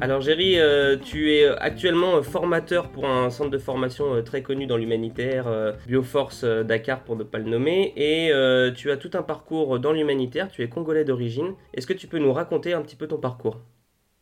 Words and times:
Alors 0.00 0.20
Géry, 0.20 0.60
euh, 0.60 0.96
tu 0.96 1.32
es 1.32 1.44
actuellement 1.44 2.22
formateur 2.22 2.92
pour 2.92 3.06
un 3.06 3.30
centre 3.30 3.50
de 3.50 3.58
formation 3.58 4.14
euh, 4.14 4.22
très 4.22 4.42
connu 4.42 4.66
dans 4.66 4.76
l'humanitaire, 4.76 5.48
euh, 5.48 5.72
Bioforce 5.88 6.44
Dakar 6.44 7.02
pour 7.02 7.16
ne 7.16 7.24
pas 7.24 7.38
le 7.38 7.50
nommer, 7.50 7.92
et 7.96 8.30
tu 8.76 8.92
as 8.92 8.96
tout 8.96 9.10
un 9.14 9.22
parcours 9.22 9.80
dans 9.80 9.92
l'humanitaire, 9.92 10.50
tu 10.52 10.62
es 10.62 10.68
congolais 10.68 11.04
d'origine. 11.04 11.54
Est-ce 11.74 11.86
que 11.86 11.92
tu 11.92 12.06
peux 12.06 12.18
nous 12.18 12.32
raconter 12.32 12.74
un 12.74 12.82
petit 12.82 12.94
peu 12.94 13.08
ton 13.08 13.18
parcours? 13.18 13.58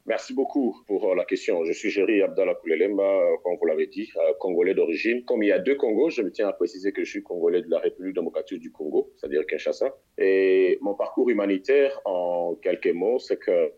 Merci 0.06 0.32
beaucoup 0.34 0.76
pour 0.86 1.14
la 1.14 1.24
question. 1.24 1.64
Je 1.64 1.72
suis 1.72 1.90
Géry 1.90 2.22
Abdallah 2.22 2.54
Koulelemba, 2.54 3.20
comme 3.42 3.56
vous 3.58 3.66
l'avez 3.66 3.88
dit, 3.88 4.08
congolais 4.38 4.72
d'origine. 4.72 5.24
Comme 5.24 5.42
il 5.42 5.48
y 5.48 5.52
a 5.52 5.58
deux 5.58 5.74
Congos, 5.74 6.10
je 6.10 6.22
me 6.22 6.30
tiens 6.30 6.48
à 6.48 6.52
préciser 6.52 6.92
que 6.92 7.04
je 7.04 7.10
suis 7.10 7.22
congolais 7.24 7.60
de 7.60 7.68
la 7.68 7.80
République 7.80 8.14
démocratique 8.14 8.60
du 8.60 8.70
Congo, 8.70 9.10
c'est-à-dire 9.16 9.44
Kinshasa. 9.46 9.96
Et 10.16 10.78
mon 10.80 10.94
parcours 10.94 11.28
humanitaire, 11.28 12.00
en 12.04 12.54
quelques 12.62 12.94
mots, 12.94 13.18
c'est 13.18 13.36
que 13.36 13.72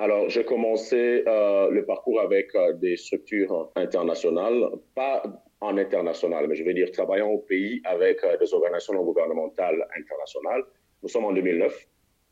alors, 0.00 0.30
j'ai 0.30 0.44
commencé 0.46 1.24
euh, 1.26 1.68
le 1.68 1.84
parcours 1.84 2.22
avec 2.22 2.54
euh, 2.54 2.72
des 2.72 2.96
structures 2.96 3.70
internationales, 3.76 4.70
pas 4.94 5.22
en 5.60 5.76
international, 5.76 6.46
mais 6.48 6.54
je 6.54 6.64
veux 6.64 6.72
dire 6.72 6.90
travaillant 6.90 7.28
au 7.28 7.36
pays 7.36 7.82
avec 7.84 8.24
euh, 8.24 8.38
des 8.38 8.54
organisations 8.54 8.94
non 8.94 9.04
gouvernementales 9.04 9.86
internationales. 9.94 10.62
Nous 11.02 11.10
sommes 11.10 11.26
en 11.26 11.34
2009, 11.34 11.86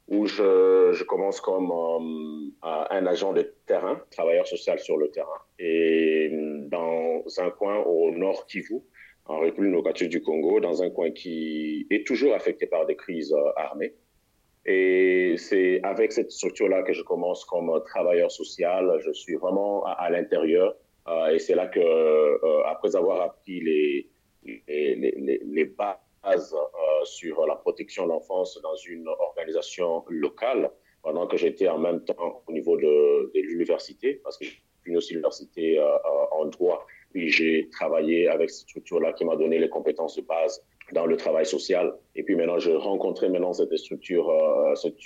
où 0.09 0.25
je, 0.25 0.93
je 0.95 1.05
commence 1.05 1.43
comme 1.43 1.71
un 2.63 3.07
agent 3.07 3.35
de 3.35 3.53
terrain, 3.67 4.01
travailleur 4.11 4.47
social 4.47 4.79
sur 4.79 4.97
le 4.97 5.11
terrain, 5.11 5.41
et 5.59 6.31
dans 6.69 7.23
un 7.37 7.51
coin 7.51 7.83
au 7.85 8.13
nord 8.13 8.47
Kivu, 8.47 8.81
en 9.27 9.41
République 9.41 9.73
démocratique 9.73 10.09
du 10.09 10.23
Congo, 10.23 10.61
dans 10.61 10.83
un 10.83 10.89
coin 10.89 11.11
qui 11.11 11.87
est 11.91 12.07
toujours 12.07 12.33
affecté 12.35 12.67
par 12.67 12.87
des 12.87 12.97
crises 12.97 13.35
armées. 13.57 13.93
Et 14.71 15.37
c'est 15.39 15.81
avec 15.83 16.13
cette 16.13 16.31
structure-là 16.31 16.83
que 16.83 16.93
je 16.93 17.03
commence 17.03 17.43
comme 17.47 17.73
travailleur 17.87 18.31
social. 18.31 19.01
Je 19.03 19.13
suis 19.13 19.37
vraiment 19.37 19.83
à, 19.87 20.11
l'intérieur. 20.11 20.77
Euh, 21.09 21.29
et 21.29 21.39
c'est 21.39 21.55
là 21.55 21.69
que, 21.69 21.81
euh, 21.81 22.67
après 22.67 22.95
avoir 22.95 23.23
appris 23.23 23.61
les, 23.61 24.11
les, 24.45 24.95
les, 24.95 25.41
les 25.43 25.65
bases 25.65 26.55
euh, 26.55 27.05
sur 27.05 27.47
la 27.47 27.57
protection 27.57 28.05
de 28.05 28.11
l'enfance 28.11 28.61
dans 28.63 28.77
une 28.77 29.09
organisation 29.09 30.05
locale, 30.09 30.71
pendant 31.03 31.27
que 31.27 31.39
j'étais 31.39 31.69
en 31.69 31.79
même 31.79 32.05
temps 32.05 32.43
au 32.47 32.53
niveau 32.53 32.77
de, 32.77 33.31
l'université, 33.33 34.21
parce 34.23 34.37
que 34.37 34.45
j'ai 34.45 34.61
une 34.85 34.99
aussi 34.99 35.15
université 35.15 35.81
en 36.33 36.45
droit, 36.45 36.87
puis 37.13 37.31
j'ai 37.31 37.71
travaillé 37.71 38.29
avec 38.29 38.51
cette 38.51 38.69
structure-là 38.69 39.15
qui 39.15 39.25
m'a 39.25 39.37
donné 39.37 39.59
les 39.59 39.71
compétences 39.71 40.17
de 40.17 40.23
base 40.23 40.63
dans 40.93 41.07
le 41.07 41.17
travail 41.17 41.45
social. 41.45 41.95
Et 42.15 42.23
puis 42.23 42.35
maintenant, 42.35 42.59
je 42.59 42.71
rencontrais 42.71 43.29
maintenant 43.29 43.53
cette 43.53 43.77
structure, 43.77 44.31
euh, 44.31 44.75
cette, 44.75 44.97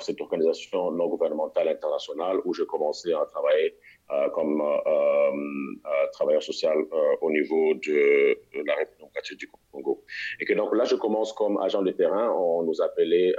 cette, 0.00 0.20
organisation 0.20 0.90
non 0.90 1.08
gouvernementale 1.08 1.68
internationale 1.68 2.38
où 2.44 2.52
je 2.52 2.62
commençais 2.62 3.12
à 3.12 3.24
travailler 3.26 3.74
euh, 4.12 4.28
comme 4.30 4.60
euh, 4.60 4.76
euh 4.86 6.06
travailleur 6.12 6.42
social 6.42 6.76
euh, 6.76 6.96
au 7.20 7.30
niveau 7.30 7.74
de, 7.74 8.36
de 8.54 8.66
la 8.66 8.74
République 8.74 9.38
du 9.38 9.48
Congo. 9.72 10.04
Et 10.40 10.44
que 10.44 10.54
donc 10.54 10.74
là, 10.74 10.84
je 10.84 10.96
commence 10.96 11.32
comme 11.32 11.58
agent 11.58 11.82
de 11.82 11.92
terrain. 11.92 12.30
On 12.32 12.62
nous 12.62 12.82
appelait 12.82 13.32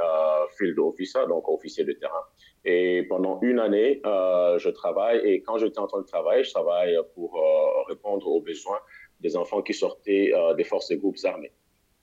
field 0.58 0.80
officer, 0.80 1.20
donc 1.28 1.48
officier 1.50 1.84
de 1.84 1.94
terrain. 1.94 2.24
Et 2.66 3.04
pendant 3.10 3.40
une 3.42 3.60
année, 3.60 4.02
je 4.04 4.70
travaille. 4.70 5.20
Et 5.28 5.42
quand 5.42 5.58
j'étais 5.58 5.80
en 5.80 5.88
train 5.88 6.02
de 6.02 6.08
travailler, 6.08 6.44
je 6.44 6.52
travaille 6.52 6.98
pour 7.16 7.42
répondre 7.88 8.28
aux 8.28 8.42
besoins 8.42 8.80
des 9.20 9.36
enfants 9.36 9.62
qui 9.62 9.74
sortaient 9.74 10.32
des 10.58 10.64
forces 10.64 10.92
et 10.92 10.98
groupes 10.98 11.18
armés 11.26 11.52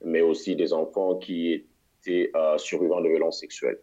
mais 0.04 0.20
aussi 0.20 0.56
des 0.56 0.72
enfants 0.72 1.16
qui 1.16 1.64
étaient 2.00 2.30
euh, 2.34 2.58
survivants 2.58 3.00
de 3.00 3.08
violences 3.08 3.40
sexuelles. 3.40 3.78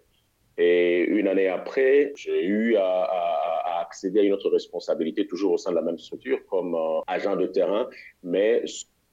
Et 0.58 1.02
une 1.02 1.28
année 1.28 1.48
après, 1.48 2.14
j'ai 2.16 2.46
eu 2.46 2.78
à, 2.78 3.82
accéder 3.82 4.22
à 4.22 4.24
une 4.24 4.34
autre 4.34 4.50
responsabilité, 4.50 5.28
toujours 5.28 5.54
au 5.54 5.58
sein 5.58 5.72
de 5.72 5.76
la 5.76 5.82
même 5.82 5.98
structure, 5.98 6.46
comme 6.48 6.76
euh, 6.76 7.02
agent 7.08 7.36
de 7.36 7.48
terrain, 7.48 7.90
mais 8.24 8.64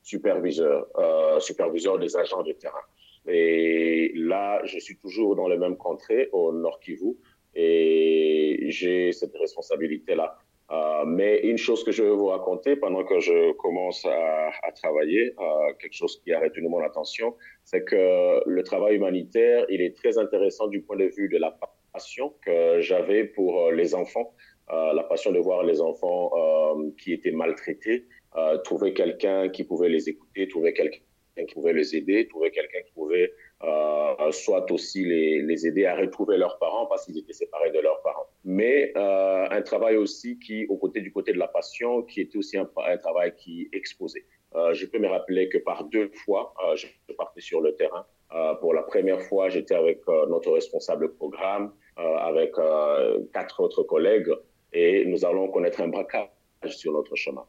superviseur, 0.03 0.87
euh, 0.99 1.41
superviseur 1.41 1.99
des 1.99 2.17
agents 2.17 2.43
de 2.43 2.53
terrain. 2.53 2.85
Et 3.27 4.13
là, 4.15 4.61
je 4.65 4.79
suis 4.79 4.97
toujours 4.97 5.37
dans 5.37 5.49
le 5.49 5.59
même 5.59 5.77
contrée, 5.77 6.29
au 6.33 6.53
Nord 6.53 6.81
Kivu, 6.81 7.17
et 7.55 8.67
j'ai 8.69 9.13
cette 9.13 9.37
responsabilité-là. 9.37 10.39
Euh, 10.73 11.05
mais 11.05 11.41
une 11.41 11.59
chose 11.59 11.85
que 11.85 11.93
je 11.93 12.03
veux 12.03 12.13
vous 12.13 12.29
raconter 12.29 12.77
pendant 12.77 13.05
que 13.05 13.21
je 13.21 13.53
commence 13.53 14.07
à, 14.07 14.73
travailler, 14.73 15.35
euh, 15.39 15.73
quelque 15.79 15.93
chose 15.93 16.21
qui 16.25 16.33
a 16.33 16.41
retenu 16.41 16.69
mon 16.69 16.83
attention, 16.83 17.37
c'est 17.65 17.85
que 17.85 18.41
le 18.47 18.63
travail 18.63 18.97
humanitaire, 18.97 19.67
il 19.69 19.83
est 19.83 19.95
très 19.95 20.17
intéressant 20.17 20.69
du 20.69 20.81
point 20.81 20.97
de 20.97 21.05
vue 21.05 21.29
de 21.29 21.37
la 21.37 21.55
passion 21.93 22.35
que 22.45 22.81
j'avais 22.81 23.25
pour 23.25 23.67
euh, 23.67 23.73
les 23.73 23.95
enfants, 23.95 24.33
la 24.71 25.03
passion 25.03 25.33
de 25.33 25.39
voir 25.39 25.65
les 25.65 25.83
enfants 25.83 26.31
qui 26.97 27.13
étaient 27.13 27.33
maltraités, 27.33 28.07
trouver 28.65 28.95
quelqu'un 28.95 29.51
qui 29.51 29.65
pouvait 29.65 29.91
les 29.91 30.09
écouter, 30.09 30.49
trouver 30.49 30.73
quelqu'un 30.73 31.01
qui 31.47 31.53
pouvait 31.53 31.75
les 31.75 31.95
aider, 31.95 32.27
trouver 32.27 32.51
quelqu'un 32.51 32.81
qui 32.87 32.93
pouvait 32.93 33.35
soit 34.31 34.71
aussi 34.71 35.05
les, 35.05 35.67
aider 35.67 35.85
à 35.85 35.95
retrouver 35.95 36.39
leurs 36.39 36.59
parents 36.59 36.87
parce 36.87 37.05
qu'ils 37.05 37.19
étaient 37.19 37.35
séparés 37.35 37.71
de 37.71 37.81
leurs 37.81 38.01
parents. 38.01 38.32
Mais 38.45 38.93
euh, 38.97 39.47
un 39.51 39.63
travail 39.63 39.97
aussi 39.97 40.39
qui, 40.39 40.67
au 40.67 40.77
côté 40.77 41.01
du 41.01 41.13
côté 41.13 41.33
de 41.33 41.39
la 41.39 41.49
passion, 41.49 42.03
qui 42.03 42.21
était 42.23 42.39
aussi 42.39 42.59
un, 42.59 42.69
un 42.77 42.97
travail 42.97 43.35
qui 43.37 43.69
exposait. 43.73 44.25
Euh, 44.55 44.75
je 44.75 44.87
peux 44.87 44.99
me 44.99 45.09
rappeler 45.09 45.49
que 45.49 45.59
par 45.59 45.85
deux 45.85 46.11
fois, 46.25 46.53
euh, 46.67 46.77
je 46.77 46.87
partais 47.15 47.41
sur 47.41 47.61
le 47.61 47.75
terrain. 47.75 48.05
Euh, 48.35 48.55
pour 48.55 48.75
la 48.75 48.83
première 48.83 49.21
fois, 49.23 49.49
j'étais 49.49 49.75
avec 49.75 50.01
euh, 50.09 50.27
notre 50.27 50.51
responsable 50.53 51.15
programme, 51.15 51.73
avec 51.97 52.53
quatre 53.35 53.61
autres 53.61 53.83
collègues, 53.83 54.33
et 54.73 55.05
nous 55.05 55.27
allons 55.27 55.49
connaître 55.49 55.83
un 55.83 55.89
braquage 55.89 56.31
sur 56.69 56.93
notre 56.93 57.15
chemin. 57.17 57.45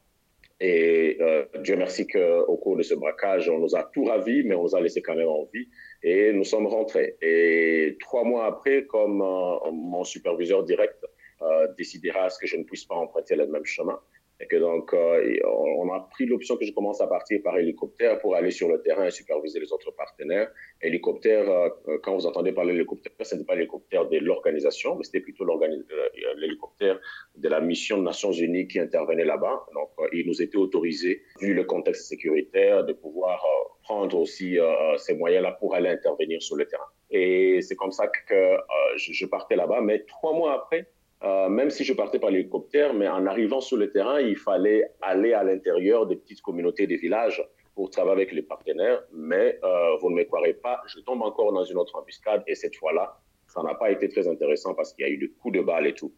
Et 0.65 1.17
euh, 1.19 1.43
Dieu 1.59 1.75
merci 1.75 2.07
qu'au 2.07 2.55
cours 2.55 2.77
de 2.77 2.83
ce 2.83 2.93
braquage, 2.93 3.49
on 3.49 3.59
nous 3.59 3.75
a 3.75 3.83
tout 3.83 4.05
ravis, 4.05 4.43
mais 4.43 4.55
on 4.55 4.63
nous 4.63 4.75
a 4.77 4.79
laissé 4.79 5.01
quand 5.01 5.13
même 5.13 5.27
en 5.27 5.43
vie. 5.53 5.67
Et 6.01 6.31
nous 6.31 6.45
sommes 6.45 6.67
rentrés. 6.67 7.17
Et 7.21 7.97
trois 7.99 8.23
mois 8.23 8.45
après, 8.45 8.85
comme 8.85 9.21
euh, 9.21 9.71
mon 9.73 10.05
superviseur 10.05 10.63
direct 10.63 11.05
euh, 11.41 11.67
décidera 11.77 12.27
à 12.27 12.29
ce 12.29 12.39
que 12.39 12.47
je 12.47 12.55
ne 12.55 12.63
puisse 12.63 12.85
pas 12.85 12.95
emprunter 12.95 13.35
le 13.35 13.45
même 13.47 13.65
chemin, 13.65 13.99
et 14.39 14.47
que 14.47 14.55
donc, 14.57 14.93
euh, 14.93 15.39
on 15.77 15.91
a 15.93 15.99
pris 16.11 16.25
l'option 16.25 16.57
que 16.57 16.65
je 16.65 16.73
commence 16.73 17.01
à 17.01 17.07
partir 17.07 17.41
par 17.43 17.57
hélicoptère 17.57 18.19
pour 18.19 18.35
aller 18.35 18.51
sur 18.51 18.67
le 18.67 18.81
terrain 18.81 19.05
et 19.05 19.11
superviser 19.11 19.59
les 19.59 19.71
autres 19.71 19.91
partenaires. 19.91 20.49
Hélicoptère, 20.81 21.49
euh, 21.49 21.69
quand 22.01 22.15
vous 22.15 22.25
entendez 22.25 22.51
parler 22.51 22.73
d'hélicoptère, 22.73 23.13
ce 23.21 23.35
n'est 23.35 23.43
pas 23.43 23.55
l'hélicoptère 23.55 24.09
de 24.09 24.17
l'organisation, 24.17 24.95
mais 24.95 25.03
c'était 25.03 25.19
plutôt 25.19 25.45
euh, 25.45 26.33
l'hélicoptère 26.37 26.99
de 27.35 27.47
la 27.47 27.61
mission 27.61 27.97
des 27.97 28.03
Nations 28.03 28.31
Unies 28.31 28.67
qui 28.67 28.79
intervenait 28.79 29.25
là-bas. 29.25 29.65
Donc, 29.73 29.89
il 30.11 30.25
nous 30.25 30.41
était 30.41 30.57
autorisé, 30.57 31.21
vu 31.39 31.53
le 31.53 31.63
contexte 31.63 32.07
sécuritaire, 32.07 32.83
de 32.85 32.93
pouvoir 32.93 33.45
prendre 33.83 34.17
aussi 34.17 34.57
ces 34.97 35.13
moyens-là 35.13 35.51
pour 35.59 35.75
aller 35.75 35.89
intervenir 35.89 36.41
sur 36.41 36.55
le 36.55 36.65
terrain. 36.65 36.85
Et 37.11 37.61
c'est 37.61 37.75
comme 37.75 37.91
ça 37.91 38.07
que 38.07 38.57
je 38.97 39.25
partais 39.25 39.55
là-bas. 39.55 39.81
Mais 39.81 40.03
trois 40.05 40.33
mois 40.33 40.53
après, 40.53 40.87
euh, 41.23 41.47
même 41.47 41.69
si 41.69 41.83
je 41.83 41.93
partais 41.93 42.19
par 42.19 42.31
l'hélicoptère, 42.31 42.93
mais 42.93 43.07
en 43.07 43.25
arrivant 43.25 43.61
sur 43.61 43.77
le 43.77 43.91
terrain, 43.91 44.19
il 44.19 44.35
fallait 44.35 44.83
aller 45.01 45.33
à 45.33 45.43
l'intérieur 45.43 46.05
des 46.05 46.17
petites 46.17 46.41
communautés, 46.41 46.85
des 46.85 46.97
villages 46.97 47.41
pour 47.75 47.89
travailler 47.89 48.23
avec 48.23 48.31
les 48.33 48.41
partenaires. 48.41 49.03
Mais 49.13 49.59
euh, 49.63 49.95
vous 50.01 50.09
ne 50.09 50.15
me 50.15 50.23
croirez 50.25 50.53
pas, 50.53 50.81
je 50.87 50.99
tombe 50.99 51.21
encore 51.21 51.53
dans 51.53 51.63
une 51.63 51.77
autre 51.77 51.95
embuscade 51.95 52.43
et 52.47 52.55
cette 52.55 52.75
fois-là, 52.75 53.17
ça 53.47 53.63
n'a 53.63 53.75
pas 53.75 53.91
été 53.91 54.09
très 54.09 54.27
intéressant 54.27 54.73
parce 54.73 54.93
qu'il 54.93 55.05
y 55.05 55.09
a 55.09 55.11
eu 55.11 55.17
des 55.17 55.29
coups 55.29 55.55
de 55.55 55.61
balle 55.61 55.87
et 55.87 55.93
tout. 55.93 56.13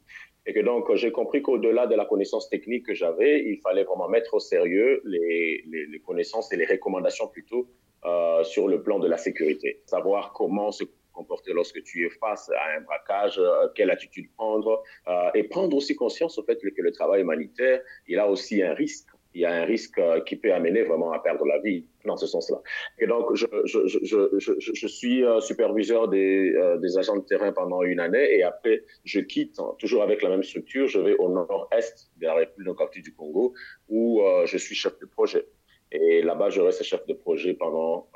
Et 0.48 0.54
que 0.54 0.60
donc, 0.60 0.94
j'ai 0.96 1.12
compris 1.12 1.42
qu'au-delà 1.42 1.86
de 1.86 1.96
la 1.96 2.06
connaissance 2.06 2.50
technique 2.50 2.86
que 2.86 2.94
j'avais, 2.94 3.44
il 3.46 3.60
fallait 3.62 3.84
vraiment 3.84 4.07
mettre 4.07 4.36
au 4.36 4.40
sérieux 4.40 5.02
les, 5.04 5.63
connaissances 6.06 6.52
et 6.52 6.56
les 6.56 6.66
recommandations 6.66 7.28
plutôt 7.28 7.68
euh, 8.06 8.44
sur 8.44 8.68
le 8.68 8.81
plan 8.81 9.00
de 9.00 9.07
la 9.07 9.18
sécurité. 9.18 9.81
Savoir 9.86 10.34
comment 10.34 10.72
se 10.72 10.84
comporter 11.15 11.53
lorsque 11.53 11.81
tu 11.83 12.06
es 12.06 12.09
face 12.09 12.50
à 12.50 12.77
un 12.77 12.81
braquage, 12.81 13.39
euh, 13.39 13.67
quelle 13.75 13.91
attitude 13.91 14.27
prendre, 14.35 14.83
euh, 15.07 15.29
et 15.33 15.44
prendre 15.44 15.75
aussi 15.75 15.95
conscience 15.95 16.38
au 16.38 16.44
fait 16.44 16.57
que 16.57 16.81
le 16.81 16.91
travail 16.91 17.21
humanitaire, 17.21 17.81
il 18.07 18.19
a 18.19 18.27
aussi 18.29 18.62
un 18.62 18.73
risque. 18.73 19.09
il 19.35 19.41
y 19.41 19.45
a 19.45 19.53
un 19.53 19.65
risque 19.65 20.00
euh, 20.00 20.21
qui 20.21 20.38
peut 20.38 20.53
amener 20.53 20.83
vraiment 20.83 21.12
à 21.12 21.19
perdre 21.19 21.45
la 21.45 21.59
vie 21.59 21.85
dans 22.06 22.15
ce 22.15 22.25
sens-là. 22.25 22.59
Et 23.00 23.06
donc, 23.06 23.35
je, 23.35 24.88
suis 24.88 25.25
euh, 25.25 25.41
superviseur 25.41 26.07
des, 26.07 26.53
euh, 26.56 26.97
agents 26.97 27.18
de 27.18 27.25
terrain 27.25 27.51
pendant 27.51 27.83
une 27.83 28.00
année 28.00 28.38
et 28.38 28.44
après, 28.44 28.83
je 29.03 29.19
quitte, 29.19 29.59
hein, 29.59 29.75
toujours 29.77 30.03
avec 30.03 30.21
la 30.21 30.29
même 30.29 30.44
structure, 30.44 30.88
je 30.88 31.00
vais 31.00 31.15
au 31.18 31.29
nord-est 31.29 32.09
de 32.18 32.25
la 32.25 32.35
République 32.35 32.65
démocratique 32.65 33.03
du 33.03 33.13
Congo 33.13 33.53
où 33.89 34.21
je 34.45 34.57
suis 34.57 34.75
chef 34.75 34.97
de 35.00 35.06
projet. 35.06 35.45
Et 35.91 36.21
là-bas, 36.21 36.50
je 36.50 36.61
reste 36.61 36.81
chef 36.83 37.06
de 37.06 37.13
projet 37.13 37.53
pendant, 37.53 38.07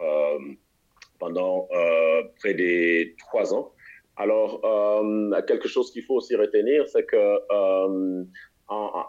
pendant 1.19 1.67
près 2.39 2.53
des 2.53 3.15
trois 3.19 3.53
ans. 3.53 3.71
Alors, 4.17 4.61
quelque 5.47 5.67
chose 5.67 5.91
qu'il 5.91 6.03
faut 6.03 6.15
aussi 6.15 6.35
retenir, 6.35 6.87
c'est 6.87 7.05
que 7.05 7.39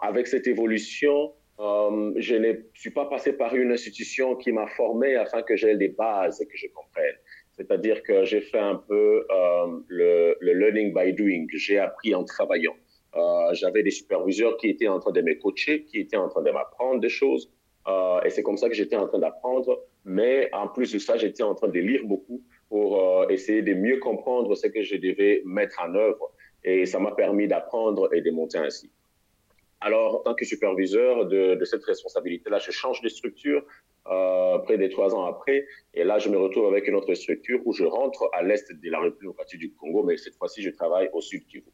avec 0.01 0.27
cette 0.27 0.47
évolution, 0.47 1.33
euh, 1.61 2.13
je 2.17 2.35
ne 2.35 2.53
suis 2.73 2.89
pas 2.89 3.05
passé 3.05 3.33
par 3.33 3.55
une 3.55 3.71
institution 3.71 4.35
qui 4.35 4.51
m'a 4.51 4.65
formé 4.67 5.15
afin 5.15 5.43
que 5.43 5.55
j'ai 5.55 5.75
des 5.75 5.89
bases 5.89 6.41
et 6.41 6.47
que 6.47 6.57
je 6.57 6.65
comprenne. 6.73 7.15
C'est-à-dire 7.51 8.01
que 8.01 8.23
j'ai 8.25 8.41
fait 8.41 8.59
un 8.59 8.75
peu 8.75 9.27
euh, 9.29 9.79
le, 9.87 10.37
le, 10.39 10.53
learning 10.53 10.91
by 10.91 11.13
doing. 11.13 11.45
J'ai 11.53 11.77
appris 11.77 12.15
en 12.15 12.23
travaillant. 12.23 12.75
Euh, 13.15 13.53
J'avais 13.53 13.83
des 13.83 13.91
superviseurs 13.91 14.57
qui 14.57 14.69
étaient 14.69 14.87
en 14.87 14.99
train 14.99 15.11
de 15.11 15.21
me 15.21 15.35
coacher, 15.35 15.83
qui 15.83 15.99
étaient 15.99 16.17
en 16.17 16.29
train 16.29 16.41
de 16.41 16.49
m'apprendre 16.49 16.99
des 16.99 17.09
choses. 17.09 17.51
Euh, 17.87 18.21
et 18.23 18.31
c'est 18.31 18.41
comme 18.41 18.57
ça 18.57 18.67
que 18.67 18.75
j'étais 18.75 18.95
en 18.95 19.07
train 19.07 19.19
d'apprendre. 19.19 19.83
Mais 20.05 20.49
en 20.53 20.67
plus 20.67 20.91
de 20.93 20.99
ça, 20.99 21.17
j'étais 21.17 21.43
en 21.43 21.55
train 21.55 21.67
de 21.67 21.79
lire 21.79 22.01
beaucoup 22.05 22.41
pour 22.69 22.99
euh, 22.99 23.27
essayer 23.29 23.61
de 23.61 23.73
mieux 23.73 23.97
comprendre 23.97 24.55
ce 24.55 24.67
que 24.67 24.81
je 24.81 24.95
devais 24.95 25.41
mettre 25.45 25.79
en 25.81 25.93
œuvre. 25.95 26.31
Et 26.63 26.85
ça 26.85 26.99
m'a 26.99 27.11
permis 27.11 27.47
d'apprendre 27.47 28.13
et 28.13 28.21
de 28.21 28.31
monter 28.31 28.57
ainsi. 28.57 28.89
Alors, 29.79 30.17
en 30.17 30.19
tant 30.19 30.35
que 30.35 30.45
superviseur 30.45 31.25
de, 31.25 31.59
cette 31.65 31.83
responsabilité-là, 31.83 32.59
je 32.59 32.69
change 32.71 33.01
de 33.01 33.09
structure 33.09 33.65
euh, 34.07 34.59
près 34.59 34.77
des 34.77 34.89
trois 34.89 35.15
ans 35.15 35.25
après. 35.25 35.65
Et 35.95 36.03
là, 36.03 36.19
je 36.19 36.29
me 36.29 36.37
retrouve 36.37 36.67
avec 36.67 36.87
une 36.87 36.95
autre 36.95 37.13
structure 37.15 37.59
où 37.65 37.73
je 37.73 37.83
rentre 37.83 38.29
à 38.33 38.43
l'est 38.43 38.71
de 38.71 38.89
la 38.91 38.99
République 38.99 39.57
du 39.57 39.73
Congo, 39.73 40.03
mais 40.03 40.17
cette 40.17 40.35
fois-ci, 40.35 40.61
je 40.61 40.69
travaille 40.69 41.09
au 41.13 41.21
sud 41.21 41.47
Kivu. 41.47 41.65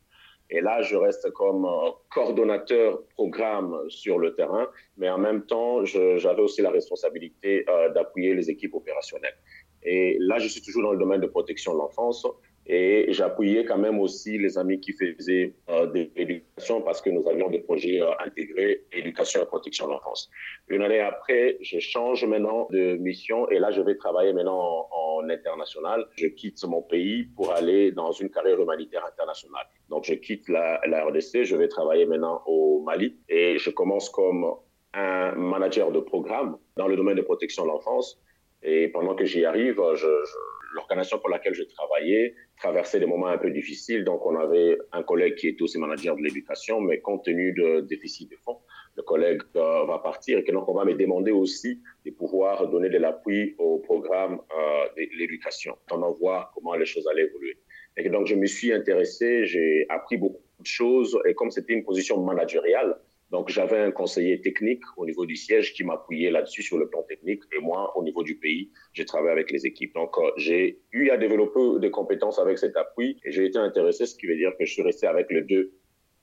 Et 0.49 0.61
là, 0.61 0.81
je 0.81 0.95
reste 0.95 1.29
comme 1.31 1.67
coordonnateur 2.09 3.03
programme 3.15 3.77
sur 3.89 4.17
le 4.17 4.33
terrain, 4.33 4.67
mais 4.97 5.09
en 5.09 5.17
même 5.17 5.45
temps, 5.45 5.83
j'avais 5.83 6.41
aussi 6.41 6.61
la 6.61 6.69
responsabilité 6.69 7.65
euh, 7.69 7.89
d'appuyer 7.89 8.33
les 8.33 8.49
équipes 8.49 8.75
opérationnelles. 8.75 9.37
Et 9.83 10.17
là, 10.19 10.39
je 10.39 10.47
suis 10.47 10.61
toujours 10.61 10.83
dans 10.83 10.91
le 10.91 10.97
domaine 10.97 11.21
de 11.21 11.27
protection 11.27 11.73
de 11.73 11.79
l'enfance. 11.79 12.25
Et 12.69 13.05
j'appuyais 13.13 13.63
quand 13.63 13.77
même 13.77 13.97
aussi 13.97 14.37
les 14.37 14.57
amis 14.57 14.81
qui 14.81 14.91
faisaient 14.91 15.53
euh, 15.69 15.85
de 15.87 16.09
l'éducation 16.17 16.81
parce 16.81 17.01
que 17.01 17.09
nous 17.09 17.25
avions 17.29 17.49
des 17.49 17.59
projets 17.59 18.01
euh, 18.01 18.11
intégrés 18.19 18.83
éducation 18.91 19.41
et 19.41 19.45
protection 19.45 19.87
de 19.87 19.93
l'enfance. 19.93 20.29
Une 20.67 20.81
année 20.81 20.99
après, 20.99 21.57
je 21.61 21.79
change 21.79 22.25
maintenant 22.25 22.67
de 22.71 22.97
mission 22.97 23.49
et 23.49 23.59
là, 23.59 23.71
je 23.71 23.81
vais 23.81 23.95
travailler 23.95 24.33
maintenant 24.33 24.89
en, 24.91 25.29
international. 25.29 26.05
Je 26.15 26.27
quitte 26.27 26.61
mon 26.65 26.81
pays 26.81 27.23
pour 27.35 27.53
aller 27.53 27.91
dans 27.91 28.11
une 28.11 28.29
carrière 28.29 28.59
humanitaire 28.59 29.05
internationale. 29.05 29.65
Donc, 29.89 30.03
je 30.03 30.13
quitte 30.13 30.47
la, 30.49 30.81
la 30.87 31.05
RDC, 31.05 31.43
je 31.43 31.55
vais 31.55 31.69
travailler 31.69 32.05
maintenant 32.05 32.43
au 32.45 32.81
Mali 32.81 33.17
et 33.29 33.57
je 33.57 33.69
commence 33.69 34.09
comme 34.09 34.45
un 34.93 35.31
manager 35.35 35.91
de 35.91 35.99
programme 35.99 36.57
dans 36.75 36.87
le 36.87 36.97
domaine 36.97 37.15
de 37.15 37.21
protection 37.21 37.63
de 37.63 37.69
l'enfance. 37.69 38.19
Et 38.61 38.89
pendant 38.89 39.15
que 39.15 39.25
j'y 39.25 39.45
arrive, 39.45 39.81
je, 39.95 40.07
je 40.07 40.37
l'organisation 40.73 41.19
pour 41.19 41.29
laquelle 41.29 41.53
je 41.53 41.63
travaillais 41.63 42.35
traversait 42.59 42.99
des 42.99 43.05
moments 43.05 43.27
un 43.27 43.37
peu 43.37 43.51
difficiles. 43.51 44.03
Donc, 44.03 44.25
on 44.25 44.35
avait 44.35 44.77
un 44.91 45.03
collègue 45.03 45.35
qui 45.35 45.47
était 45.49 45.61
aussi 45.61 45.77
manager 45.77 46.15
de 46.15 46.21
l'éducation, 46.21 46.81
mais 46.81 46.99
compte 46.99 47.23
tenu 47.25 47.53
de 47.53 47.81
déficit 47.81 48.29
de 48.31 48.37
fonds, 48.37 48.59
le 48.95 49.03
collègue 49.03 49.41
euh, 49.55 49.85
va 49.85 49.99
partir 49.99 50.39
et 50.39 50.51
donc 50.51 50.67
on 50.67 50.73
va 50.73 50.83
me 50.83 50.93
demander 50.93 51.31
aussi 51.31 51.81
de 52.05 52.11
pouvoir 52.11 52.67
donner 52.67 52.89
de 52.89 52.97
l'appui 52.97 53.55
au 53.59 53.77
programme 53.77 54.39
euh, 54.51 54.87
de 54.97 55.17
l'éducation, 55.17 55.77
en 55.91 56.11
voir 56.13 56.51
comment 56.53 56.73
les 56.73 56.85
choses 56.85 57.07
allaient 57.07 57.25
évoluer. 57.25 57.57
Et 57.95 58.09
donc, 58.09 58.27
je 58.27 58.35
me 58.35 58.45
suis 58.45 58.71
intéressé, 58.73 59.45
j'ai 59.45 59.85
appris 59.89 60.17
beaucoup 60.17 60.41
de 60.59 60.65
choses 60.65 61.17
et 61.27 61.33
comme 61.33 61.51
c'était 61.51 61.73
une 61.73 61.83
position 61.83 62.21
managériale, 62.23 62.99
donc, 63.29 63.49
j'avais 63.49 63.79
un 63.79 63.91
conseiller 63.91 64.39
technique 64.39 64.83
au 64.95 65.05
niveau 65.05 65.25
du 65.25 65.35
siège 65.35 65.73
qui 65.73 65.83
m'appuyait 65.83 66.31
là-dessus 66.31 66.63
sur 66.63 66.77
le 66.77 66.87
plan 66.87 67.03
technique. 67.03 67.41
Et 67.55 67.59
moi, 67.59 67.91
au 67.97 68.03
niveau 68.03 68.23
du 68.23 68.37
pays, 68.37 68.71
j'ai 68.93 69.03
travaillé 69.03 69.31
avec 69.31 69.51
les 69.51 69.65
équipes. 69.65 69.93
Donc, 69.95 70.17
euh, 70.17 70.31
j'ai 70.37 70.79
eu 70.93 71.09
à 71.09 71.17
développer 71.17 71.79
des 71.79 71.91
compétences 71.91 72.39
avec 72.39 72.57
cet 72.57 72.77
appui 72.77 73.19
et 73.25 73.31
j'ai 73.31 73.45
été 73.45 73.57
intéressé, 73.57 74.05
ce 74.05 74.15
qui 74.15 74.27
veut 74.27 74.37
dire 74.37 74.51
que 74.57 74.65
je 74.65 74.71
suis 74.71 74.81
resté 74.81 75.07
avec 75.07 75.29
les 75.29 75.41
deux, 75.41 75.73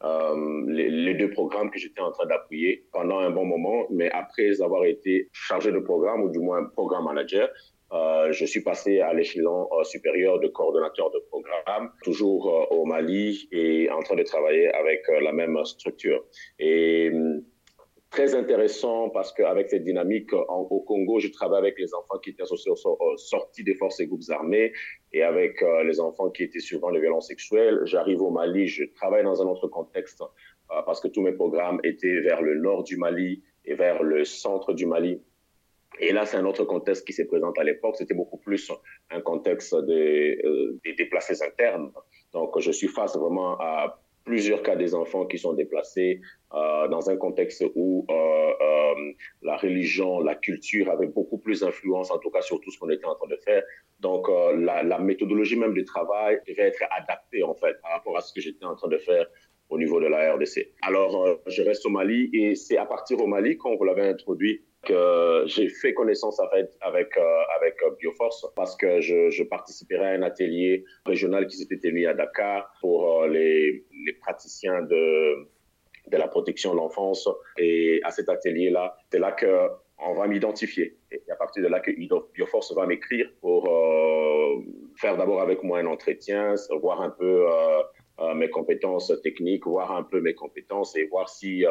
euh, 0.02 0.64
les, 0.66 0.88
les, 0.88 1.14
deux 1.14 1.30
programmes 1.30 1.70
que 1.70 1.78
j'étais 1.78 2.00
en 2.00 2.10
train 2.10 2.26
d'appuyer 2.26 2.86
pendant 2.90 3.18
un 3.18 3.30
bon 3.30 3.44
moment. 3.44 3.86
Mais 3.90 4.10
après 4.10 4.62
avoir 4.62 4.86
été 4.86 5.28
chargé 5.32 5.72
de 5.72 5.80
programme 5.80 6.22
ou 6.22 6.30
du 6.30 6.38
moins 6.38 6.64
programme 6.64 7.04
manager, 7.04 7.50
euh, 7.94 8.32
je 8.32 8.44
suis 8.44 8.60
passé 8.60 9.00
à 9.00 9.14
l'échelon 9.14 9.68
euh, 9.72 9.84
supérieur 9.84 10.40
de 10.40 10.48
coordonnateur 10.48 11.10
de 11.12 11.20
programme, 11.30 11.92
toujours 12.02 12.48
euh, 12.48 12.74
au 12.74 12.84
Mali 12.84 13.48
et 13.52 13.88
en 13.90 14.02
train 14.02 14.16
de 14.16 14.24
travailler 14.24 14.68
avec 14.74 15.02
la 15.22 15.32
même 15.32 15.56
structure. 15.64 16.24
Et 16.58 17.10
hum, 17.12 17.44
très 18.10 18.34
intéressant 18.34 19.10
parce 19.10 19.32
qu'avec 19.32 19.68
cette 19.70 19.84
dynamique 19.84 20.32
au 20.32 20.80
Congo, 20.80 21.20
je 21.20 21.28
travaille 21.28 21.58
avec 21.58 21.78
les 21.78 21.94
enfants 21.94 22.18
qui 22.18 22.30
étaient 22.30 22.44
sortis 23.16 23.62
des 23.62 23.74
forces 23.74 24.00
et 24.00 24.06
groupes 24.06 24.28
armés 24.28 24.72
et 25.12 25.22
avec 25.22 25.64
les 25.84 25.98
enfants 25.98 26.30
qui 26.30 26.44
étaient 26.44 26.60
souvent 26.60 26.92
de 26.92 27.00
violences 27.00 27.26
sexuelles. 27.26 27.80
J'arrive 27.84 28.22
au 28.22 28.30
Mali, 28.30 28.68
je 28.68 28.84
travaille 28.94 29.24
dans 29.24 29.42
un 29.42 29.46
autre 29.46 29.66
contexte 29.66 30.22
parce 30.68 31.00
que 31.00 31.08
tous 31.08 31.22
mes 31.22 31.32
programmes 31.32 31.80
étaient 31.82 32.20
vers 32.20 32.40
le 32.40 32.54
nord 32.54 32.84
du 32.84 32.96
Mali 32.96 33.42
et 33.64 33.74
vers 33.74 34.04
le 34.04 34.24
centre 34.24 34.74
du 34.74 34.86
Mali. 34.86 35.20
Et 36.00 36.12
là, 36.12 36.26
c'est 36.26 36.36
un 36.36 36.44
autre 36.44 36.64
contexte 36.64 37.06
qui 37.06 37.12
se 37.12 37.22
présente 37.22 37.58
à 37.58 37.64
l'époque. 37.64 37.96
C'était 37.96 38.14
beaucoup 38.14 38.38
plus 38.38 38.70
un 39.10 39.20
contexte 39.20 39.74
euh, 39.74 40.78
des 40.84 40.92
déplacés 40.96 41.42
internes. 41.42 41.92
Donc, 42.32 42.58
je 42.58 42.70
suis 42.72 42.88
face 42.88 43.16
vraiment 43.16 43.58
à 43.60 44.00
plusieurs 44.24 44.62
cas 44.62 44.74
des 44.74 44.94
enfants 44.94 45.26
qui 45.26 45.38
sont 45.38 45.52
déplacés 45.52 46.20
euh, 46.54 46.88
dans 46.88 47.10
un 47.10 47.16
contexte 47.16 47.62
où 47.74 48.06
euh, 48.10 49.12
la 49.42 49.56
religion, 49.56 50.20
la 50.20 50.34
culture 50.34 50.90
avaient 50.90 51.06
beaucoup 51.06 51.38
plus 51.38 51.60
d'influence, 51.60 52.10
en 52.10 52.18
tout 52.18 52.30
cas 52.30 52.40
sur 52.40 52.58
tout 52.60 52.70
ce 52.70 52.78
qu'on 52.78 52.88
était 52.88 53.04
en 53.04 53.14
train 53.14 53.28
de 53.28 53.36
faire. 53.36 53.62
Donc 54.00 54.28
la, 54.28 54.82
la, 54.82 54.98
méthodologie 54.98 55.56
même 55.56 55.74
du 55.74 55.84
travail 55.84 56.40
devait 56.48 56.68
être 56.68 56.82
adaptée 56.90 57.42
en 57.42 57.54
fait 57.54 57.80
par 57.82 57.92
rapport 57.92 58.16
à 58.16 58.22
ce 58.22 58.32
que 58.32 58.40
j'étais 58.40 58.64
en 58.64 58.74
train 58.74 58.88
de 58.88 58.98
faire 58.98 59.26
au 59.68 59.78
niveau 59.78 60.00
de 60.00 60.06
la 60.06 60.34
RDC. 60.34 60.72
Alors 60.82 61.38
je 61.46 61.62
reste 61.62 61.84
au 61.84 61.90
Mali 61.90 62.30
et 62.32 62.54
c'est 62.54 62.78
à 62.78 62.86
partir 62.86 63.20
au 63.20 63.26
Mali, 63.26 63.58
vous 63.62 63.84
l'avez 63.84 64.08
introduit, 64.08 64.62
que 64.84 65.44
j'ai 65.46 65.68
fait 65.68 65.94
connaissance 65.94 66.40
avec, 66.40 66.70
avec, 66.80 67.16
euh, 67.16 67.22
euh, 67.22 67.90
Bioforce 67.98 68.46
parce 68.56 68.76
que 68.76 69.00
je, 69.00 69.42
participerai 69.42 70.04
à 70.04 70.10
un 70.10 70.22
atelier 70.22 70.84
régional 71.06 71.46
qui 71.46 71.56
s'était 71.56 71.78
tenu 71.78 72.06
à 72.06 72.14
Dakar 72.14 72.72
pour 72.80 73.22
euh, 73.22 73.28
les, 73.28 73.84
les 74.06 74.12
praticiens 74.20 74.82
de, 74.82 75.46
de 76.08 76.16
la 76.16 76.28
protection 76.28 76.72
de 76.72 76.76
l'enfance. 76.78 77.28
Et 77.58 78.00
à 78.04 78.10
cet 78.10 78.28
atelier-là, 78.28 78.96
c'est 79.10 79.18
là 79.18 79.32
que 79.32 79.68
on 79.98 80.14
va 80.14 80.26
m'identifier. 80.26 80.96
Et 81.10 81.22
à 81.30 81.36
partir 81.36 81.62
de 81.62 81.68
là 81.68 81.80
que 81.80 81.90
Bioforce 82.34 82.74
va 82.74 82.86
m'écrire 82.86 83.30
pour 83.40 83.68
euh, 83.68 84.62
faire 84.96 85.16
d'abord 85.16 85.40
avec 85.40 85.62
moi 85.62 85.78
un 85.78 85.86
entretien, 85.86 86.54
voir 86.80 87.00
un 87.00 87.10
peu 87.10 87.46
euh, 87.48 87.82
euh, 88.20 88.34
mes 88.34 88.50
compétences 88.50 89.12
techniques, 89.22 89.66
voir 89.66 89.92
un 89.92 90.02
peu 90.02 90.20
mes 90.20 90.34
compétences 90.34 90.96
et 90.96 91.06
voir 91.06 91.28
si 91.28 91.64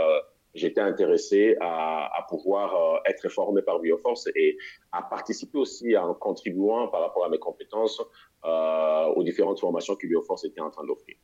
j'étais 0.54 0.82
intéressé 0.82 1.56
à, 1.60 2.12
à 2.18 2.24
pouvoir 2.28 2.76
euh, 2.76 3.00
être 3.06 3.30
formé 3.30 3.62
par 3.62 3.80
Bioforce 3.80 4.28
et 4.36 4.58
à 4.92 5.02
participer 5.02 5.58
aussi 5.58 5.96
en 5.98 6.14
contribuant 6.14 6.90
par 6.90 7.00
rapport 7.02 7.26
à 7.26 7.30
mes 7.30 7.40
compétences 7.40 8.02
euh, 8.46 9.06
aux 9.16 9.24
différentes 9.24 9.60
formations 9.60 9.96
que 9.96 10.06
Bioforce 10.08 10.46
était 10.46 10.62
en 10.62 10.70
train 10.70 10.86
d'offrir. 10.86 11.16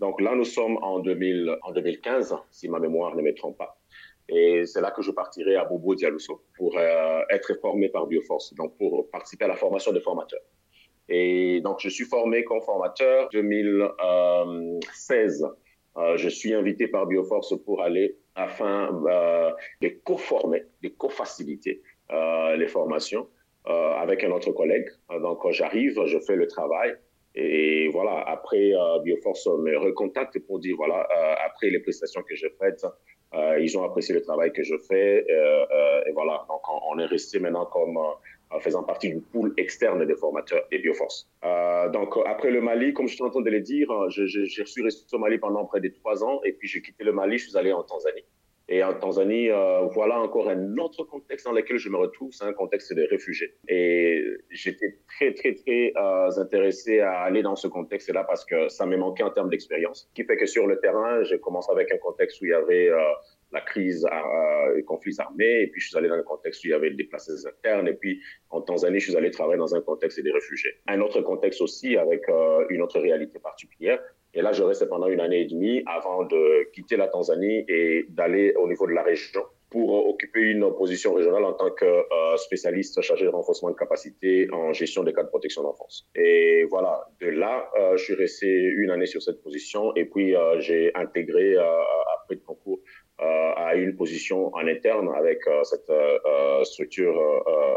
Donc 0.00 0.20
là, 0.20 0.34
nous 0.34 0.44
sommes 0.44 0.76
en, 0.82 0.98
2000, 0.98 1.56
en 1.62 1.70
2015, 1.72 2.34
si 2.50 2.68
ma 2.68 2.80
mémoire 2.80 3.14
ne 3.14 3.22
me 3.22 3.32
trompe 3.34 3.58
pas. 3.58 3.78
Et 4.28 4.66
c'est 4.66 4.80
là 4.80 4.90
que 4.90 5.02
je 5.02 5.10
partirai 5.10 5.56
à 5.56 5.64
Bobo 5.64 5.94
Dialousso 5.94 6.42
pour 6.56 6.76
euh, 6.76 7.20
être 7.30 7.54
formé 7.60 7.90
par 7.90 8.06
Bioforce, 8.06 8.54
donc 8.54 8.76
pour 8.78 9.10
participer 9.10 9.44
à 9.44 9.48
la 9.48 9.56
formation 9.56 9.92
des 9.92 10.00
formateurs. 10.00 10.40
Et 11.08 11.60
donc, 11.60 11.80
je 11.80 11.90
suis 11.90 12.06
formé 12.06 12.44
comme 12.44 12.62
formateur 12.62 13.28
2016 13.32 15.46
euh, 15.96 16.16
je 16.16 16.28
suis 16.28 16.52
invité 16.52 16.88
par 16.88 17.06
Bioforce 17.06 17.54
pour 17.64 17.82
aller 17.82 18.16
afin 18.34 18.88
euh, 19.06 19.50
de 19.80 19.88
co-former, 20.04 20.64
de 20.82 20.88
co-faciliter 20.88 21.82
euh, 22.10 22.56
les 22.56 22.66
formations 22.66 23.28
euh, 23.66 23.92
avec 23.92 24.24
un 24.24 24.30
autre 24.30 24.52
collègue. 24.52 24.88
Donc, 25.10 25.50
j'arrive, 25.50 25.98
je 26.06 26.18
fais 26.18 26.36
le 26.36 26.46
travail. 26.46 26.94
Et 27.36 27.88
voilà, 27.88 28.22
après, 28.28 28.72
Bioforce 29.02 29.46
me 29.46 29.76
recontacte 29.76 30.38
pour 30.46 30.60
dire, 30.60 30.76
voilà, 30.76 31.04
après 31.44 31.68
les 31.68 31.80
prestations 31.80 32.22
que 32.22 32.36
j'ai 32.36 32.50
faites, 32.60 32.86
ils 33.60 33.76
ont 33.76 33.82
apprécié 33.82 34.14
le 34.14 34.22
travail 34.22 34.52
que 34.52 34.62
je 34.62 34.76
fais. 34.88 35.26
et 36.06 36.12
voilà, 36.12 36.44
donc 36.48 36.60
on, 36.68 36.94
on 36.94 36.98
est 37.00 37.06
resté 37.06 37.40
maintenant 37.40 37.66
comme 37.66 37.98
faisant 38.60 38.82
partie 38.82 39.10
du 39.10 39.20
pool 39.20 39.52
externe 39.56 40.04
des 40.04 40.14
formateurs 40.14 40.62
des 40.70 40.78
Bioforce. 40.78 41.28
Euh, 41.44 41.88
donc, 41.90 42.14
après 42.26 42.50
le 42.50 42.60
Mali, 42.60 42.92
comme 42.92 43.08
je 43.08 43.14
suis 43.14 43.24
en 43.24 43.30
train 43.30 43.42
de 43.42 43.50
le 43.50 43.60
dire, 43.60 43.88
je, 44.10 44.26
je 44.26 44.64
suis 44.64 44.82
resté 44.82 45.04
au 45.14 45.18
Mali 45.18 45.38
pendant 45.38 45.64
près 45.64 45.80
de 45.80 45.88
trois 45.88 46.24
ans 46.24 46.40
et 46.44 46.52
puis 46.52 46.68
j'ai 46.68 46.82
quitté 46.82 47.04
le 47.04 47.12
Mali, 47.12 47.38
je 47.38 47.48
suis 47.48 47.58
allé 47.58 47.72
en 47.72 47.82
Tanzanie. 47.82 48.24
Et 48.66 48.82
en 48.82 48.94
Tanzanie, 48.94 49.48
voilà 49.92 50.18
encore 50.20 50.48
un 50.48 50.78
autre 50.78 51.04
contexte 51.04 51.44
dans 51.44 51.52
lequel 51.52 51.76
je 51.76 51.90
me 51.90 51.98
retrouve, 51.98 52.32
c'est 52.32 52.44
un 52.44 52.54
contexte 52.54 52.94
des 52.94 53.04
réfugiés. 53.04 53.52
Et 53.68 54.24
j'étais 54.48 55.00
très, 55.06 55.34
très, 55.34 55.54
très 55.54 55.92
intéressé 56.38 57.00
à 57.00 57.20
aller 57.20 57.42
dans 57.42 57.56
ce 57.56 57.68
contexte-là 57.68 58.24
parce 58.24 58.44
que 58.46 58.68
ça 58.70 58.86
m'est 58.86 58.96
manqué 58.96 59.22
en 59.22 59.30
termes 59.30 59.50
d'expérience. 59.50 60.08
Ce 60.08 60.14
qui 60.14 60.24
fait 60.26 60.38
que 60.38 60.46
sur 60.46 60.66
le 60.66 60.80
terrain, 60.80 61.22
j'ai 61.24 61.38
commencé 61.38 61.70
avec 61.70 61.92
un 61.92 61.98
contexte 61.98 62.40
où 62.40 62.46
il 62.46 62.52
y 62.52 62.54
avait 62.54 62.90
la 63.54 63.60
crise, 63.60 64.04
euh, 64.04 64.76
les 64.76 64.82
conflits 64.82 65.14
armés, 65.18 65.62
et 65.62 65.66
puis 65.68 65.80
je 65.80 65.88
suis 65.88 65.96
allé 65.96 66.08
dans 66.08 66.16
un 66.16 66.22
contexte 66.22 66.62
où 66.64 66.66
il 66.66 66.70
y 66.70 66.74
avait 66.74 66.90
des 66.90 66.96
déplacés 66.96 67.32
internes, 67.46 67.88
et 67.88 67.94
puis 67.94 68.20
en 68.50 68.60
Tanzanie, 68.60 68.98
je 68.98 69.10
suis 69.10 69.16
allé 69.16 69.30
travailler 69.30 69.58
dans 69.58 69.74
un 69.74 69.80
contexte 69.80 70.20
des 70.20 70.32
réfugiés. 70.32 70.72
Un 70.88 71.00
autre 71.00 71.20
contexte 71.22 71.60
aussi 71.60 71.96
avec 71.96 72.28
euh, 72.28 72.66
une 72.68 72.82
autre 72.82 73.00
réalité 73.00 73.38
particulière. 73.38 74.00
Et 74.34 74.42
là, 74.42 74.52
je 74.52 74.64
restais 74.64 74.88
pendant 74.88 75.06
une 75.06 75.20
année 75.20 75.42
et 75.42 75.46
demie 75.46 75.82
avant 75.86 76.24
de 76.24 76.64
quitter 76.72 76.96
la 76.96 77.06
Tanzanie 77.06 77.64
et 77.68 78.06
d'aller 78.08 78.54
au 78.56 78.66
niveau 78.68 78.86
de 78.86 78.92
la 78.92 79.04
région 79.04 79.42
pour 79.74 80.08
occuper 80.08 80.40
une 80.40 80.72
position 80.74 81.14
régionale 81.14 81.44
en 81.44 81.52
tant 81.52 81.70
que 81.70 81.84
euh, 81.84 82.36
spécialiste 82.36 83.00
chargé 83.00 83.24
de 83.24 83.30
renforcement 83.30 83.70
de 83.70 83.74
capacité 83.74 84.48
en 84.52 84.72
gestion 84.72 85.02
des 85.02 85.12
cas 85.12 85.24
de 85.24 85.28
protection 85.28 85.64
d'enfance. 85.64 86.06
Et 86.14 86.64
voilà, 86.70 87.08
de 87.20 87.26
là, 87.26 87.68
euh, 87.76 87.96
je 87.96 88.04
suis 88.04 88.14
resté 88.14 88.46
une 88.46 88.90
année 88.90 89.06
sur 89.06 89.20
cette 89.20 89.42
position 89.42 89.92
et 89.96 90.04
puis 90.04 90.36
euh, 90.36 90.60
j'ai 90.60 90.92
intégré 90.94 91.56
après 91.56 92.36
le 92.36 92.40
concours 92.46 92.78
euh, 92.78 93.03
à 93.18 93.74
une 93.76 93.94
position 93.96 94.54
en 94.54 94.66
interne 94.66 95.08
avec 95.14 95.46
euh, 95.46 95.62
cette 95.64 95.88
euh, 95.90 96.64
structure 96.64 97.14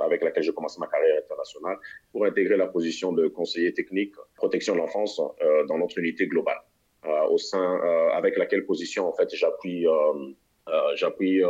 avec 0.04 0.24
laquelle 0.24 0.44
je 0.44 0.52
commence 0.52 0.78
ma 0.80 0.88
carrière 0.88 1.18
internationale 1.24 1.78
pour 2.12 2.26
intégrer 2.26 2.58
la 2.58 2.68
position 2.68 3.12
de 3.12 3.28
conseiller 3.28 3.74
technique 3.74 4.14
protection 4.36 4.74
de 4.74 4.80
l'enfance 4.80 5.22
dans 5.68 5.78
notre 5.78 5.98
unité 6.00 6.28
globale. 6.28 6.62
Au 7.30 7.38
sein 7.38 7.80
avec 8.14 8.38
laquelle 8.38 8.66
position 8.66 9.08
en 9.08 9.14
fait 9.14 9.30
j'appuie 9.34 9.86
j'appuie 10.96 11.42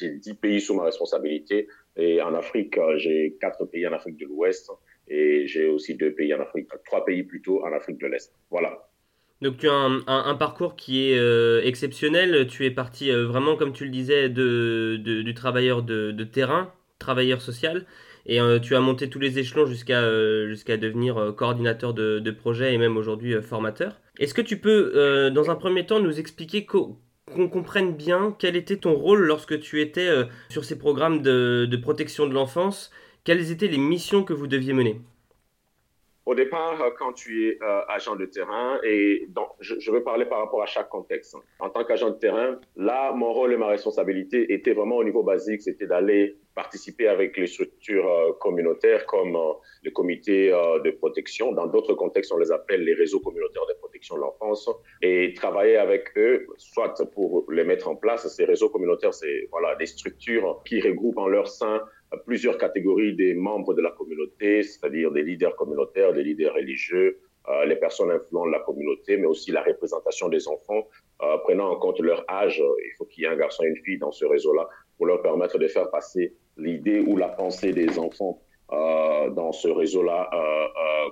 10 0.00 0.34
pays 0.34 0.60
sous 0.60 0.74
ma 0.74 0.84
responsabilité. 0.84 1.68
Et 1.96 2.20
en 2.20 2.34
Afrique 2.34 2.78
j'ai 2.96 3.36
quatre 3.40 3.64
pays 3.66 3.86
en 3.86 3.92
Afrique 3.92 4.16
de 4.16 4.26
l'Ouest 4.26 4.70
et 5.08 5.46
j'ai 5.46 5.66
aussi 5.66 5.94
deux 5.94 6.12
pays 6.12 6.32
en 6.34 6.40
Afrique 6.40 6.68
trois 6.84 7.04
pays 7.04 7.22
plutôt 7.22 7.64
en 7.64 7.72
Afrique 7.72 7.98
de 7.98 8.06
l'Est. 8.06 8.32
Voilà 8.50 8.86
donc 9.44 9.58
tu 9.58 9.68
as 9.68 9.74
un, 10.06 10.34
parcours 10.36 10.74
qui 10.74 11.10
est 11.10 11.18
euh, 11.18 11.60
exceptionnel. 11.64 12.46
Tu 12.46 12.64
es 12.64 12.70
parti 12.70 13.10
euh, 13.10 13.26
vraiment, 13.26 13.56
comme 13.56 13.74
tu 13.74 13.84
le 13.84 13.90
disais, 13.90 14.30
de, 14.30 14.96
du 14.96 15.34
travailleur 15.34 15.82
de, 15.82 16.24
terrain, 16.24 16.72
travailleur 16.98 17.42
social, 17.42 17.84
et 18.24 18.40
euh, 18.40 18.58
tu 18.58 18.74
as 18.74 18.80
monté 18.80 19.10
tous 19.10 19.18
les 19.18 19.38
échelons 19.38 19.66
jusqu'à 19.66 20.02
jusqu'à 20.48 20.78
devenir 20.78 21.34
coordinateur 21.36 21.92
de, 21.92 22.30
projet 22.30 22.72
et 22.72 22.78
même 22.78 22.96
aujourd'hui 22.96 23.34
formateur. 23.42 24.00
Est-ce 24.18 24.32
que 24.32 24.40
tu 24.40 24.56
peux, 24.56 25.30
dans 25.30 25.50
un 25.50 25.56
premier 25.56 25.84
temps, 25.84 26.00
nous 26.00 26.18
expliquer 26.18 26.64
qu'on 26.64 26.96
comprenne 27.50 27.94
bien 27.94 28.34
quel 28.38 28.56
était 28.56 28.78
ton 28.78 28.94
rôle 28.94 29.26
lorsque 29.26 29.60
tu 29.60 29.82
étais 29.82 30.08
sur 30.48 30.64
ces 30.64 30.78
programmes 30.78 31.20
de 31.20 31.76
protection 31.76 32.26
de 32.26 32.32
l'enfance? 32.32 32.90
Quelles 33.24 33.50
étaient 33.50 33.68
les 33.68 33.78
missions 33.78 34.24
que 34.24 34.32
vous 34.32 34.46
deviez 34.46 34.72
mener? 34.72 35.00
Au 36.26 36.34
départ, 36.34 36.80
euh, 36.80 36.90
quand 36.98 37.12
tu 37.12 37.48
es 37.48 37.58
euh, 37.62 37.80
agent 37.88 38.16
de 38.16 38.24
terrain, 38.24 38.80
et 38.82 39.26
donc, 39.28 39.48
je, 39.60 39.78
je, 39.78 39.90
veux 39.90 40.02
parler 40.02 40.24
par 40.24 40.38
rapport 40.38 40.62
à 40.62 40.66
chaque 40.66 40.88
contexte. 40.88 41.36
En 41.58 41.68
tant 41.68 41.84
qu'agent 41.84 42.10
de 42.10 42.18
terrain, 42.18 42.58
là, 42.76 43.12
mon 43.12 43.32
rôle 43.32 43.52
et 43.52 43.56
ma 43.58 43.66
responsabilité 43.66 44.52
étaient 44.52 44.72
vraiment 44.72 44.96
au 44.96 45.04
niveau 45.04 45.22
basique, 45.22 45.60
c'était 45.60 45.86
d'aller 45.86 46.36
participer 46.54 47.08
avec 47.08 47.36
les 47.36 47.46
structures 47.46 48.10
euh, 48.10 48.32
communautaires 48.40 49.04
comme 49.06 49.36
le 49.82 49.90
comité 49.90 50.48
de 50.48 50.90
protection. 50.92 51.52
Dans 51.52 51.66
d'autres 51.66 51.94
contextes, 51.94 52.32
on 52.32 52.38
les 52.38 52.52
appelle 52.52 52.84
les 52.84 52.94
réseaux 52.94 53.20
communautaires 53.20 53.66
de 53.68 53.74
protection 53.74 54.16
de 54.16 54.20
l'enfance 54.20 54.70
et 55.02 55.34
travailler 55.34 55.76
avec 55.76 56.16
eux, 56.16 56.46
soit 56.56 56.94
pour 57.12 57.44
les 57.50 57.64
mettre 57.64 57.88
en 57.88 57.96
place. 57.96 58.26
Ces 58.28 58.44
réseaux 58.44 58.70
communautaires, 58.70 59.12
c'est 59.12 59.48
voilà 59.50 59.74
des 59.76 59.86
structures 59.86 60.62
qui 60.64 60.80
regroupent 60.80 61.18
en 61.18 61.28
leur 61.28 61.48
sein 61.48 61.82
plusieurs 62.24 62.58
catégories 62.58 63.14
des 63.14 63.34
membres 63.34 63.74
de 63.74 63.82
la 63.82 63.90
communauté, 63.90 64.62
c'est-à-dire 64.62 65.10
des 65.10 65.22
leaders 65.22 65.56
communautaires, 65.56 66.12
des 66.12 66.22
leaders 66.22 66.54
religieux, 66.54 67.18
euh, 67.50 67.66
les 67.66 67.76
personnes 67.76 68.10
influentes 68.10 68.46
de 68.46 68.52
la 68.52 68.60
communauté, 68.60 69.18
mais 69.18 69.26
aussi 69.26 69.52
la 69.52 69.62
représentation 69.62 70.30
des 70.30 70.48
enfants, 70.48 70.88
euh, 71.22 71.36
prenant 71.38 71.68
en 71.72 71.76
compte 71.76 72.00
leur 72.00 72.24
âge. 72.30 72.58
Il 72.58 72.92
faut 72.96 73.04
qu'il 73.04 73.24
y 73.24 73.26
ait 73.26 73.30
un 73.30 73.36
garçon 73.36 73.64
et 73.64 73.66
une 73.66 73.76
fille 73.84 73.98
dans 73.98 74.12
ce 74.12 74.24
réseau-là 74.24 74.66
pour 74.96 75.06
leur 75.06 75.20
permettre 75.20 75.58
de 75.58 75.68
faire 75.68 75.90
passer 75.90 76.34
l'idée 76.56 77.00
ou 77.00 77.18
la 77.18 77.28
pensée 77.28 77.72
des 77.72 77.98
enfants 77.98 78.40
euh, 78.72 79.28
dans 79.28 79.52
ce 79.52 79.68
réseau-là 79.68 80.30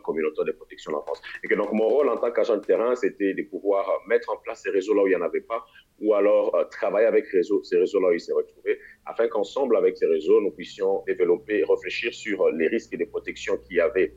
communautaire 0.05 0.47
de 0.47 0.53
protection 0.53 0.91
de 0.91 0.97
l'enfance. 0.97 1.21
Et 1.45 1.55
donc 1.55 1.71
mon 1.73 1.87
rôle 1.87 2.09
en 2.09 2.17
tant 2.17 2.31
qu'agent 2.33 2.57
de 2.57 2.65
terrain, 2.65 2.95
c'était 2.97 3.35
de 3.35 3.43
pouvoir 3.43 3.87
mettre 4.09 4.31
en 4.31 4.37
place 4.39 4.63
ces 4.63 4.71
réseaux-là 4.71 5.03
où 5.03 5.07
il 5.07 5.11
n'y 5.11 5.17
en 5.17 5.23
avait 5.23 5.43
pas, 5.43 5.65
ou 6.03 6.15
alors 6.15 6.55
travailler 6.71 7.07
avec 7.07 7.27
ces 7.27 7.79
réseaux-là 7.79 8.13
ils 8.13 8.21
se 8.21 8.33
retrouvaient, 8.33 8.79
afin 9.07 9.29
qu'ensemble 9.29 9.77
avec 9.77 9.97
ces 9.97 10.07
réseaux, 10.07 10.41
nous 10.41 10.51
puissions 10.51 11.03
développer 11.07 11.65
réfléchir 11.65 12.13
sur 12.13 12.51
les 12.51 12.69
risques 12.69 12.93
et 12.93 12.97
les 12.99 13.07
protections 13.07 13.57
qu'il 13.57 13.77
y 13.77 13.81
avait 13.81 14.13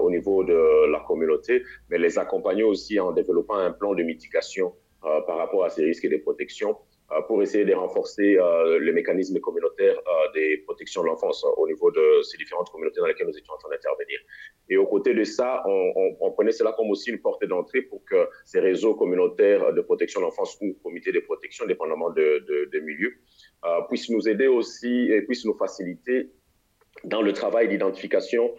au 0.00 0.10
niveau 0.10 0.44
de 0.44 0.90
la 0.92 1.00
communauté, 1.00 1.62
mais 1.88 1.98
les 1.98 2.18
accompagner 2.18 2.64
aussi 2.64 3.00
en 3.00 3.12
développant 3.12 3.54
un 3.54 3.72
plan 3.72 3.94
de 3.94 4.02
mitigation 4.02 4.74
par 5.00 5.38
rapport 5.38 5.64
à 5.64 5.70
ces 5.70 5.84
risques 5.84 6.04
et 6.04 6.10
des 6.10 6.18
protections 6.18 6.72
euh, 6.72 6.89
pour 7.26 7.42
essayer 7.42 7.64
de 7.64 7.74
renforcer 7.74 8.38
euh, 8.38 8.78
les 8.78 8.92
mécanismes 8.92 9.40
communautaires 9.40 9.98
euh, 9.98 10.32
des 10.32 10.58
protections 10.58 11.02
de 11.02 11.08
l'enfance 11.08 11.44
au 11.56 11.66
niveau 11.66 11.90
de 11.90 12.22
ces 12.22 12.38
différentes 12.38 12.70
communautés 12.70 13.00
dans 13.00 13.06
lesquelles 13.06 13.26
nous 13.26 13.36
étions 13.36 13.52
en 13.54 13.58
train 13.58 13.70
d'intervenir. 13.70 14.18
Et 14.68 14.76
aux 14.76 14.86
côtés 14.86 15.14
de 15.14 15.24
ça, 15.24 15.62
on, 15.66 16.16
on, 16.20 16.30
prenait 16.30 16.52
cela 16.52 16.72
comme 16.72 16.90
aussi 16.90 17.10
une 17.10 17.20
porte 17.20 17.44
d'entrée 17.44 17.82
pour 17.82 18.04
que 18.04 18.28
ces 18.44 18.60
réseaux 18.60 18.94
communautaires 18.94 19.72
de 19.72 19.80
protection 19.80 20.20
de 20.20 20.26
l'enfance 20.26 20.56
ou 20.60 20.74
comités 20.84 21.10
de 21.10 21.20
protection, 21.20 21.66
dépendamment 21.66 22.10
de, 22.10 22.44
de, 22.46 22.70
de 22.72 22.78
milieux, 22.80 23.14
puissent 23.88 24.10
nous 24.10 24.28
aider 24.28 24.46
aussi 24.46 25.10
et 25.10 25.22
puissent 25.22 25.44
nous 25.44 25.56
faciliter 25.56 26.30
dans 27.04 27.22
le 27.22 27.32
travail 27.32 27.68
d'identification 27.68 28.54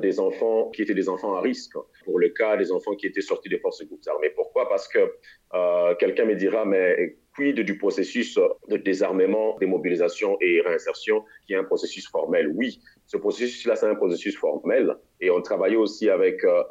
des 0.00 0.20
enfants 0.20 0.70
qui 0.70 0.82
étaient 0.82 0.94
des 0.94 1.08
enfants 1.08 1.34
à 1.34 1.40
risque. 1.40 1.76
Pour 2.04 2.18
le 2.18 2.28
cas 2.30 2.56
des 2.56 2.70
enfants 2.72 2.94
qui 2.96 3.06
étaient 3.06 3.20
sortis 3.20 3.48
des 3.48 3.58
forces 3.58 3.84
groupes 3.86 4.06
armées. 4.06 4.30
Pourquoi? 4.30 4.68
Parce 4.68 4.88
que 4.88 5.12
euh, 5.54 5.94
quelqu'un 5.94 6.24
me 6.24 6.34
dira, 6.34 6.64
mais 6.64 7.16
quid 7.34 7.60
du 7.60 7.78
processus 7.78 8.38
de 8.68 8.76
désarmement, 8.76 9.56
démobilisation 9.58 10.36
et 10.40 10.60
réinsertion, 10.60 11.24
qui 11.46 11.54
est 11.54 11.56
un 11.56 11.64
processus 11.64 12.08
formel? 12.08 12.52
Oui, 12.54 12.80
ce 13.06 13.16
processus-là, 13.16 13.76
c'est 13.76 13.86
un 13.86 13.94
processus 13.94 14.36
formel. 14.36 14.94
Et 15.20 15.30
on 15.30 15.40
travaillait 15.40 15.76
aussi 15.76 16.08
avec 16.08 16.44
euh, 16.44 16.62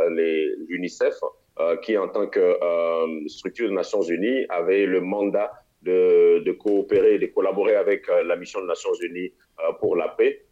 l'UNICEF, 0.68 1.16
euh, 1.60 1.78
qui, 1.78 1.98
en 1.98 2.08
tant 2.08 2.28
que 2.28 2.40
euh, 2.40 3.28
structure 3.28 3.70
des 3.70 3.76
Nations 3.76 4.02
Unies, 4.02 4.46
avait 4.50 4.86
le 4.86 5.02
mandat 5.02 5.52
de 5.82 6.52
coopérer, 6.54 7.20
de 7.20 7.26
collaborer 7.26 7.76
avec 7.76 8.08
la 8.08 8.38
mission 8.38 8.62
des 8.62 8.68
Nations 8.68 8.94
Unies 9.02 9.34
pour 9.82 9.98
la 9.98 10.08
paix 10.08 10.46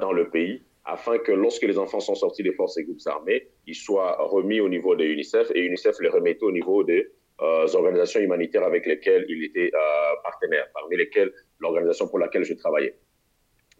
dans 0.00 0.10
le 0.10 0.28
pays 0.28 0.60
afin 0.84 1.18
que 1.18 1.32
lorsque 1.32 1.62
les 1.62 1.78
enfants 1.78 2.00
sont 2.00 2.14
sortis 2.14 2.42
des 2.42 2.52
forces 2.52 2.76
et 2.78 2.84
groupes 2.84 3.00
armés, 3.06 3.48
ils 3.66 3.74
soient 3.74 4.16
remis 4.20 4.60
au 4.60 4.68
niveau 4.68 4.96
de 4.96 5.04
l'UNICEF 5.04 5.50
et 5.54 5.60
UNICEF 5.60 5.96
les 6.00 6.08
remettait 6.08 6.44
au 6.44 6.52
niveau 6.52 6.82
des 6.82 7.08
euh, 7.40 7.66
organisations 7.74 8.20
humanitaires 8.20 8.64
avec 8.64 8.86
lesquelles 8.86 9.24
il 9.28 9.44
était 9.44 9.70
euh, 9.74 10.14
partenaire, 10.22 10.66
parmi 10.74 10.96
lesquelles 10.96 11.32
l'organisation 11.60 12.08
pour 12.08 12.18
laquelle 12.18 12.44
je 12.44 12.54
travaillais. 12.54 12.96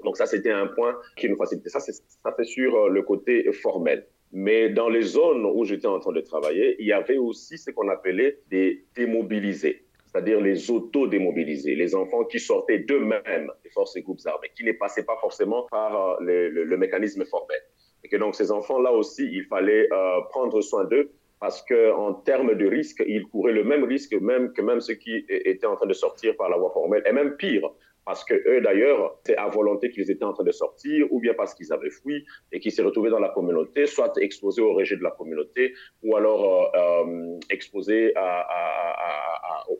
Donc 0.04 0.16
ça, 0.16 0.26
c'était 0.26 0.50
un 0.50 0.66
point 0.66 0.98
qui 1.16 1.28
nous 1.28 1.36
facilitait. 1.36 1.68
Ça, 1.68 1.80
c'est 1.80 2.44
sur 2.44 2.76
euh, 2.76 2.88
le 2.88 3.02
côté 3.02 3.50
formel. 3.52 4.06
Mais 4.32 4.70
dans 4.70 4.88
les 4.88 5.02
zones 5.02 5.44
où 5.44 5.64
j'étais 5.64 5.86
en 5.86 6.00
train 6.00 6.12
de 6.12 6.20
travailler, 6.22 6.76
il 6.78 6.86
y 6.86 6.92
avait 6.92 7.18
aussi 7.18 7.58
ce 7.58 7.70
qu'on 7.70 7.88
appelait 7.88 8.38
des 8.50 8.84
démobilisés, 8.96 9.84
c'est-à-dire 10.12 10.40
les 10.40 10.70
auto-démobilisés, 10.70 11.74
les 11.74 11.94
enfants 11.94 12.24
qui 12.24 12.38
sortaient 12.38 12.80
d'eux-mêmes 12.80 13.50
des 13.64 13.70
forces 13.70 13.96
et 13.96 14.02
groupes 14.02 14.20
armés, 14.26 14.50
qui 14.54 14.64
ne 14.64 14.72
passaient 14.72 15.04
pas 15.04 15.16
forcément 15.20 15.66
par 15.70 16.20
le, 16.20 16.50
le, 16.50 16.76
mécanisme 16.76 17.24
formel. 17.24 17.58
Et 18.04 18.08
que 18.08 18.16
donc 18.16 18.34
ces 18.34 18.52
enfants-là 18.52 18.92
aussi, 18.92 19.26
il 19.32 19.44
fallait 19.44 19.88
prendre 20.30 20.60
soin 20.60 20.84
d'eux 20.84 21.12
parce 21.40 21.60
qu'en 21.62 22.14
termes 22.14 22.54
de 22.54 22.66
risque, 22.66 23.02
ils 23.06 23.26
couraient 23.26 23.52
le 23.52 23.64
même 23.64 23.82
risque 23.82 24.14
même 24.14 24.52
que 24.52 24.62
même 24.62 24.80
ceux 24.80 24.94
qui 24.94 25.24
étaient 25.28 25.66
en 25.66 25.74
train 25.74 25.88
de 25.88 25.92
sortir 25.92 26.36
par 26.36 26.48
la 26.48 26.56
voie 26.56 26.70
formelle, 26.70 27.02
et 27.04 27.12
même 27.12 27.36
pire, 27.36 27.68
parce 28.04 28.24
que 28.24 28.34
eux 28.34 28.60
d'ailleurs, 28.60 29.18
c'est 29.24 29.36
à 29.36 29.48
volonté 29.48 29.90
qu'ils 29.90 30.10
étaient 30.10 30.24
en 30.24 30.32
train 30.32 30.44
de 30.44 30.52
sortir, 30.52 31.06
ou 31.10 31.20
bien 31.20 31.34
parce 31.34 31.54
qu'ils 31.54 31.72
avaient 31.72 31.90
fui 31.90 32.24
et 32.50 32.60
qu'ils 32.60 32.72
s'est 32.72 32.82
retrouvés 32.82 33.10
dans 33.10 33.18
la 33.20 33.28
communauté, 33.28 33.86
soit 33.86 34.12
exposés 34.20 34.62
au 34.62 34.74
rejet 34.74 34.96
de 34.96 35.02
la 35.02 35.10
communauté, 35.10 35.74
ou 36.02 36.16
alors 36.16 36.74
euh, 36.74 37.04
euh 37.04 37.38
exposés 37.50 38.14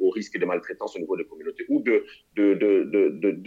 au 0.01 0.11
risque 0.11 0.39
de 0.39 0.45
maltraitance 0.45 0.97
au 0.97 0.99
niveau 0.99 1.17
des 1.17 1.25
communautés, 1.25 1.65
ou 1.69 1.81
de, 1.81 2.05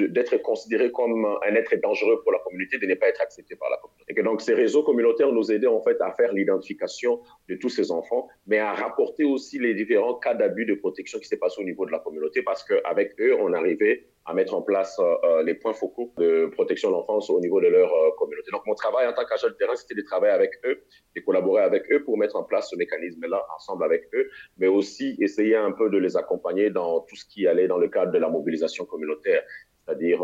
d'être 0.08 0.38
considérés 0.42 0.92
comme 0.92 1.26
un 1.26 1.56
être 1.56 1.76
dangereux 1.82 2.22
pour 2.24 2.32
la 2.32 2.40
communauté, 2.40 2.78
de 2.78 2.86
ne 2.86 2.96
pas 2.96 3.08
être 3.08 3.22
accepté 3.22 3.56
par 3.56 3.70
la 3.70 3.78
communauté. 3.78 4.14
Et 4.18 4.24
donc 4.24 4.42
ces 4.42 4.54
réseaux 4.54 4.84
communautaires 4.84 5.32
nous 5.32 5.52
aidaient 5.52 5.68
en 5.68 5.82
fait 5.82 6.00
à 6.02 6.12
faire 6.12 6.34
l'identification 6.34 7.22
de 7.50 7.56
tous 7.56 7.70
ces 7.70 7.92
enfants, 7.92 8.28
mais 8.48 8.60
à 8.60 8.74
rapporter 8.74 9.24
aussi 9.24 9.60
les 9.60 9.74
différents 9.74 10.16
cas 10.16 10.34
d'abus 10.34 10.66
de 10.66 10.76
protection 10.76 11.20
qui 11.20 11.28
s'est 11.28 11.38
passé 11.38 11.62
au 11.62 11.66
niveau 11.66 11.86
de 11.86 11.92
la 11.92 12.00
communauté, 12.00 12.42
parce 12.42 12.64
qu'avec 12.64 13.20
eux, 13.20 13.36
on 13.40 13.54
arrivait 13.54 14.06
à 14.26 14.34
mettre 14.34 14.56
en 14.56 14.62
place 14.62 14.98
euh, 15.00 15.16
euh, 15.24 15.44
les 15.44 15.54
points 15.54 15.74
focaux 15.74 16.12
de 16.18 16.48
protection 16.48 16.90
de 16.90 16.96
l'enfance 16.96 17.30
au 17.30 17.40
niveau 17.40 17.62
de 17.62 17.68
leur 17.68 17.94
euh, 17.94 18.10
communauté. 18.18 18.50
Donc, 18.52 18.66
mon 18.66 18.74
travail 18.74 19.08
en 19.08 19.14
tant 19.14 19.24
qu'agent 19.26 19.48
de 19.48 19.54
terrain, 19.54 19.76
c'était 19.76 19.94
de 19.94 20.02
travailler 20.02 20.34
avec 20.34 20.52
eux, 20.66 20.84
de 21.16 21.22
collaborer 21.22 21.62
avec 21.62 21.84
eux 21.92 22.04
pour 22.04 22.18
mettre 22.18 22.36
en 22.36 22.44
place 22.44 22.70
ce 22.72 22.76
mécanisme-là 22.76 23.46
ensemble 23.56 23.84
avec 23.84 24.04
eux, 24.14 24.30
mais 24.58 24.68
aussi 24.68 25.16
essayer 25.20 25.56
un 25.56 25.72
peu 25.72 25.90
de 25.90 25.98
les 25.98 26.18
accompagner 26.18 26.72
dans 26.72 27.02
tout 27.02 27.16
ce 27.16 27.26
qui 27.26 27.46
allait 27.46 27.68
dans 27.68 27.78
le 27.78 27.88
cadre 27.88 28.12
de 28.12 28.18
la 28.18 28.30
mobilisation 28.30 28.86
communautaire, 28.86 29.44
c'est-à-dire 29.86 30.24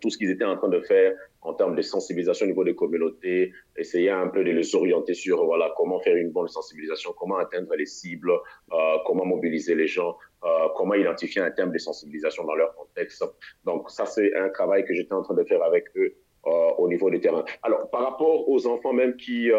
tout 0.00 0.10
ce 0.10 0.18
qu'ils 0.18 0.30
étaient 0.30 0.44
en 0.44 0.56
train 0.56 0.68
de 0.68 0.80
faire 0.80 1.12
en 1.42 1.54
termes 1.54 1.74
de 1.74 1.82
sensibilisation 1.82 2.44
au 2.44 2.48
niveau 2.48 2.64
des 2.64 2.74
communautés, 2.74 3.52
essayer 3.76 4.10
un 4.10 4.28
peu 4.28 4.44
de 4.44 4.50
les 4.50 4.74
orienter 4.74 5.14
sur 5.14 5.44
voilà, 5.44 5.72
comment 5.76 6.00
faire 6.00 6.16
une 6.16 6.30
bonne 6.30 6.48
sensibilisation, 6.48 7.14
comment 7.16 7.38
atteindre 7.38 7.74
les 7.76 7.86
cibles, 7.86 8.30
euh, 8.30 8.96
comment 9.06 9.24
mobiliser 9.24 9.74
les 9.74 9.86
gens, 9.86 10.16
euh, 10.44 10.48
comment 10.76 10.94
identifier 10.94 11.42
un 11.42 11.50
thème 11.50 11.72
de 11.72 11.78
sensibilisation 11.78 12.44
dans 12.44 12.54
leur 12.54 12.74
contexte. 12.74 13.24
Donc 13.64 13.90
ça, 13.90 14.06
c'est 14.06 14.34
un 14.36 14.50
travail 14.50 14.84
que 14.84 14.94
j'étais 14.94 15.14
en 15.14 15.22
train 15.22 15.34
de 15.34 15.44
faire 15.44 15.62
avec 15.62 15.86
eux 15.96 16.14
euh, 16.46 16.50
au 16.78 16.88
niveau 16.88 17.10
des 17.10 17.20
terrains. 17.20 17.44
Alors, 17.62 17.88
par 17.90 18.02
rapport 18.02 18.48
aux 18.48 18.66
enfants 18.66 18.92
même 18.92 19.16
qui 19.16 19.50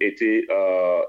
étaient 0.00 0.46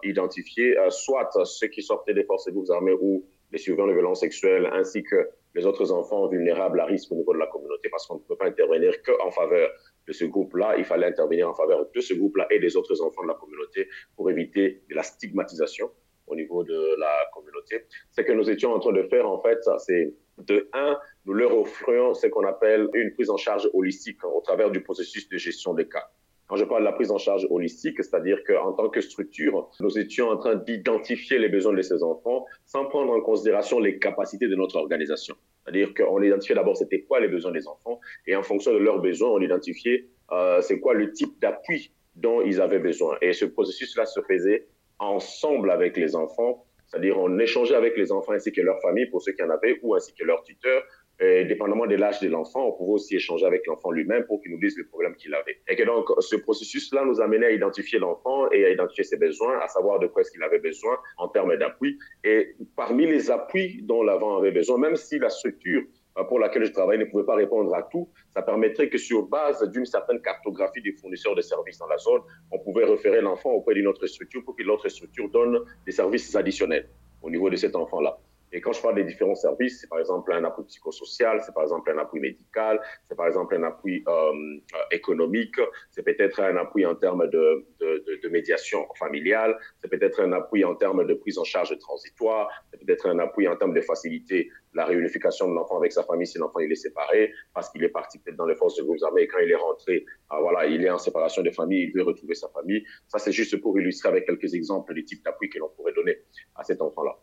identifiés, 0.03 0.75
soit 0.89 1.29
ceux 1.45 1.67
qui 1.67 1.81
sortaient 1.81 2.13
des 2.13 2.23
forces 2.23 2.47
et 2.47 2.51
groupes 2.51 2.69
armés 2.69 2.95
ou 2.99 3.25
les 3.51 3.59
survivants 3.59 3.87
de 3.87 3.93
violences 3.93 4.21
sexuelles, 4.21 4.69
ainsi 4.73 5.03
que 5.03 5.29
les 5.55 5.65
autres 5.65 5.91
enfants 5.91 6.27
vulnérables 6.27 6.79
à 6.79 6.85
risque 6.85 7.11
au 7.11 7.15
niveau 7.15 7.33
de 7.33 7.39
la 7.39 7.47
communauté, 7.47 7.89
parce 7.89 8.07
qu'on 8.07 8.15
ne 8.15 8.19
peut 8.19 8.35
pas 8.35 8.47
intervenir 8.47 9.01
qu'en 9.03 9.31
faveur 9.31 9.69
de 10.07 10.13
ce 10.13 10.25
groupe-là. 10.25 10.75
Il 10.77 10.85
fallait 10.85 11.07
intervenir 11.07 11.49
en 11.49 11.53
faveur 11.53 11.87
de 11.93 12.01
ce 12.01 12.13
groupe-là 12.13 12.47
et 12.51 12.59
des 12.59 12.75
autres 12.75 13.01
enfants 13.01 13.23
de 13.23 13.27
la 13.27 13.35
communauté 13.35 13.87
pour 14.15 14.29
éviter 14.29 14.83
de 14.89 14.95
la 14.95 15.03
stigmatisation 15.03 15.91
au 16.27 16.35
niveau 16.35 16.63
de 16.63 16.95
la 16.99 17.29
communauté. 17.33 17.85
Ce 18.11 18.21
que 18.21 18.31
nous 18.31 18.49
étions 18.49 18.73
en 18.73 18.79
train 18.79 18.93
de 18.93 19.03
faire, 19.03 19.29
en 19.29 19.41
fait, 19.41 19.59
c'est 19.79 20.13
de 20.39 20.69
un, 20.73 20.97
nous 21.25 21.33
leur 21.33 21.55
offrions 21.57 22.13
ce 22.13 22.27
qu'on 22.27 22.45
appelle 22.45 22.89
une 22.93 23.13
prise 23.13 23.29
en 23.29 23.37
charge 23.37 23.69
holistique 23.73 24.23
au 24.23 24.41
travers 24.41 24.71
du 24.71 24.81
processus 24.81 25.27
de 25.29 25.37
gestion 25.37 25.73
des 25.73 25.87
cas. 25.87 26.09
Je 26.55 26.63
parle 26.65 26.81
de 26.81 26.85
la 26.85 26.91
prise 26.91 27.11
en 27.11 27.17
charge 27.17 27.47
holistique, 27.49 28.03
c'est-à-dire 28.03 28.43
qu'en 28.45 28.73
tant 28.73 28.89
que 28.89 29.01
structure, 29.01 29.69
nous 29.79 29.97
étions 29.97 30.29
en 30.29 30.37
train 30.37 30.55
d'identifier 30.55 31.39
les 31.39 31.49
besoins 31.49 31.73
de 31.73 31.81
ces 31.81 32.03
enfants 32.03 32.45
sans 32.65 32.85
prendre 32.85 33.13
en 33.13 33.21
considération 33.21 33.79
les 33.79 33.99
capacités 33.99 34.47
de 34.47 34.55
notre 34.55 34.75
organisation. 34.77 35.35
C'est-à-dire 35.63 35.93
qu'on 35.93 36.21
identifiait 36.21 36.55
d'abord 36.55 36.75
c'était 36.75 37.01
quoi 37.01 37.19
les 37.19 37.27
besoins 37.27 37.51
des 37.51 37.67
enfants 37.67 37.99
et 38.27 38.35
en 38.35 38.43
fonction 38.43 38.73
de 38.73 38.77
leurs 38.77 38.99
besoins, 38.99 39.29
on 39.29 39.39
identifiait 39.39 40.07
euh, 40.31 40.61
c'est 40.61 40.79
quoi 40.79 40.93
le 40.93 41.11
type 41.11 41.39
d'appui 41.39 41.91
dont 42.15 42.41
ils 42.41 42.61
avaient 42.61 42.79
besoin. 42.79 43.17
Et 43.21 43.33
ce 43.33 43.45
processus-là 43.45 44.05
se 44.05 44.21
faisait 44.21 44.67
ensemble 44.99 45.71
avec 45.71 45.97
les 45.97 46.15
enfants, 46.15 46.65
c'est-à-dire 46.87 47.17
on 47.17 47.39
échangeait 47.39 47.75
avec 47.75 47.97
les 47.97 48.11
enfants 48.11 48.33
ainsi 48.33 48.51
que 48.51 48.61
leurs 48.61 48.81
familles 48.81 49.07
pour 49.07 49.21
ceux 49.21 49.31
qui 49.31 49.43
en 49.43 49.49
avaient 49.49 49.79
ou 49.81 49.95
ainsi 49.95 50.13
que 50.13 50.23
leurs 50.23 50.43
tuteurs 50.43 50.83
et 51.19 51.45
dépendamment 51.45 51.85
de 51.85 51.95
l'âge 51.95 52.19
de 52.21 52.27
l'enfant, 52.27 52.67
on 52.67 52.71
pouvait 52.71 52.93
aussi 52.93 53.15
échanger 53.15 53.45
avec 53.45 53.65
l'enfant 53.67 53.91
lui-même 53.91 54.25
pour 54.25 54.41
qu'il 54.41 54.51
nous 54.51 54.59
dise 54.59 54.77
le 54.77 54.85
problème 54.85 55.15
qu'il 55.15 55.33
avait. 55.35 55.57
Et 55.67 55.75
que 55.75 55.83
donc, 55.83 56.07
ce 56.19 56.35
processus-là 56.35 57.05
nous 57.05 57.21
amenait 57.21 57.45
à 57.45 57.51
identifier 57.51 57.99
l'enfant 57.99 58.49
et 58.51 58.65
à 58.65 58.69
identifier 58.71 59.03
ses 59.03 59.17
besoins, 59.17 59.59
à 59.59 59.67
savoir 59.67 59.99
de 59.99 60.07
quoi 60.07 60.21
est-ce 60.21 60.31
qu'il 60.31 60.43
avait 60.43 60.59
besoin 60.59 60.97
en 61.17 61.27
termes 61.27 61.55
d'appui. 61.57 61.97
Et 62.23 62.55
parmi 62.75 63.05
les 63.05 63.29
appuis 63.29 63.81
dont 63.83 64.03
l'enfant 64.03 64.37
avait 64.37 64.51
besoin, 64.51 64.77
même 64.77 64.95
si 64.95 65.19
la 65.19 65.29
structure 65.29 65.83
euh, 66.17 66.23
pour 66.23 66.39
laquelle 66.39 66.65
je 66.65 66.71
travaille 66.71 66.97
ne 66.97 67.05
pouvait 67.05 67.25
pas 67.25 67.35
répondre 67.35 67.73
à 67.73 67.83
tout, 67.83 68.09
ça 68.33 68.41
permettrait 68.41 68.89
que 68.89 68.97
sur 68.97 69.23
base 69.27 69.63
d'une 69.71 69.85
certaine 69.85 70.21
cartographie 70.21 70.81
des 70.81 70.93
fournisseurs 70.93 71.35
de 71.35 71.41
services 71.41 71.77
dans 71.77 71.87
la 71.87 71.97
zone, 71.97 72.21
on 72.51 72.59
pouvait 72.59 72.85
référer 72.85 73.21
l'enfant 73.21 73.51
auprès 73.51 73.75
d'une 73.75 73.87
autre 73.87 74.05
structure 74.07 74.43
pour 74.43 74.55
que 74.55 74.63
l'autre 74.63 74.89
structure 74.89 75.29
donne 75.29 75.59
des 75.85 75.91
services 75.91 76.35
additionnels 76.35 76.89
au 77.21 77.29
niveau 77.29 77.49
de 77.49 77.55
cet 77.55 77.75
enfant-là. 77.75 78.19
Et 78.53 78.61
quand 78.61 78.71
je 78.71 78.81
parle 78.81 78.95
des 78.95 79.03
différents 79.03 79.33
services, 79.33 79.81
c'est 79.81 79.89
par 79.89 79.99
exemple 79.99 80.31
un 80.31 80.43
appui 80.43 80.63
psychosocial, 80.65 81.41
c'est 81.43 81.53
par 81.53 81.63
exemple 81.63 81.89
un 81.89 81.97
appui 81.97 82.19
médical, 82.19 82.79
c'est 83.09 83.15
par 83.15 83.25
exemple 83.25 83.55
un 83.55 83.63
appui 83.63 84.03
euh, 84.07 84.11
euh, 84.13 84.77
économique, 84.91 85.55
c'est 85.89 86.03
peut-être 86.03 86.39
un 86.39 86.55
appui 86.57 86.85
en 86.85 86.93
termes 86.93 87.27
de, 87.27 87.65
de, 87.79 88.03
de, 88.07 88.19
de 88.21 88.29
médiation 88.29 88.87
familiale, 88.99 89.57
c'est 89.81 89.89
peut-être 89.89 90.21
un 90.21 90.31
appui 90.33 90.63
en 90.63 90.75
termes 90.75 91.03
de 91.05 91.13
prise 91.15 91.39
en 91.39 91.43
charge 91.43 91.75
transitoire, 91.79 92.47
c'est 92.69 92.79
peut-être 92.85 93.07
un 93.07 93.17
appui 93.17 93.47
en 93.47 93.55
termes 93.55 93.73
de 93.73 93.81
faciliter 93.81 94.51
la 94.75 94.85
réunification 94.85 95.49
de 95.49 95.55
l'enfant 95.55 95.77
avec 95.77 95.91
sa 95.91 96.03
famille 96.03 96.27
si 96.27 96.37
l'enfant 96.37 96.59
est 96.59 96.75
séparé, 96.75 97.33
parce 97.55 97.71
qu'il 97.71 97.83
est 97.83 97.89
parti 97.89 98.19
peut-être 98.19 98.37
dans 98.37 98.45
les 98.45 98.55
forces 98.55 98.75
de 98.75 98.83
groupes 98.83 99.01
armés 99.01 99.23
et 99.23 99.27
quand 99.27 99.39
il 99.39 99.49
est 99.49 99.55
rentré, 99.55 100.05
ah, 100.29 100.39
voilà, 100.39 100.67
il 100.67 100.83
est 100.85 100.91
en 100.91 100.99
séparation 100.99 101.41
de 101.41 101.49
famille, 101.49 101.85
il 101.85 101.91
veut 101.93 102.03
retrouver 102.03 102.35
sa 102.35 102.49
famille. 102.49 102.83
Ça, 103.07 103.17
c'est 103.17 103.31
juste 103.31 103.59
pour 103.61 103.79
illustrer 103.79 104.09
avec 104.09 104.27
quelques 104.27 104.53
exemples 104.53 104.93
des 104.93 105.03
types 105.03 105.23
d'appui 105.23 105.49
que 105.49 105.57
l'on 105.57 105.69
pourrait 105.69 105.93
donner 105.93 106.19
à 106.55 106.63
cet 106.63 106.79
enfant-là. 106.81 107.17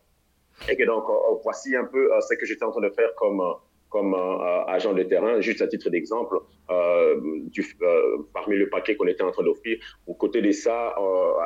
Et 0.69 0.85
donc, 0.85 1.09
euh, 1.09 1.13
voici 1.43 1.75
un 1.75 1.85
peu 1.85 2.13
euh, 2.13 2.21
ce 2.21 2.35
que 2.35 2.45
j'étais 2.45 2.63
en 2.63 2.71
train 2.71 2.81
de 2.81 2.89
faire 2.89 3.13
comme, 3.15 3.41
euh, 3.41 3.53
comme 3.89 4.15
agent 4.67 4.93
de 4.93 5.03
terrain, 5.03 5.41
juste 5.41 5.61
à 5.61 5.67
titre 5.67 5.89
d'exemple, 5.89 6.37
parmi 8.33 8.55
le 8.55 8.69
paquet 8.69 8.95
qu'on 8.95 9.07
était 9.07 9.23
en 9.23 9.31
train 9.31 9.43
d'offrir. 9.43 9.79
Au 10.07 10.13
côté 10.13 10.41
de 10.41 10.51
ça, 10.51 10.95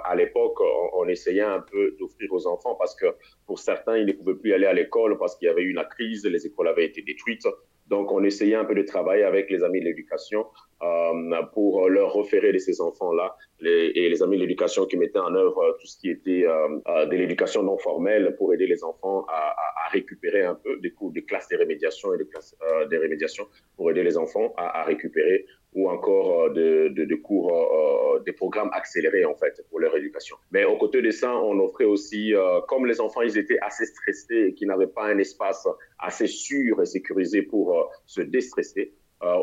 à 0.04 0.16
l'époque, 0.16 0.60
on, 0.94 1.08
essayait 1.08 1.42
un 1.42 1.60
peu 1.60 1.96
d'offrir 2.00 2.32
aux 2.32 2.46
enfants 2.46 2.76
parce 2.76 2.94
que 2.94 3.08
pour 3.48 3.58
certains, 3.58 3.98
ils 3.98 4.06
ne 4.06 4.12
pouvaient 4.12 4.36
plus 4.36 4.54
aller 4.54 4.68
à 4.68 4.74
l'école 4.74 5.18
parce 5.18 5.36
qu'il 5.36 5.48
y 5.48 5.50
avait 5.50 5.64
eu 5.64 5.72
une 5.72 5.84
crise, 5.90 6.24
les 6.24 6.46
écoles 6.46 6.68
avaient 6.68 6.86
été 6.86 7.02
détruites. 7.02 7.48
Donc, 7.88 8.12
on 8.12 8.24
essayait 8.24 8.56
un 8.56 8.66
peu 8.66 8.76
de 8.76 8.84
travailler 8.84 9.24
avec 9.24 9.50
les 9.50 9.64
amis 9.64 9.80
de 9.80 9.86
l'éducation 9.86 10.46
euh, 10.82 11.42
pour 11.54 11.88
leur 11.90 12.14
référer 12.16 12.52
de 12.52 12.58
ces 12.58 12.82
enfants-là 12.82 13.36
et 13.62 14.10
les 14.10 14.22
amis 14.22 14.36
de 14.38 14.42
l'éducation 14.42 14.86
qui 14.86 14.98
mettaient 14.98 15.20
en 15.20 15.34
œuvre 15.34 15.60
euh, 15.60 15.72
tout 15.80 15.88
ce 15.88 15.98
qui 15.98 16.10
était 16.10 16.46
euh, 16.46 16.80
euh, 16.88 17.06
de 17.06 17.16
l'éducation 17.16 17.64
non 17.64 17.78
formelle 17.78 18.36
pour 18.38 18.54
aider 18.54 18.68
les 18.68 18.84
enfants 18.84 19.26
à, 19.30 19.34
à, 19.34 19.86
à, 19.86 19.90
récupérer 19.90 20.44
un 20.44 20.56
peu 20.56 20.78
des 20.82 20.92
cours 20.92 21.12
de 21.12 21.22
classes 21.22 21.48
de 21.48 21.58
rémédiation 21.58 22.14
et 22.14 22.18
de 22.18 22.24
classes 22.24 22.56
euh, 22.62 22.86
de 22.88 22.98
rémédiation 22.98 23.48
pour 23.78 23.90
aider 23.92 24.04
les 24.04 24.18
enfants 24.18 24.54
à, 24.58 24.82
à 24.82 24.84
récupérer 24.84 25.46
ou 25.76 25.90
encore 25.90 26.52
de, 26.52 26.88
de, 26.88 27.16
cours, 27.16 27.54
euh, 27.54 28.20
des 28.26 28.32
programmes 28.32 28.70
accélérés 28.74 29.26
en 29.26 29.36
fait 29.36 29.64
pour 29.70 29.80
leur 29.80 29.96
éducation. 29.96 30.38
Mais 30.52 30.66
au 30.66 30.78
côté 30.78 31.02
de 31.02 31.12
ça, 31.12 31.36
on 31.36 31.60
offrait 31.60 31.86
aussi, 31.86 32.34
euh, 32.34 32.62
comme 32.68 32.86
les 32.86 33.00
enfants 33.00 33.22
ils 33.22 33.38
étaient 33.38 33.60
assez 33.62 33.86
stressés 33.86 34.48
et 34.48 34.54
qui 34.54 34.66
n'avaient 34.66 34.88
pas 34.88 35.06
un 35.06 35.18
espace 35.18 35.68
assez 36.00 36.28
sûr 36.28 36.82
et 36.82 36.86
sécurisé 36.86 37.44
pour 37.44 37.78
euh, 37.78 37.84
se 38.06 38.22
déstresser, 38.22 38.94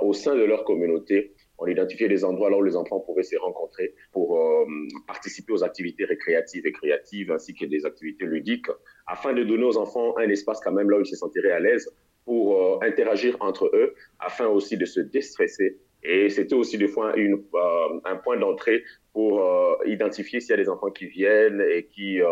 au 0.03 0.13
sein 0.13 0.37
de 0.37 0.45
leur 0.45 0.65
communauté, 0.65 1.33
on 1.63 1.67
identifiait 1.67 2.09
des 2.09 2.25
endroits 2.25 2.51
là 2.51 2.57
où 2.57 2.63
les 2.63 2.77
enfants 2.77 2.99
pouvaient 3.01 3.23
se 3.23 3.37
rencontrer 3.37 3.95
pour 4.13 4.37
euh, 4.37 4.65
participer 5.07 5.53
aux 5.53 5.63
activités 5.63 6.05
récréatives 6.05 6.67
et 6.67 6.73
créatives 6.73 7.31
ainsi 7.31 7.55
que 7.55 7.67
des 7.67 7.87
activités 7.87 8.25
ludiques 8.25 8.67
afin 9.07 9.33
de 9.33 9.45
donner 9.45 9.65
aux 9.65 9.77
enfants 9.77 10.17
un 10.19 10.29
espace 10.29 10.61
quand 10.61 10.73
même 10.73 10.91
là 10.91 10.99
où 10.99 11.03
ils 11.03 11.07
se 11.07 11.17
sentiraient 11.17 11.53
à 11.53 11.61
l'aise 11.61 11.89
pour 12.25 12.57
euh, 12.57 12.79
interagir 12.83 13.37
entre 13.41 13.71
eux 13.75 13.95
afin 14.19 14.49
aussi 14.49 14.77
de 14.77 14.85
se 14.85 15.01
déstresser 15.01 15.79
et 16.03 16.29
c'était 16.31 16.55
aussi 16.55 16.79
des 16.79 16.89
fois 16.89 17.17
une, 17.17 17.35
euh, 17.55 18.01
un 18.05 18.17
point 18.17 18.37
d'entrée 18.37 18.83
pour 19.13 19.43
euh, 19.43 19.77
identifier 19.87 20.41
s'il 20.41 20.51
y 20.51 20.55
a 20.55 20.57
des 20.57 20.69
enfants 20.69 20.91
qui 20.91 21.07
viennent 21.07 21.61
et 21.61 21.87
qui, 21.87 22.21
euh, 22.21 22.29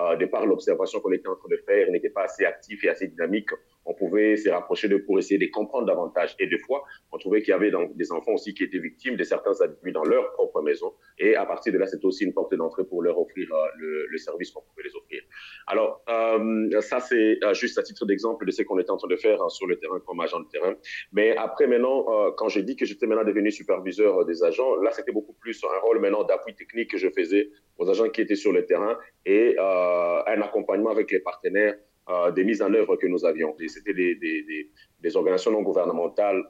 euh, 0.00 0.16
de 0.16 0.26
par 0.26 0.46
l'observation 0.46 1.00
qu'on 1.00 1.12
était 1.12 1.28
en 1.28 1.36
train 1.36 1.48
de 1.48 1.56
faire, 1.64 1.90
n'étaient 1.90 2.10
pas 2.10 2.24
assez 2.24 2.44
actifs 2.44 2.82
et 2.84 2.88
assez 2.88 3.06
dynamiques. 3.06 3.50
On 3.86 3.94
pouvait 3.94 4.36
se 4.36 4.48
rapprocher 4.48 4.88
d'eux 4.88 5.04
pour 5.04 5.18
essayer 5.18 5.38
de 5.38 5.50
comprendre 5.50 5.86
davantage. 5.86 6.34
Et 6.38 6.46
des 6.46 6.58
fois, 6.58 6.84
on 7.12 7.18
trouvait 7.18 7.42
qu'il 7.42 7.50
y 7.50 7.54
avait 7.54 7.70
donc 7.70 7.96
des 7.96 8.10
enfants 8.12 8.32
aussi 8.32 8.54
qui 8.54 8.64
étaient 8.64 8.78
victimes 8.78 9.16
de 9.16 9.24
certains 9.24 9.60
abus 9.60 9.92
dans 9.92 10.04
leur 10.04 10.32
propre 10.32 10.62
maison. 10.62 10.92
Et 11.18 11.36
à 11.36 11.46
partir 11.46 11.72
de 11.72 11.78
là, 11.78 11.86
c'était 11.86 12.06
aussi 12.06 12.24
une 12.24 12.32
porte 12.32 12.54
d'entrée 12.54 12.84
pour 12.84 13.02
leur 13.02 13.18
offrir 13.18 13.46
euh, 13.52 13.66
le, 13.78 14.06
le, 14.08 14.18
service 14.18 14.50
qu'on 14.50 14.62
pouvait 14.62 14.82
les. 14.84 14.93
Alors, 15.66 16.02
euh, 16.08 16.80
ça, 16.80 17.00
c'est 17.00 17.38
euh, 17.42 17.54
juste 17.54 17.78
à 17.78 17.82
titre 17.82 18.04
d'exemple 18.04 18.44
de 18.44 18.50
ce 18.50 18.62
qu'on 18.62 18.78
était 18.78 18.90
en 18.90 18.96
train 18.96 19.08
de 19.08 19.16
faire 19.16 19.42
hein, 19.42 19.48
sur 19.48 19.66
le 19.66 19.76
terrain 19.76 19.98
comme 20.06 20.20
agent 20.20 20.40
de 20.40 20.48
terrain. 20.48 20.74
Mais 21.12 21.36
après, 21.36 21.66
maintenant, 21.66 22.04
euh, 22.08 22.32
quand 22.36 22.48
j'ai 22.48 22.62
dit 22.62 22.76
que 22.76 22.84
j'étais 22.84 23.06
maintenant 23.06 23.24
devenu 23.24 23.50
superviseur 23.50 24.24
des 24.26 24.44
agents, 24.44 24.76
là, 24.76 24.90
c'était 24.92 25.12
beaucoup 25.12 25.32
plus 25.34 25.62
un 25.64 25.80
rôle 25.80 26.00
maintenant 26.00 26.24
d'appui 26.24 26.54
technique 26.54 26.90
que 26.90 26.98
je 26.98 27.08
faisais 27.08 27.50
aux 27.78 27.88
agents 27.88 28.08
qui 28.10 28.20
étaient 28.20 28.34
sur 28.34 28.52
le 28.52 28.66
terrain 28.66 28.98
et 29.24 29.56
un 29.58 30.40
accompagnement 30.42 30.90
avec 30.90 31.10
les 31.10 31.20
partenaires 31.20 31.74
des 32.34 32.44
mises 32.44 32.62
en 32.62 32.72
œuvre 32.72 32.96
que 32.96 33.06
nous 33.06 33.24
avions. 33.24 33.54
C'était 33.66 33.94
des, 33.94 35.16
organisations 35.16 35.50
non 35.50 35.62
gouvernementales, 35.62 36.42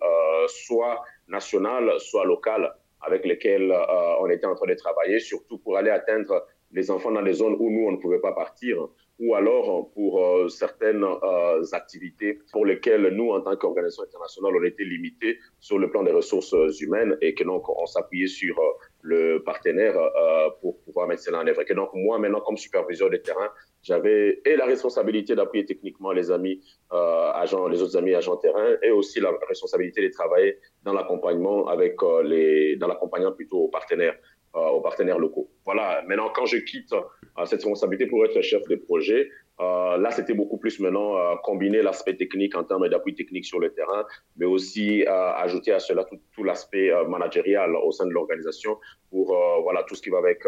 soit 0.48 1.02
nationales, 1.28 1.92
soit 1.98 2.24
locales, 2.24 2.72
avec 3.00 3.24
lesquelles 3.24 3.72
on 4.20 4.26
était 4.28 4.46
en 4.46 4.54
train 4.54 4.66
de 4.66 4.74
travailler, 4.74 5.18
surtout 5.18 5.58
pour 5.58 5.76
aller 5.76 5.90
atteindre 5.90 6.44
les 6.74 6.90
enfants 6.90 7.12
dans 7.12 7.22
des 7.22 7.32
zones 7.32 7.56
où 7.58 7.70
nous, 7.70 7.86
on 7.86 7.92
ne 7.92 7.96
pouvait 7.96 8.18
pas 8.18 8.32
partir, 8.32 8.88
ou 9.20 9.34
alors 9.34 9.90
pour 9.92 10.24
euh, 10.24 10.48
certaines 10.48 11.04
euh, 11.04 11.62
activités 11.72 12.40
pour 12.52 12.66
lesquelles 12.66 13.08
nous, 13.14 13.30
en 13.30 13.40
tant 13.40 13.56
qu'organisation 13.56 14.02
internationale, 14.02 14.52
on 14.60 14.64
était 14.64 14.84
limités 14.84 15.38
sur 15.60 15.78
le 15.78 15.88
plan 15.88 16.02
des 16.02 16.10
ressources 16.12 16.54
humaines 16.80 17.16
et 17.20 17.34
que 17.34 17.44
donc 17.44 17.68
on 17.68 17.86
s'appuyait 17.86 18.26
sur 18.26 18.56
le 19.04 19.42
partenaire 19.44 19.96
euh, 19.96 20.50
pour 20.60 20.80
pouvoir 20.80 21.06
mettre 21.06 21.22
cela 21.22 21.40
en 21.40 21.46
œuvre. 21.46 21.62
Et 21.68 21.74
donc, 21.74 21.90
moi, 21.94 22.18
maintenant, 22.18 22.40
comme 22.40 22.56
superviseur 22.56 23.10
de 23.10 23.18
terrain, 23.18 23.50
j'avais 23.82 24.40
et 24.46 24.56
la 24.56 24.64
responsabilité 24.64 25.34
d'appuyer 25.34 25.66
techniquement 25.66 26.10
les 26.12 26.30
amis 26.30 26.60
euh, 26.92 27.30
agents, 27.34 27.68
les 27.68 27.82
autres 27.82 27.98
amis 27.98 28.14
agents 28.14 28.36
terrain, 28.38 28.76
et 28.82 28.90
aussi 28.90 29.20
la 29.20 29.30
responsabilité 29.46 30.00
de 30.02 30.08
travailler 30.08 30.58
dans 30.82 30.94
l'accompagnement 30.94 31.68
avec 31.68 32.02
euh, 32.02 32.22
les, 32.22 32.76
dans 32.76 32.88
l'accompagnement 32.88 33.32
plutôt 33.32 33.58
aux 33.64 33.68
partenaires, 33.68 34.14
euh, 34.14 34.33
aux 34.54 34.80
partenaires 34.80 35.18
locaux. 35.18 35.50
Voilà. 35.64 36.02
Maintenant, 36.06 36.30
quand 36.34 36.46
je 36.46 36.58
quitte 36.58 36.92
euh, 36.92 37.44
cette 37.46 37.60
responsabilité 37.60 38.06
pour 38.06 38.24
être 38.24 38.40
chef 38.40 38.62
de 38.68 38.76
projet, 38.76 39.30
Euh, 39.60 39.98
là, 39.98 40.10
c'était 40.10 40.34
beaucoup 40.34 40.58
plus 40.58 40.80
maintenant 40.80 41.16
euh, 41.16 41.36
combiner 41.44 41.80
l'aspect 41.80 42.16
technique 42.16 42.56
en 42.56 42.64
termes 42.64 42.88
d'appui 42.88 43.14
technique 43.14 43.44
sur 43.44 43.60
le 43.60 43.72
terrain, 43.72 44.04
mais 44.36 44.46
aussi 44.46 45.04
euh, 45.06 45.32
ajouter 45.34 45.70
à 45.72 45.78
cela 45.78 46.02
tout, 46.04 46.18
tout 46.34 46.42
l'aspect 46.42 46.90
euh, 46.90 47.04
managérial 47.04 47.76
au 47.76 47.92
sein 47.92 48.06
de 48.06 48.10
l'organisation 48.10 48.76
pour 49.10 49.36
euh, 49.36 49.60
voilà 49.62 49.84
tout 49.84 49.94
ce 49.94 50.02
qui 50.02 50.10
va 50.10 50.18
avec 50.18 50.42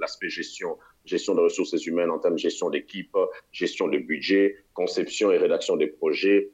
l'aspect 0.00 0.28
gestion, 0.28 0.76
gestion 1.04 1.36
de 1.36 1.42
ressources 1.42 1.86
humaines 1.86 2.10
en 2.10 2.18
termes 2.18 2.34
de 2.34 2.40
gestion 2.40 2.70
d'équipe, 2.70 3.16
gestion 3.52 3.86
de 3.86 3.98
budget, 3.98 4.56
conception 4.72 5.30
et 5.30 5.38
rédaction 5.38 5.76
des 5.76 5.86
projets, 5.86 6.50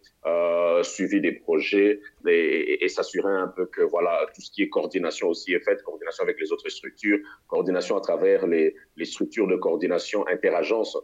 suivi 0.82 1.22
des 1.22 1.32
projets 1.32 2.00
et, 2.28 2.30
et, 2.30 2.84
et 2.84 2.88
s'assurer 2.88 3.32
un 3.32 3.48
peu 3.48 3.64
que 3.66 3.80
voilà 3.80 4.26
tout 4.34 4.42
ce 4.42 4.50
qui 4.50 4.62
est 4.62 4.68
coordination 4.68 5.28
aussi 5.28 5.54
est 5.54 5.60
fait, 5.60 5.82
coordination 5.82 6.24
avec 6.24 6.38
les 6.38 6.52
autres 6.52 6.68
structures, 6.68 7.18
coordination 7.46 7.96
à 7.96 8.02
travers 8.02 8.46
les, 8.46 8.74
les 8.96 9.04
structures 9.06 9.46
de 9.46 9.56
coordination 9.56 10.26
interagence 10.28 10.96
euh, 10.96 11.00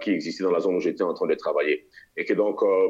qui 0.00 0.10
existait 0.10 0.44
dans 0.44 0.52
la 0.52 0.60
zone 0.60 0.76
où 0.76 0.80
j'étais 0.80 1.02
en 1.02 1.14
train 1.14 1.26
de 1.26 1.34
travailler. 1.34 1.88
Et 2.16 2.24
que 2.24 2.34
donc, 2.34 2.62
euh, 2.62 2.88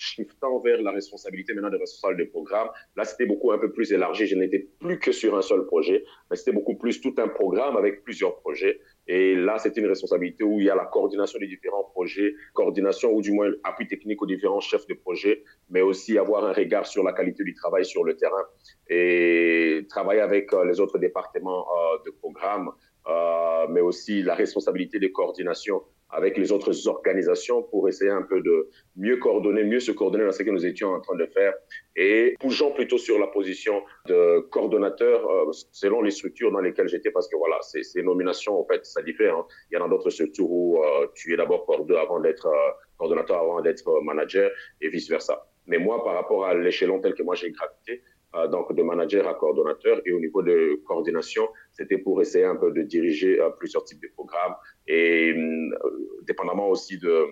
shiftant 0.00 0.60
vers 0.60 0.80
la 0.80 0.92
responsabilité 0.92 1.52
maintenant 1.52 1.70
de 1.70 1.76
responsable 1.76 2.18
de 2.18 2.24
programme, 2.24 2.68
là, 2.96 3.04
c'était 3.04 3.26
beaucoup 3.26 3.52
un 3.52 3.58
peu 3.58 3.70
plus 3.70 3.92
élargi. 3.92 4.26
Je 4.26 4.34
n'étais 4.34 4.66
plus 4.80 4.98
que 4.98 5.12
sur 5.12 5.36
un 5.36 5.42
seul 5.42 5.66
projet, 5.66 6.04
mais 6.30 6.36
c'était 6.36 6.52
beaucoup 6.52 6.76
plus 6.76 7.00
tout 7.00 7.14
un 7.18 7.28
programme 7.28 7.76
avec 7.76 8.02
plusieurs 8.02 8.36
projets. 8.40 8.80
Et 9.06 9.34
là, 9.34 9.58
c'était 9.58 9.80
une 9.80 9.88
responsabilité 9.88 10.42
où 10.42 10.58
il 10.58 10.66
y 10.66 10.70
a 10.70 10.74
la 10.74 10.86
coordination 10.86 11.38
des 11.38 11.48
différents 11.48 11.84
projets, 11.84 12.34
coordination 12.54 13.12
ou 13.12 13.20
du 13.20 13.32
moins 13.32 13.50
appui 13.64 13.86
technique 13.88 14.22
aux 14.22 14.26
différents 14.26 14.60
chefs 14.60 14.86
de 14.86 14.94
projet, 14.94 15.44
mais 15.68 15.82
aussi 15.82 16.16
avoir 16.16 16.44
un 16.44 16.52
regard 16.52 16.86
sur 16.86 17.02
la 17.02 17.12
qualité 17.12 17.44
du 17.44 17.54
travail 17.54 17.84
sur 17.84 18.04
le 18.04 18.16
terrain 18.16 18.44
et 18.88 19.86
travailler 19.88 20.20
avec 20.20 20.52
euh, 20.54 20.64
les 20.64 20.80
autres 20.80 20.98
départements 20.98 21.66
euh, 21.66 21.98
de 22.06 22.10
programme, 22.10 22.70
euh, 23.06 23.66
mais 23.68 23.80
aussi 23.80 24.22
la 24.22 24.34
responsabilité 24.34 24.98
de 24.98 25.08
coordination 25.08 25.82
avec 26.12 26.36
les 26.36 26.52
autres 26.52 26.88
organisations 26.88 27.62
pour 27.62 27.88
essayer 27.88 28.10
un 28.10 28.22
peu 28.22 28.40
de 28.40 28.68
mieux 28.96 29.16
coordonner, 29.16 29.64
mieux 29.64 29.80
se 29.80 29.92
coordonner 29.92 30.24
dans 30.24 30.32
ce 30.32 30.42
que 30.42 30.50
nous 30.50 30.66
étions 30.66 30.88
en 30.88 31.00
train 31.00 31.16
de 31.16 31.26
faire 31.26 31.54
et 31.96 32.34
bougeons 32.40 32.72
plutôt 32.72 32.98
sur 32.98 33.18
la 33.18 33.26
position 33.26 33.82
de 34.06 34.40
coordonnateur 34.50 35.28
euh, 35.28 35.50
selon 35.72 36.02
les 36.02 36.10
structures 36.10 36.52
dans 36.52 36.60
lesquelles 36.60 36.88
j'étais 36.88 37.10
parce 37.10 37.28
que 37.28 37.36
voilà, 37.36 37.60
ces, 37.62 37.82
ces 37.82 38.02
nominations, 38.02 38.58
en 38.58 38.64
fait, 38.64 38.84
ça 38.84 39.02
diffère. 39.02 39.36
Hein. 39.36 39.46
Il 39.70 39.76
y 39.76 39.78
en 39.78 39.86
a 39.86 39.88
d'autres 39.88 40.10
structures 40.10 40.50
où 40.50 40.82
euh, 40.82 41.06
tu 41.14 41.32
es 41.32 41.36
d'abord 41.36 41.66
coordonnateur 41.66 42.02
avant 42.02 42.20
d'être 42.20 42.46
euh, 42.46 42.70
coordonnateur, 42.98 43.38
avant 43.38 43.60
d'être 43.60 43.88
euh, 43.88 44.00
manager 44.02 44.50
et 44.80 44.88
vice-versa. 44.88 45.46
Mais 45.66 45.78
moi, 45.78 46.02
par 46.04 46.14
rapport 46.14 46.46
à 46.46 46.54
l'échelon 46.54 47.00
tel 47.00 47.14
que 47.14 47.22
moi 47.22 47.34
j'ai 47.34 47.50
gravité, 47.50 48.02
donc 48.50 48.74
de 48.74 48.82
manager 48.82 49.26
à 49.26 49.34
coordonnateur. 49.34 50.00
Et 50.06 50.12
au 50.12 50.20
niveau 50.20 50.42
de 50.42 50.80
coordination, 50.86 51.48
c'était 51.72 51.98
pour 51.98 52.20
essayer 52.22 52.44
un 52.44 52.56
peu 52.56 52.72
de 52.72 52.82
diriger 52.82 53.40
euh, 53.40 53.50
plusieurs 53.50 53.84
types 53.84 54.02
de 54.02 54.08
programmes 54.14 54.54
et 54.86 55.32
euh, 55.32 56.20
dépendamment 56.22 56.68
aussi 56.68 56.98
de, 56.98 57.26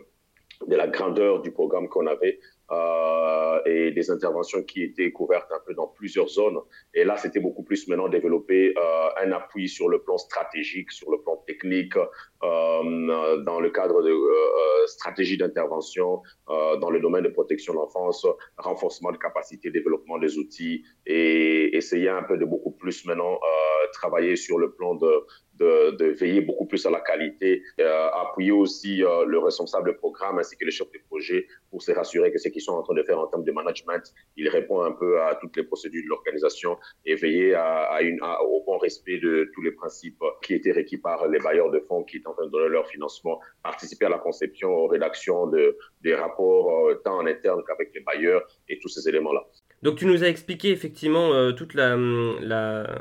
de 0.67 0.77
la 0.77 0.89
grandeur 0.89 1.41
du 1.41 1.53
programme 1.53 1.89
qu'on 1.89 2.07
avait, 2.07 2.41
euh, 2.71 3.61
et 3.65 3.93
des 3.93 4.11
interventions 4.11 4.63
qui 4.63 4.83
étaient 4.83 5.11
couvertes 5.11 5.51
un 5.53 5.61
peu 5.67 5.75
dans 5.75 5.87
plusieurs 5.87 6.29
zones. 6.29 6.59
Et 6.95 7.05
là, 7.05 7.17
c'était 7.17 7.41
beaucoup 7.41 7.63
plus 7.63 7.89
maintenant 7.89 8.09
développer 8.09 8.75
un 9.23 9.33
appui 9.33 9.69
sur 9.69 9.89
le 9.89 10.03
plan 10.03 10.19
stratégique, 10.19 10.93
sur 10.93 11.11
le 11.11 11.21
plan 11.23 11.37
technique, 11.47 11.95
euh, 12.43 13.37
dans 13.43 13.61
le 13.61 13.71
cadre 13.71 14.03
de 14.03 14.11
euh, 14.11 14.87
stratégie 14.87 15.37
d'intervention, 15.37 16.23
euh, 16.49 16.77
dans 16.77 16.91
le 16.91 17.01
domaine 17.01 17.25
de 17.25 17.29
protection 17.29 17.73
de 17.73 17.79
l'enfance, 17.79 18.27
renforcement 18.57 19.13
de 19.13 19.19
capacité, 19.19 19.71
développement 19.71 20.19
des 20.19 20.39
outils 20.39 20.85
et 21.07 21.77
essayer 21.77 22.09
un 22.09 22.23
peu 22.23 22.37
de 22.39 22.45
beaucoup 22.45 22.71
plus 22.71 23.05
maintenant 23.07 23.35
euh, 23.35 23.87
travailler 23.93 24.37
sur 24.37 24.59
le 24.59 24.73
plan 24.73 24.95
de, 24.95 25.25
de, 25.59 25.91
de, 25.97 26.07
veiller 26.07 26.41
beaucoup 26.41 26.67
plus 26.67 26.85
à 26.87 26.91
la 26.91 27.01
qualité, 27.01 27.63
euh, 27.81 28.09
appuyer 28.13 28.53
aussi 28.53 29.03
euh, 29.03 29.25
le 29.25 29.39
responsable 29.39 29.97
programme 29.97 30.39
ainsi 30.39 30.57
que 30.57 30.65
le 30.65 30.71
chef 30.71 30.91
de 30.93 30.99
projet 31.09 31.47
pour 31.71 31.83
se 31.83 31.93
rassurer 31.93 32.33
que 32.33 32.39
ce 32.39 32.49
qu'ils 32.49 32.63
sont 32.63 32.73
en 32.73 32.83
train 32.83 32.95
de 32.95 33.03
faire 33.03 33.19
en 33.19 33.27
termes 33.27 33.45
de 33.45 33.53
management, 33.53 34.03
il 34.37 34.49
répond 34.49 34.83
un 34.83 34.93
peu 34.93 35.21
à 35.21 35.35
toutes 35.37 35.57
les 35.57 35.65
procédures 35.65 36.05
de 36.05 36.09
l'organisation 36.09 36.79
et 37.05 37.15
veiller 37.15 37.55
à, 37.55 37.83
à 37.85 38.03
une, 38.03 38.19
à, 38.23 38.43
au 38.43 38.63
bon 38.65 38.79
respect 38.79 39.19
de 39.19 39.51
tous 39.55 39.63
les 39.63 39.73
principes 39.73 40.23
qui 40.43 40.55
étaient 40.55 40.73
requis 40.73 40.99
par 40.99 41.27
les 41.29 41.39
bailleurs 41.39 41.71
de 41.71 41.81
fonds 41.81 42.05
qui 42.05 42.21
en 42.29 42.35
train 42.35 42.47
de 42.47 42.51
donner 42.51 42.69
leur 42.69 42.87
financement, 42.87 43.41
participer 43.63 44.07
à 44.07 44.11
la 44.11 44.19
conception, 44.19 44.71
aux 44.71 44.87
rédactions 44.87 45.47
de, 45.47 45.77
des 46.03 46.15
rapports 46.15 46.89
euh, 46.89 47.01
tant 47.05 47.19
en 47.19 47.27
interne 47.27 47.63
qu'avec 47.67 47.95
les 47.95 48.01
bailleurs 48.01 48.43
et 48.69 48.79
tous 48.79 48.89
ces 48.89 49.09
éléments-là. 49.09 49.45
Donc 49.83 49.97
tu 49.97 50.07
nous 50.07 50.25
as 50.25 50.29
expliqué 50.29 50.71
effectivement 50.71 51.33
euh, 51.33 51.53
toute 51.53 51.75
la, 51.75 51.97
la, 52.41 53.01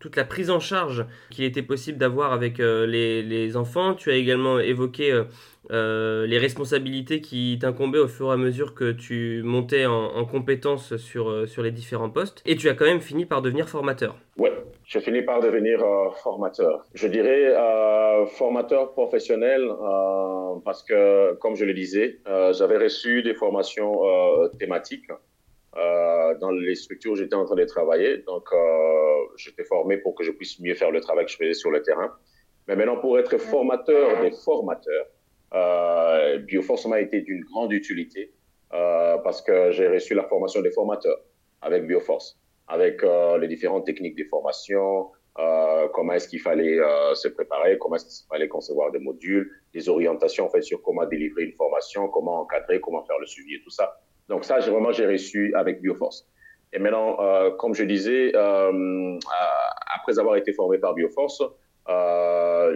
toute 0.00 0.16
la 0.16 0.24
prise 0.24 0.50
en 0.50 0.58
charge 0.58 1.06
qu'il 1.30 1.44
était 1.44 1.62
possible 1.62 1.98
d'avoir 1.98 2.32
avec 2.32 2.58
euh, 2.58 2.84
les, 2.86 3.22
les, 3.22 3.56
enfants. 3.56 3.94
Tu 3.94 4.10
as 4.10 4.16
également 4.16 4.58
évoqué 4.58 5.22
euh, 5.70 6.26
les 6.26 6.38
responsabilités 6.38 7.20
qui 7.20 7.58
t'incombaient 7.60 8.00
au 8.00 8.08
fur 8.08 8.30
et 8.30 8.32
à 8.32 8.36
mesure 8.36 8.74
que 8.74 8.90
tu 8.90 9.42
montais 9.44 9.86
en, 9.86 10.16
en 10.16 10.24
compétences 10.24 10.96
sur, 10.96 11.48
sur 11.48 11.62
les 11.62 11.70
différents 11.70 12.10
postes. 12.10 12.42
Et 12.44 12.56
tu 12.56 12.68
as 12.68 12.74
quand 12.74 12.86
même 12.86 13.00
fini 13.00 13.24
par 13.24 13.40
devenir 13.40 13.68
formateur. 13.68 14.16
Ouais, 14.36 14.52
j'ai 14.90 15.00
fini 15.00 15.22
par 15.22 15.40
devenir 15.40 15.82
euh, 15.82 16.10
formateur. 16.22 16.84
Je 16.94 17.08
dirais 17.08 17.54
formateur 18.36 18.92
professionnel 18.92 19.62
parce 20.66 20.82
que, 20.82 21.34
comme 21.34 21.54
je 21.56 21.64
le 21.64 21.72
disais, 21.72 22.18
j'avais 22.52 22.76
reçu 22.76 23.22
des 23.22 23.34
formations 23.34 24.02
thématiques 24.58 25.10
euh, 25.76 26.34
dans 26.38 26.50
les 26.50 26.74
structures 26.74 27.12
où 27.12 27.16
j'étais 27.16 27.36
en 27.36 27.44
train 27.44 27.54
de 27.54 27.64
travailler. 27.64 28.18
Donc, 28.26 28.48
euh, 28.52 28.58
j'étais 29.36 29.62
formé 29.64 29.98
pour 29.98 30.16
que 30.16 30.24
je 30.24 30.32
puisse 30.32 30.58
mieux 30.58 30.74
faire 30.74 30.90
le 30.90 31.00
travail 31.00 31.26
que 31.26 31.30
je 31.30 31.36
faisais 31.36 31.54
sur 31.54 31.70
le 31.70 31.82
terrain. 31.82 32.12
Mais 32.66 32.74
maintenant, 32.74 32.96
pour 32.96 33.18
être 33.18 33.38
formateur 33.38 34.20
des 34.20 34.32
formateurs, 34.32 35.06
euh, 35.54 36.38
Bioforce 36.38 36.86
m'a 36.86 37.00
été 37.00 37.20
d'une 37.20 37.44
grande 37.44 37.72
utilité 37.72 38.32
euh, 38.72 39.18
parce 39.18 39.42
que 39.42 39.70
j'ai 39.70 39.88
reçu 39.88 40.14
la 40.14 40.24
formation 40.24 40.60
des 40.60 40.70
formateurs 40.70 41.18
avec 41.62 41.86
Bioforce, 41.86 42.38
avec 42.70 43.02
euh, 43.02 43.36
les 43.38 43.48
différentes 43.48 43.84
techniques 43.84 44.16
de 44.16 44.24
formation, 44.24 45.08
euh, 45.38 45.88
comment 45.92 46.12
est-ce 46.12 46.28
qu'il 46.28 46.40
fallait 46.40 46.78
euh, 46.78 47.14
se 47.14 47.26
préparer, 47.28 47.76
comment 47.78 47.96
est-ce 47.96 48.06
qu'il 48.06 48.28
fallait 48.28 48.48
concevoir 48.48 48.92
des 48.92 49.00
modules, 49.00 49.50
des 49.74 49.88
orientations 49.88 50.46
en 50.46 50.50
fait 50.50 50.62
sur 50.62 50.80
comment 50.82 51.04
délivrer 51.04 51.44
une 51.44 51.52
formation, 51.52 52.08
comment 52.08 52.40
encadrer, 52.42 52.80
comment 52.80 53.04
faire 53.04 53.18
le 53.18 53.26
suivi 53.26 53.56
et 53.56 53.62
tout 53.62 53.70
ça. 53.70 54.00
Donc 54.28 54.44
ça, 54.44 54.60
j'ai 54.60 54.70
vraiment 54.70 54.92
j'ai 54.92 55.06
reçu 55.06 55.52
avec 55.56 55.82
Bioforce. 55.82 56.28
Et 56.72 56.78
maintenant, 56.78 57.16
comme 57.58 57.74
je 57.74 57.82
disais, 57.82 58.32
après 58.32 60.20
avoir 60.20 60.36
été 60.36 60.52
formé 60.52 60.78
par 60.78 60.94
Bioforce, 60.94 61.42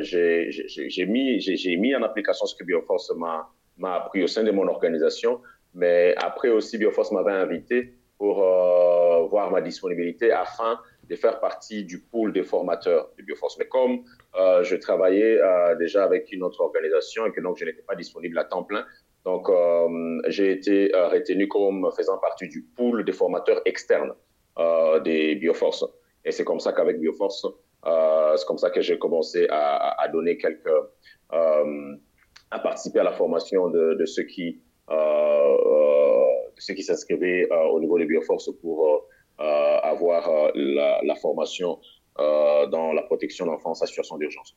j'ai 0.00 1.06
mis, 1.06 1.38
mis 1.78 1.94
en 1.94 2.02
application 2.02 2.46
ce 2.46 2.56
que 2.56 2.64
Bioforce 2.64 3.12
m'a 3.14 3.94
appris 3.94 4.24
au 4.24 4.26
sein 4.26 4.42
de 4.42 4.50
mon 4.50 4.66
organisation. 4.66 5.40
Mais 5.74 6.16
après 6.16 6.48
aussi, 6.48 6.76
Bioforce 6.76 7.12
m'avait 7.12 7.30
invité 7.30 7.94
pour 8.18 8.42
voir 9.28 9.50
ma 9.50 9.60
disponibilité 9.60 10.32
afin 10.32 10.78
de 11.08 11.16
faire 11.16 11.40
partie 11.40 11.84
du 11.84 12.00
pool 12.00 12.32
des 12.32 12.42
formateurs 12.42 13.10
de 13.18 13.22
Bioforce. 13.22 13.58
Mais 13.58 13.66
comme 13.66 14.04
euh, 14.36 14.62
je 14.62 14.76
travaillais 14.76 15.38
euh, 15.40 15.74
déjà 15.76 16.04
avec 16.04 16.32
une 16.32 16.42
autre 16.42 16.60
organisation 16.60 17.26
et 17.26 17.32
que 17.32 17.40
donc 17.40 17.58
je 17.58 17.64
n'étais 17.64 17.82
pas 17.82 17.94
disponible 17.94 18.38
à 18.38 18.44
temps 18.44 18.64
plein, 18.64 18.84
donc, 19.24 19.48
euh, 19.48 20.20
j'ai 20.26 20.50
été 20.52 20.90
retenu 20.92 21.48
comme 21.48 21.90
faisant 21.96 22.18
partie 22.18 22.46
du 22.46 22.60
pool 22.76 23.06
des 23.06 23.12
formateurs 23.12 23.62
externes 23.64 24.12
des 25.02 25.34
Bioforce. 25.36 25.86
Et 26.26 26.30
c'est 26.30 26.44
comme 26.44 26.60
ça 26.60 26.74
qu'avec 26.74 27.00
Bioforce, 27.00 27.46
c'est 27.82 28.46
comme 28.46 28.58
ça 28.58 28.68
que 28.68 28.82
j'ai 28.82 28.98
commencé 28.98 29.46
à, 29.50 30.06
donner 30.12 30.36
quelques, 30.36 30.68
à 31.30 32.58
participer 32.62 32.98
à 32.98 33.04
la 33.04 33.12
formation 33.12 33.70
de, 33.70 33.94
de 33.94 34.04
ceux 34.04 34.24
qui, 34.24 34.60
ceux 36.58 36.74
qui 36.74 36.82
s'inscrivaient 36.82 37.48
au 37.72 37.80
niveau 37.80 37.98
de 37.98 38.04
Bioforce 38.04 38.50
pour 38.60 39.06
avoir 39.94 40.50
la, 40.54 41.00
la 41.02 41.14
formation 41.14 41.78
dans 42.16 42.92
la 42.92 43.02
protection 43.02 43.46
d'enfance 43.46 43.82
en 43.82 43.86
situation 43.86 44.16
d'urgence. 44.18 44.56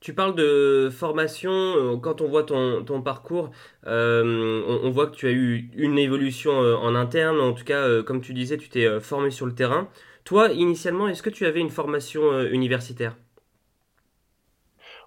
Tu 0.00 0.14
parles 0.14 0.36
de 0.36 0.90
formation, 0.92 1.50
euh, 1.50 1.96
quand 1.96 2.20
on 2.20 2.28
voit 2.28 2.44
ton, 2.44 2.84
ton 2.84 3.02
parcours, 3.02 3.50
euh, 3.86 4.62
on, 4.68 4.86
on, 4.86 4.90
voit 4.90 5.08
que 5.08 5.16
tu 5.16 5.26
as 5.26 5.32
eu 5.32 5.70
une 5.76 5.98
évolution 5.98 6.62
euh, 6.62 6.76
en 6.76 6.94
interne, 6.94 7.40
en 7.40 7.52
tout 7.52 7.64
cas, 7.64 7.80
euh, 7.80 8.04
comme 8.04 8.20
tu 8.20 8.32
disais, 8.32 8.58
tu 8.58 8.68
t'es 8.68 8.86
euh, 8.86 9.00
formé 9.00 9.32
sur 9.32 9.44
le 9.44 9.56
terrain. 9.56 9.88
Toi, 10.24 10.50
initialement, 10.52 11.08
est-ce 11.08 11.22
que 11.22 11.30
tu 11.30 11.46
avais 11.46 11.58
une 11.58 11.70
formation 11.70 12.22
euh, 12.30 12.48
universitaire? 12.52 13.16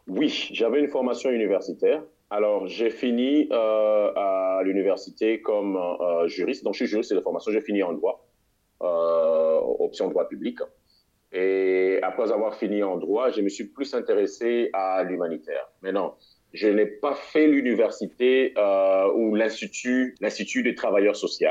Oui, 0.08 0.50
j'avais 0.52 0.82
une 0.82 0.90
formation 0.90 1.30
universitaire. 1.30 2.04
Alors, 2.30 2.68
j'ai 2.68 2.90
fini 2.90 3.48
à 3.52 4.62
l'université 4.64 5.42
comme 5.42 5.78
juriste, 6.26 6.64
donc 6.64 6.74
je 6.74 6.80
suis 6.80 6.88
juriste 6.88 7.14
de 7.14 7.20
formation, 7.20 7.52
j'ai 7.52 7.62
fini 7.62 7.84
en 7.84 7.92
droit, 7.92 8.26
option 8.82 10.10
droit 10.10 10.28
public. 10.28 10.60
Et 11.34 12.00
après 12.04 12.32
avoir 12.32 12.56
fini 12.56 12.84
en 12.84 12.98
droit, 12.98 13.30
je 13.30 13.42
me 13.42 13.50
suis 13.50 13.66
plus 13.66 13.94
intéressé 13.94 14.70
à 14.74 15.04
l'humanitaire. 15.04 15.70
Mais 15.82 15.92
non, 15.92 16.14
je 16.54 16.68
n'ai 16.68 16.86
pas 16.86 17.16
fait 17.16 17.48
l'université 17.48 18.54
euh, 18.58 19.12
ou 19.14 19.36
l'institut, 19.36 20.16
l'institut 20.20 20.64
des 20.64 20.76
travailleurs 20.76 21.16
sociaux. 21.16 21.48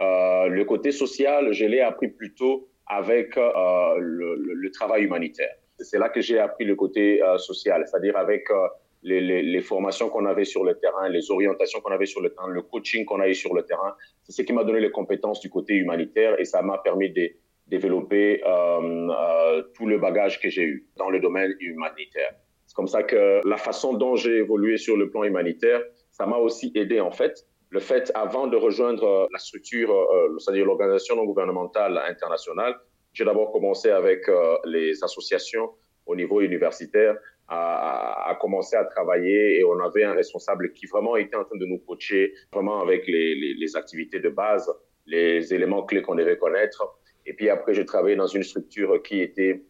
Euh, 0.00 0.46
le 0.48 0.64
côté 0.64 0.92
social, 0.92 1.52
je 1.52 1.64
l'ai 1.64 1.80
appris 1.80 2.08
plutôt 2.08 2.68
avec 2.86 3.36
euh, 3.36 3.94
le, 3.98 4.70
travail 4.70 5.04
humanitaire. 5.04 5.54
C'est 5.78 5.98
là 5.98 6.08
que 6.08 6.20
j'ai 6.20 6.38
appris 6.38 6.64
le 6.64 6.76
côté 6.76 7.22
euh, 7.22 7.38
social, 7.38 7.84
c'est-à-dire 7.86 8.16
avec 8.16 8.48
euh, 9.04 9.20
les, 9.20 9.60
formations 9.60 10.08
qu'on 10.08 10.26
avait 10.26 10.44
sur 10.44 10.64
le 10.64 10.74
terrain, 10.74 11.08
les 11.08 11.30
orientations 11.30 11.80
qu'on 11.80 11.92
avait 11.92 12.06
sur 12.06 12.20
le 12.20 12.30
terrain, 12.30 12.48
le 12.48 12.62
coaching 12.62 13.04
qu'on 13.04 13.20
a 13.20 13.28
eu 13.28 13.34
sur 13.34 13.54
le 13.54 13.62
terrain. 13.62 13.94
C'est 14.24 14.32
ce 14.32 14.42
qui 14.42 14.52
m'a 14.52 14.64
donné 14.64 14.80
les 14.80 14.90
compétences 14.90 15.40
du 15.40 15.50
côté 15.50 15.74
humanitaire 15.74 16.38
et 16.40 16.44
ça 16.44 16.62
m'a 16.62 16.78
permis 16.78 17.10
de 17.10 17.30
développer 17.68 18.42
euh, 18.44 19.08
euh, 19.10 19.62
tout 19.74 19.86
le 19.86 19.98
bagage 19.98 20.40
que 20.40 20.48
j'ai 20.48 20.64
eu 20.64 20.86
dans 20.96 21.10
le 21.10 21.20
domaine 21.20 21.54
humanitaire. 21.60 22.34
C'est 22.66 22.74
comme 22.74 22.88
ça 22.88 23.02
que 23.02 23.40
la 23.46 23.56
façon 23.56 23.94
dont 23.94 24.16
j'ai 24.16 24.38
évolué 24.38 24.76
sur 24.78 24.96
le 24.96 25.10
plan 25.10 25.24
humanitaire, 25.24 25.80
ça 26.10 26.26
m'a 26.26 26.36
aussi 26.36 26.72
aidé 26.74 27.00
en 27.00 27.10
fait. 27.10 27.46
Le 27.70 27.80
fait, 27.80 28.10
avant 28.14 28.46
de 28.46 28.56
rejoindre 28.56 29.28
la 29.30 29.38
structure, 29.38 29.94
c'est-à-dire 30.38 30.64
l'organisation 30.64 31.16
non 31.16 31.24
gouvernementale 31.24 31.98
internationale, 32.08 32.74
j'ai 33.12 33.24
d'abord 33.26 33.52
commencé 33.52 33.90
avec 33.90 34.26
les 34.64 35.04
associations 35.04 35.70
au 36.06 36.16
niveau 36.16 36.40
universitaire 36.40 37.16
à, 37.48 38.36
commencer 38.40 38.76
à 38.76 38.84
travailler 38.84 39.58
et 39.58 39.64
on 39.64 39.80
avait 39.80 40.04
un 40.04 40.12
responsable 40.12 40.72
qui 40.72 40.86
vraiment 40.86 41.16
était 41.16 41.36
en 41.36 41.44
train 41.44 41.56
de 41.56 41.64
nous 41.64 41.78
coacher 41.78 42.34
vraiment 42.52 42.80
avec 42.80 43.06
les, 43.06 43.76
activités 43.76 44.20
de 44.20 44.28
base, 44.28 44.70
les 45.06 45.52
éléments 45.54 45.82
clés 45.82 46.02
qu'on 46.02 46.14
devait 46.14 46.36
connaître. 46.36 46.98
Et 47.26 47.32
puis 47.32 47.48
après, 47.48 47.74
j'ai 47.74 47.84
travaillé 47.84 48.16
dans 48.16 48.26
une 48.26 48.42
structure 48.42 49.02
qui 49.02 49.20
était 49.20 49.62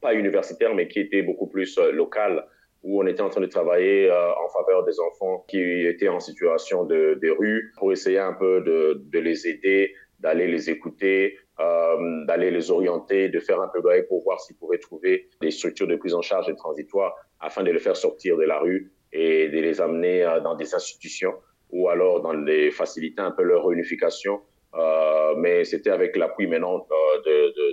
pas 0.00 0.14
universitaire, 0.14 0.74
mais 0.74 0.88
qui 0.88 1.00
était 1.00 1.22
beaucoup 1.22 1.46
plus 1.46 1.76
euh, 1.78 1.92
locale, 1.92 2.46
où 2.82 3.02
on 3.02 3.06
était 3.06 3.20
en 3.20 3.28
train 3.28 3.42
de 3.42 3.46
travailler 3.46 4.10
euh, 4.10 4.30
en 4.32 4.48
faveur 4.48 4.84
des 4.84 4.98
enfants 4.98 5.44
qui 5.46 5.86
étaient 5.86 6.08
en 6.08 6.20
situation 6.20 6.84
de, 6.84 7.18
de 7.20 7.30
rue 7.30 7.72
pour 7.78 7.92
essayer 7.92 8.18
un 8.18 8.32
peu 8.32 8.62
de 8.62 9.18
les 9.18 9.46
aider, 9.46 9.94
d'aller 10.20 10.46
les 10.46 10.70
écouter, 10.70 11.36
euh, 11.60 12.24
d'aller 12.24 12.50
les 12.50 12.70
orienter, 12.70 13.28
de 13.28 13.38
faire 13.38 13.60
un 13.60 13.68
peu 13.68 13.80
de 13.80 14.06
pour 14.08 14.22
voir 14.22 14.40
s'ils 14.40 14.56
pourraient 14.56 14.78
trouver 14.78 15.28
des 15.42 15.50
structures 15.50 15.86
de 15.86 15.96
prise 15.96 16.14
en 16.14 16.22
charge 16.22 16.48
et 16.48 16.56
transitoires 16.56 17.14
afin 17.38 17.62
de 17.62 17.70
les 17.70 17.78
faire 17.78 17.96
sortir 17.96 18.36
de 18.36 18.44
la 18.44 18.58
rue 18.58 18.90
et 19.12 19.48
de 19.48 19.58
les 19.58 19.80
amener 19.80 20.24
euh, 20.24 20.40
dans 20.40 20.54
des 20.54 20.74
institutions 20.74 21.34
ou 21.70 21.88
alors 21.88 22.22
dans 22.22 22.32
les 22.32 22.70
faciliter 22.70 23.20
un 23.20 23.30
peu 23.30 23.42
leur 23.42 23.66
réunification. 23.66 24.40
Euh, 24.74 25.34
mais 25.36 25.64
c'était 25.64 25.90
avec 25.90 26.16
l'appui 26.16 26.46
maintenant 26.46 26.86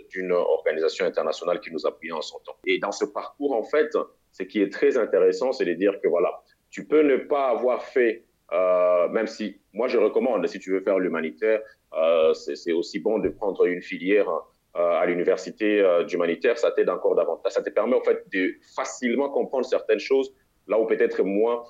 d'une 0.10 0.32
organisation 0.32 1.06
internationale 1.06 1.60
qui 1.60 1.71
nous 1.71 1.86
appuyait 1.86 2.12
en 2.12 2.21
son 2.21 2.39
temps. 2.39 2.58
Et 2.65 2.80
dans 2.80 2.91
ce 2.91 3.06
parcours, 3.06 3.54
en 3.54 3.63
fait, 3.63 3.95
ce 4.32 4.43
qui 4.43 4.62
est 4.62 4.71
très 4.71 4.97
intéressant, 4.97 5.52
c'est 5.52 5.65
de 5.65 5.73
dire 5.73 6.00
que 6.02 6.08
voilà, 6.08 6.41
tu 6.69 6.86
peux 6.86 7.04
ne 7.04 7.17
pas 7.17 7.50
avoir 7.50 7.84
fait 7.84 8.26
euh, 8.54 9.08
même 9.10 9.28
si 9.28 9.60
moi 9.74 9.88
je 9.88 9.98
recommande, 9.98 10.48
si 10.48 10.60
tu 10.60 10.72
veux 10.72 10.82
faire 10.82 11.00
l'humanitaire, 11.00 11.62
euh, 11.94 12.34
c'est 12.34 12.72
aussi 12.72 13.00
bon 13.00 13.20
de 13.20 13.30
prendre 13.30 13.66
une 13.66 13.82
filière 13.82 14.30
euh, 14.30 15.00
à 15.00 15.06
l'université 15.06 15.84
d'humanitaire, 16.08 16.58
ça 16.58 16.72
t'aide 16.72 16.90
encore 16.90 17.16
davantage. 17.16 17.52
Ça 17.52 17.62
te 17.62 17.70
permet 17.70 17.96
en 17.96 18.02
fait 18.02 18.24
de 18.34 18.54
facilement 18.76 19.30
comprendre 19.30 19.66
certaines 19.66 20.00
choses, 20.00 20.34
là 20.68 20.80
où 20.80 20.86
peut-être 20.86 21.24
moi, 21.24 21.68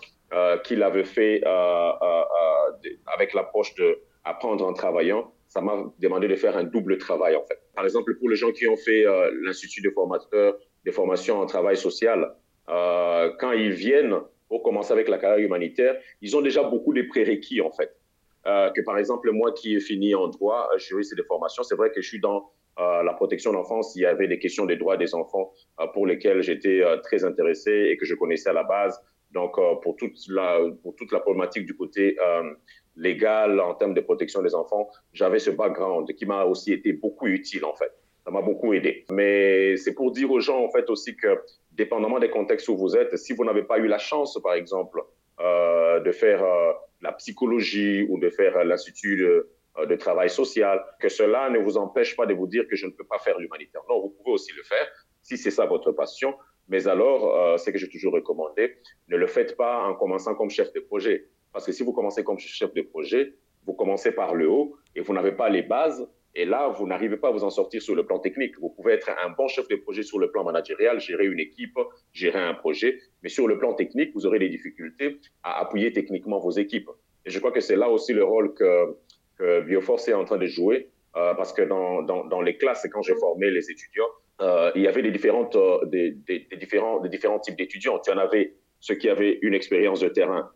qui 0.65 0.75
l'avais 0.75 1.05
fait 1.05 1.41
avec 3.15 3.33
l'approche 3.33 3.73
de 3.75 3.99
apprendre 4.25 4.65
en 4.67 4.73
travaillant, 4.73 5.31
ça 5.47 5.61
m'a 5.61 5.85
demandé 5.99 6.27
de 6.27 6.35
faire 6.35 6.57
un 6.57 6.65
double 6.65 6.97
travail 6.97 7.37
en 7.37 7.45
fait. 7.45 7.61
Par 7.73 7.85
exemple, 7.85 8.13
pour 8.17 8.29
les 8.29 8.35
gens 8.35 8.51
qui 8.51 8.67
ont 8.67 8.75
fait 8.75 9.05
l'Institut 9.41 9.81
de 9.81 9.89
formateurs, 9.89 10.57
des 10.83 10.91
formations 10.91 11.39
en 11.39 11.45
travail 11.45 11.77
social, 11.77 12.35
quand 12.67 13.53
ils 13.53 13.71
viennent 13.71 14.19
pour 14.49 14.63
commencer 14.63 14.93
avec 14.93 15.07
la 15.07 15.17
carrière 15.17 15.45
humanitaire, 15.45 15.97
ils 16.21 16.35
ont 16.37 16.41
déjà 16.41 16.63
beaucoup 16.63 16.93
de 16.93 17.03
prérequis 17.03 17.61
en 17.61 17.71
fait. 17.71 17.95
Euh, 18.47 18.69
que 18.71 18.81
par 18.81 18.97
exemple, 18.97 19.29
moi 19.31 19.51
qui 19.51 19.75
ai 19.75 19.79
fini 19.79 20.15
en 20.15 20.27
droit, 20.29 20.69
euh, 20.73 20.77
j'ai 20.77 20.95
eu 20.95 21.15
des 21.15 21.23
formations. 21.23 21.63
C'est 21.63 21.75
vrai 21.75 21.91
que 21.91 22.01
je 22.01 22.07
suis 22.07 22.19
dans 22.21 22.49
euh, 22.79 23.03
la 23.03 23.13
protection 23.13 23.51
de 23.51 23.57
l'enfance. 23.57 23.93
Il 23.95 24.03
y 24.03 24.05
avait 24.05 24.27
des 24.27 24.39
questions 24.39 24.65
des 24.65 24.77
droits 24.77 24.95
des 24.95 25.13
enfants 25.13 25.51
pour 25.93 26.07
lesquelles 26.07 26.41
j'étais 26.41 26.81
très 27.03 27.25
intéressé 27.25 27.89
et 27.91 27.97
que 27.97 28.05
je 28.05 28.15
connaissais 28.15 28.49
à 28.49 28.53
la 28.53 28.63
base. 28.63 28.99
Donc, 29.31 29.55
pour, 29.81 29.97
toute 29.97 30.15
la, 30.29 30.59
pour 30.81 30.95
toute 30.95 31.11
la 31.11 31.19
problématique 31.19 31.65
du 31.65 31.75
côté 31.75 32.15
légal 32.95 33.59
en 33.59 33.73
termes 33.75 33.93
de 33.93 34.01
protection 34.01 34.41
des 34.41 34.55
enfants, 34.55 34.89
j'avais 35.11 35.39
ce 35.39 35.49
background 35.49 36.11
qui 36.13 36.25
m'a 36.25 36.45
aussi 36.45 36.71
été 36.71 36.93
beaucoup 36.93 37.27
utile 37.27 37.65
en 37.65 37.75
fait. 37.75 37.91
Ça 38.23 38.31
m'a 38.31 38.41
beaucoup 38.41 38.73
aidé. 38.73 39.05
Mais 39.11 39.75
c'est 39.77 39.93
pour 39.93 40.11
dire 40.11 40.31
aux 40.31 40.39
gens 40.39 40.63
en 40.63 40.69
fait 40.69 40.89
aussi 40.89 41.15
que 41.15 41.39
dépendamment 41.77 42.19
des 42.19 42.29
contextes 42.29 42.67
où 42.67 42.75
vous 42.75 42.97
êtes, 42.97 43.15
si 43.17 43.33
vous 43.33 43.45
n'avez 43.45 43.63
pas 43.63 43.77
eu 43.77 43.87
la 43.87 43.99
chance, 43.99 44.37
par 44.43 44.55
exemple, 44.55 45.01
euh, 45.39 45.99
de 45.99 46.11
faire 46.11 46.43
euh, 46.43 46.73
la 47.01 47.13
psychologie 47.13 48.05
ou 48.09 48.19
de 48.19 48.29
faire 48.29 48.63
l'institut 48.65 49.17
de, 49.17 49.49
euh, 49.77 49.85
de, 49.85 49.95
travail 49.95 50.29
social, 50.29 50.83
que 50.99 51.09
cela 51.09 51.49
ne 51.49 51.59
vous 51.59 51.77
empêche 51.77 52.15
pas 52.15 52.25
de 52.25 52.33
vous 52.33 52.47
dire 52.47 52.67
que 52.67 52.75
je 52.75 52.87
ne 52.87 52.91
peux 52.91 53.05
pas 53.05 53.19
faire 53.19 53.37
l'humanitaire. 53.37 53.81
Non, 53.89 54.01
vous 54.01 54.09
pouvez 54.09 54.31
aussi 54.31 54.51
le 54.53 54.63
faire 54.63 54.87
si 55.21 55.37
c'est 55.37 55.51
ça 55.51 55.65
votre 55.65 55.91
passion. 55.91 56.35
Mais 56.69 56.87
alors, 56.87 57.35
euh, 57.35 57.57
c'est 57.57 57.71
que 57.71 57.77
j'ai 57.77 57.89
toujours 57.89 58.13
recommandé, 58.13 58.77
ne 59.07 59.15
le 59.15 59.27
faites 59.27 59.55
pas 59.55 59.83
en 59.87 59.93
commençant 59.95 60.35
comme 60.35 60.49
chef 60.49 60.73
de 60.73 60.79
projet. 60.79 61.27
Parce 61.53 61.65
que 61.65 61.71
si 61.71 61.83
vous 61.83 61.93
commencez 61.93 62.23
comme 62.23 62.39
chef 62.39 62.73
de 62.73 62.81
projet, 62.81 63.33
vous 63.65 63.73
commencez 63.73 64.11
par 64.11 64.35
le 64.35 64.49
haut 64.49 64.75
et 64.95 65.01
vous 65.01 65.13
n'avez 65.13 65.31
pas 65.31 65.49
les 65.49 65.61
bases 65.61 66.07
et 66.35 66.45
là, 66.45 66.67
vous 66.69 66.85
n'arrivez 66.85 67.17
pas 67.17 67.29
à 67.29 67.31
vous 67.31 67.43
en 67.43 67.49
sortir 67.49 67.81
sur 67.81 67.95
le 67.95 68.05
plan 68.05 68.19
technique. 68.19 68.59
Vous 68.59 68.69
pouvez 68.69 68.93
être 68.93 69.09
un 69.09 69.29
bon 69.29 69.47
chef 69.47 69.67
de 69.69 69.75
projet 69.75 70.03
sur 70.03 70.19
le 70.19 70.29
plan 70.29 70.43
managérial, 70.43 70.99
gérer 70.99 71.25
une 71.25 71.39
équipe, 71.39 71.77
gérer 72.13 72.39
un 72.39 72.53
projet, 72.53 72.99
mais 73.23 73.29
sur 73.29 73.47
le 73.47 73.57
plan 73.57 73.73
technique, 73.73 74.11
vous 74.13 74.27
aurez 74.27 74.37
des 74.37 74.49
difficultés 74.49 75.17
à 75.41 75.59
appuyer 75.59 75.91
techniquement 75.91 76.37
vos 76.37 76.51
équipes. 76.51 76.89
Et 77.25 77.31
je 77.31 77.39
crois 77.39 77.51
que 77.51 77.59
c'est 77.59 77.75
là 77.75 77.89
aussi 77.89 78.13
le 78.13 78.23
rôle 78.23 78.53
que, 78.53 78.95
Bioforce 79.65 80.07
est 80.07 80.13
en 80.13 80.25
train 80.25 80.37
de 80.37 80.47
jouer, 80.47 80.89
euh, 81.15 81.33
parce 81.35 81.53
que 81.53 81.61
dans, 81.61 82.41
les 82.41 82.57
classes, 82.57 82.87
quand 82.91 83.01
j'ai 83.01 83.15
formé 83.15 83.51
les 83.51 83.69
étudiants, 83.69 84.09
euh, 84.41 84.71
il 84.75 84.81
y 84.83 84.87
avait 84.87 85.01
euh, 85.01 85.85
des, 85.85 86.57
différents, 86.57 86.99
des 86.99 87.09
différents 87.09 87.39
types 87.39 87.55
d'étudiants. 87.55 87.99
Y 88.07 88.11
en 88.11 88.17
avait 88.17 88.53
ceux 88.79 88.95
qui 88.95 89.09
avaient 89.09 89.39
une 89.41 89.53
expérience 89.55 89.99
de 89.99 90.09
terrain, 90.09 90.51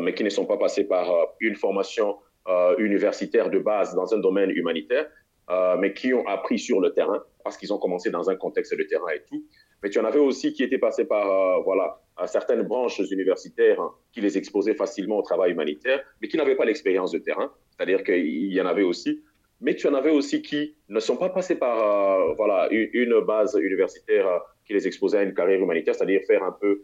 mais 0.00 0.14
qui 0.14 0.24
ne 0.24 0.30
sont 0.30 0.46
pas 0.46 0.56
passés 0.56 0.84
par 0.84 1.34
une 1.40 1.56
formation 1.56 2.16
euh, 2.48 2.74
universitaires 2.78 3.50
de 3.50 3.58
base 3.58 3.94
dans 3.94 4.14
un 4.14 4.18
domaine 4.18 4.50
humanitaire, 4.50 5.06
euh, 5.50 5.76
mais 5.78 5.92
qui 5.92 6.14
ont 6.14 6.26
appris 6.26 6.58
sur 6.58 6.80
le 6.80 6.90
terrain 6.94 7.22
parce 7.44 7.58
qu'ils 7.58 7.70
ont 7.70 7.78
commencé 7.78 8.10
dans 8.10 8.30
un 8.30 8.34
contexte 8.34 8.74
de 8.74 8.82
terrain 8.82 9.10
et 9.14 9.22
tout. 9.28 9.44
Mais 9.82 9.90
tu 9.90 9.98
en 9.98 10.06
avais 10.06 10.18
aussi 10.18 10.54
qui 10.54 10.62
étaient 10.62 10.78
passés 10.78 11.04
par 11.04 11.30
euh, 11.30 11.62
voilà, 11.62 12.00
certaines 12.26 12.62
branches 12.62 12.98
universitaires 13.10 13.82
qui 14.12 14.22
les 14.22 14.38
exposaient 14.38 14.74
facilement 14.74 15.18
au 15.18 15.22
travail 15.22 15.52
humanitaire, 15.52 16.02
mais 16.22 16.28
qui 16.28 16.38
n'avaient 16.38 16.56
pas 16.56 16.64
l'expérience 16.64 17.12
de 17.12 17.18
terrain. 17.18 17.52
C'est-à-dire 17.76 18.02
qu'il 18.02 18.52
y 18.52 18.60
en 18.60 18.66
avait 18.66 18.84
aussi. 18.84 19.22
Mais 19.60 19.74
tu 19.74 19.86
en 19.86 19.92
avais 19.92 20.10
aussi 20.10 20.40
qui 20.40 20.74
ne 20.88 20.98
sont 20.98 21.18
pas 21.18 21.28
passés 21.28 21.56
par 21.56 22.34
voilà, 22.36 22.68
une, 22.70 23.20
base 23.20 23.54
universitaire 23.62 24.40
qui 24.64 24.72
les 24.72 24.86
exposait 24.86 25.18
à 25.18 25.22
une 25.24 25.34
carrière 25.34 25.60
humanitaire, 25.60 25.94
c'est-à-dire 25.94 26.22
faire 26.26 26.42
un 26.42 26.52
peu 26.52 26.80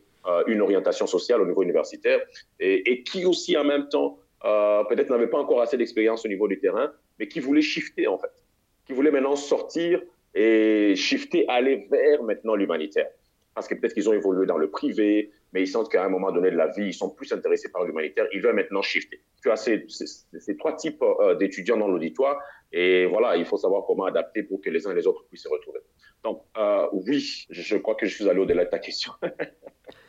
une 0.48 0.60
orientation 0.60 1.06
sociale 1.06 1.40
au 1.40 1.46
niveau 1.46 1.62
universitaire, 1.62 2.20
et 2.60 3.02
qui 3.04 3.24
aussi 3.24 3.56
en 3.56 3.64
même 3.64 3.88
temps 3.88 4.18
euh, 4.44 4.84
peut-être 4.84 5.10
n'avaient 5.10 5.28
pas 5.28 5.38
encore 5.38 5.60
assez 5.60 5.76
d'expérience 5.76 6.24
au 6.24 6.28
niveau 6.28 6.48
du 6.48 6.58
terrain, 6.58 6.92
mais 7.18 7.28
qui 7.28 7.40
voulaient 7.40 7.62
shifter 7.62 8.06
en 8.06 8.18
fait, 8.18 8.32
qui 8.86 8.92
voulaient 8.92 9.10
maintenant 9.10 9.36
sortir 9.36 10.02
et 10.34 10.94
shifter, 10.96 11.48
aller 11.48 11.86
vers 11.90 12.22
maintenant 12.22 12.54
l'humanitaire. 12.54 13.08
Parce 13.54 13.68
que 13.68 13.74
peut-être 13.74 13.94
qu'ils 13.94 14.08
ont 14.10 14.12
évolué 14.12 14.44
dans 14.44 14.58
le 14.58 14.68
privé, 14.68 15.30
mais 15.52 15.62
ils 15.62 15.66
sentent 15.66 15.90
qu'à 15.90 16.04
un 16.04 16.10
moment 16.10 16.30
donné 16.30 16.50
de 16.50 16.56
la 16.56 16.66
vie, 16.66 16.88
ils 16.88 16.94
sont 16.94 17.08
plus 17.08 17.32
intéressés 17.32 17.70
par 17.70 17.84
l'humanitaire, 17.84 18.26
ils 18.34 18.42
veulent 18.42 18.54
maintenant 18.54 18.82
shifter. 18.82 19.22
Tu 19.42 19.50
as 19.50 19.56
ces, 19.56 19.86
trois 20.58 20.76
types 20.76 21.02
euh, 21.02 21.34
d'étudiants 21.36 21.78
dans 21.78 21.88
l'auditoire, 21.88 22.38
et 22.72 23.06
voilà, 23.06 23.36
il 23.36 23.46
faut 23.46 23.56
savoir 23.56 23.84
comment 23.86 24.04
adapter 24.04 24.42
pour 24.42 24.60
que 24.60 24.68
les 24.68 24.86
uns 24.86 24.90
et 24.90 24.94
les 24.94 25.06
autres 25.06 25.24
puissent 25.28 25.44
se 25.44 25.48
retrouver. 25.48 25.80
Donc, 26.22 26.42
euh, 26.58 26.86
oui, 26.92 27.46
je 27.48 27.76
crois 27.76 27.94
que 27.94 28.04
je 28.04 28.14
suis 28.14 28.28
allé 28.28 28.40
au-delà 28.40 28.66
de 28.66 28.70
ta 28.70 28.78
question. 28.78 29.12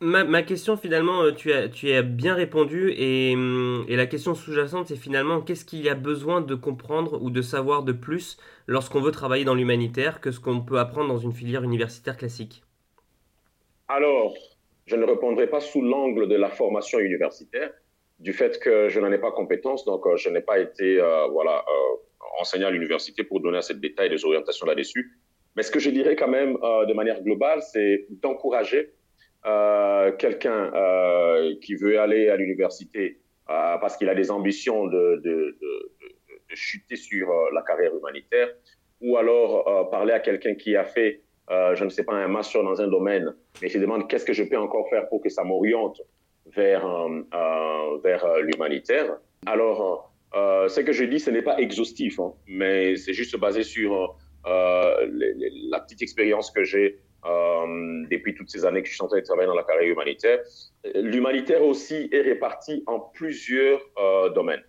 Ma, 0.00 0.42
question 0.42 0.76
finalement, 0.76 1.22
euh, 1.22 1.30
tu 1.30 1.52
as, 1.52 1.68
as 1.96 2.02
bien 2.02 2.34
répondu 2.34 2.92
et, 2.96 3.34
hum, 3.34 3.84
et 3.88 3.94
la 3.94 4.06
question 4.06 4.34
sous-jacente 4.34 4.88
c'est 4.88 4.96
finalement 4.96 5.40
qu'est-ce 5.42 5.64
qu'il 5.64 5.80
y 5.80 5.88
a 5.88 5.94
besoin 5.94 6.40
de 6.40 6.56
comprendre 6.56 7.22
ou 7.22 7.30
de 7.30 7.40
savoir 7.40 7.84
de 7.84 7.92
plus 7.92 8.36
lorsqu'on 8.66 9.00
veut 9.00 9.12
travailler 9.12 9.44
dans 9.44 9.54
l'humanitaire 9.54 10.20
que 10.20 10.32
ce 10.32 10.40
qu'on 10.40 10.60
peut 10.60 10.80
apprendre 10.80 11.08
dans 11.08 11.18
une 11.18 11.32
filière 11.32 11.62
universitaire 11.62 12.16
classique? 12.16 12.64
Alors, 13.86 14.34
je 14.86 14.96
ne 14.96 15.04
répondrai 15.04 15.46
pas 15.46 15.60
sous 15.60 15.82
l'angle 15.82 16.26
de 16.26 16.34
la 16.34 16.50
formation 16.50 16.98
universitaire 16.98 17.70
du 18.18 18.32
fait 18.32 18.58
que 18.58 18.88
je 18.88 18.98
n'en 18.98 19.12
ai 19.12 19.18
pas 19.18 19.30
compétence, 19.30 19.84
donc 19.84 20.04
euh, 20.04 20.16
je 20.16 20.30
n'ai 20.30 20.40
pas 20.42 20.58
été 20.58 21.00
euh, 21.00 21.28
voilà, 21.28 21.64
enseignant 22.40 22.66
à 22.66 22.70
l'université 22.72 23.22
pour 23.22 23.38
donner 23.38 23.58
assez 23.58 23.74
de 23.74 23.80
détails 23.80 24.10
des 24.10 24.24
orientations 24.24 24.66
là-dessus. 24.66 25.16
Mais 25.54 25.62
ce 25.62 25.70
que 25.70 25.78
je 25.78 25.90
dirais 25.90 26.16
quand 26.16 26.28
même 26.28 26.54
de 26.54 26.92
manière 26.92 27.22
globale, 27.22 27.60
c'est 27.62 28.06
d'encourager 28.22 28.92
euh, 29.46 30.12
quelqu'un 30.12 30.70
euh, 30.74 31.54
qui 31.62 31.74
veut 31.74 31.98
aller 31.98 32.28
à 32.28 32.36
l'université 32.36 33.20
euh, 33.48 33.78
parce 33.78 33.96
qu'il 33.96 34.08
a 34.10 34.14
des 34.14 34.30
ambitions 34.30 34.86
de, 34.86 35.56
chuter 36.52 36.96
sur 36.96 37.28
la 37.54 37.62
carrière 37.62 37.96
humanitaire, 37.96 38.48
ou 39.00 39.16
alors 39.16 39.88
parler 39.88 40.12
à 40.12 40.18
quelqu'un 40.18 40.56
qui 40.56 40.74
a 40.74 40.84
fait, 40.84 41.22
je 41.48 41.84
ne 41.84 41.88
sais 41.88 42.02
pas, 42.02 42.14
un 42.14 42.26
master 42.26 42.64
dans 42.64 42.82
un 42.82 42.88
domaine, 42.88 43.32
mais 43.62 43.68
qui 43.68 43.78
demande 43.78 44.10
qu'est-ce 44.10 44.24
que 44.24 44.32
je 44.32 44.42
peux 44.42 44.58
encore 44.58 44.90
faire 44.90 45.08
pour 45.08 45.22
que 45.22 45.28
ça 45.28 45.44
m'oriente 45.44 46.02
vers, 46.46 46.84
vers 48.02 48.40
l'humanitaire. 48.40 49.16
Alors, 49.46 50.12
ce 50.34 50.80
que 50.80 50.90
je 50.90 51.04
dis, 51.04 51.20
ce 51.20 51.30
n'est 51.30 51.42
pas 51.42 51.56
exhaustif, 51.58 52.18
hein, 52.18 52.32
mais 52.48 52.96
c'est 52.96 53.12
juste 53.12 53.38
basé 53.38 53.62
sur 53.62 54.18
la 54.44 55.80
petite 55.80 56.02
expérience 56.02 56.50
que 56.50 56.64
j'ai 56.64 56.98
euh, 57.26 58.06
depuis 58.10 58.34
toutes 58.34 58.48
ces 58.48 58.64
années 58.64 58.82
que 58.82 58.88
je 58.88 58.94
suis 58.94 59.02
en 59.02 59.08
train 59.08 59.18
de 59.18 59.24
travailler 59.24 59.46
dans 59.46 59.54
la 59.54 59.62
carrière 59.62 59.90
humanitaire. 59.90 60.40
L'humanitaire 60.94 61.62
aussi 61.62 62.08
est 62.12 62.22
réparti 62.22 62.82
en 62.86 62.98
plusieurs 62.98 63.80
euh, 63.98 64.30
domaines. 64.30 64.62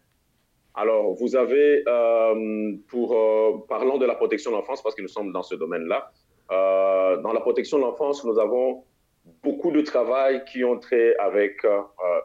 Alors, 0.73 1.13
vous 1.13 1.35
avez, 1.35 1.83
euh, 1.87 2.73
pour, 2.89 3.67
parlant 3.67 3.97
de 3.97 4.05
la 4.05 4.15
protection 4.15 4.51
de 4.51 4.57
l'enfance, 4.57 4.81
parce 4.81 4.95
que 4.95 5.01
nous 5.01 5.07
sommes 5.07 5.31
dans 5.31 5.43
ce 5.43 5.55
domaine-là, 5.55 6.11
dans 6.49 7.31
la 7.31 7.39
protection 7.39 7.77
de 7.77 7.83
l'enfance, 7.83 8.25
nous 8.25 8.37
avons 8.37 8.83
beaucoup 9.41 9.71
de 9.71 9.79
travail 9.81 10.43
qui 10.43 10.65
ont 10.65 10.77
trait 10.77 11.15
avec 11.17 11.63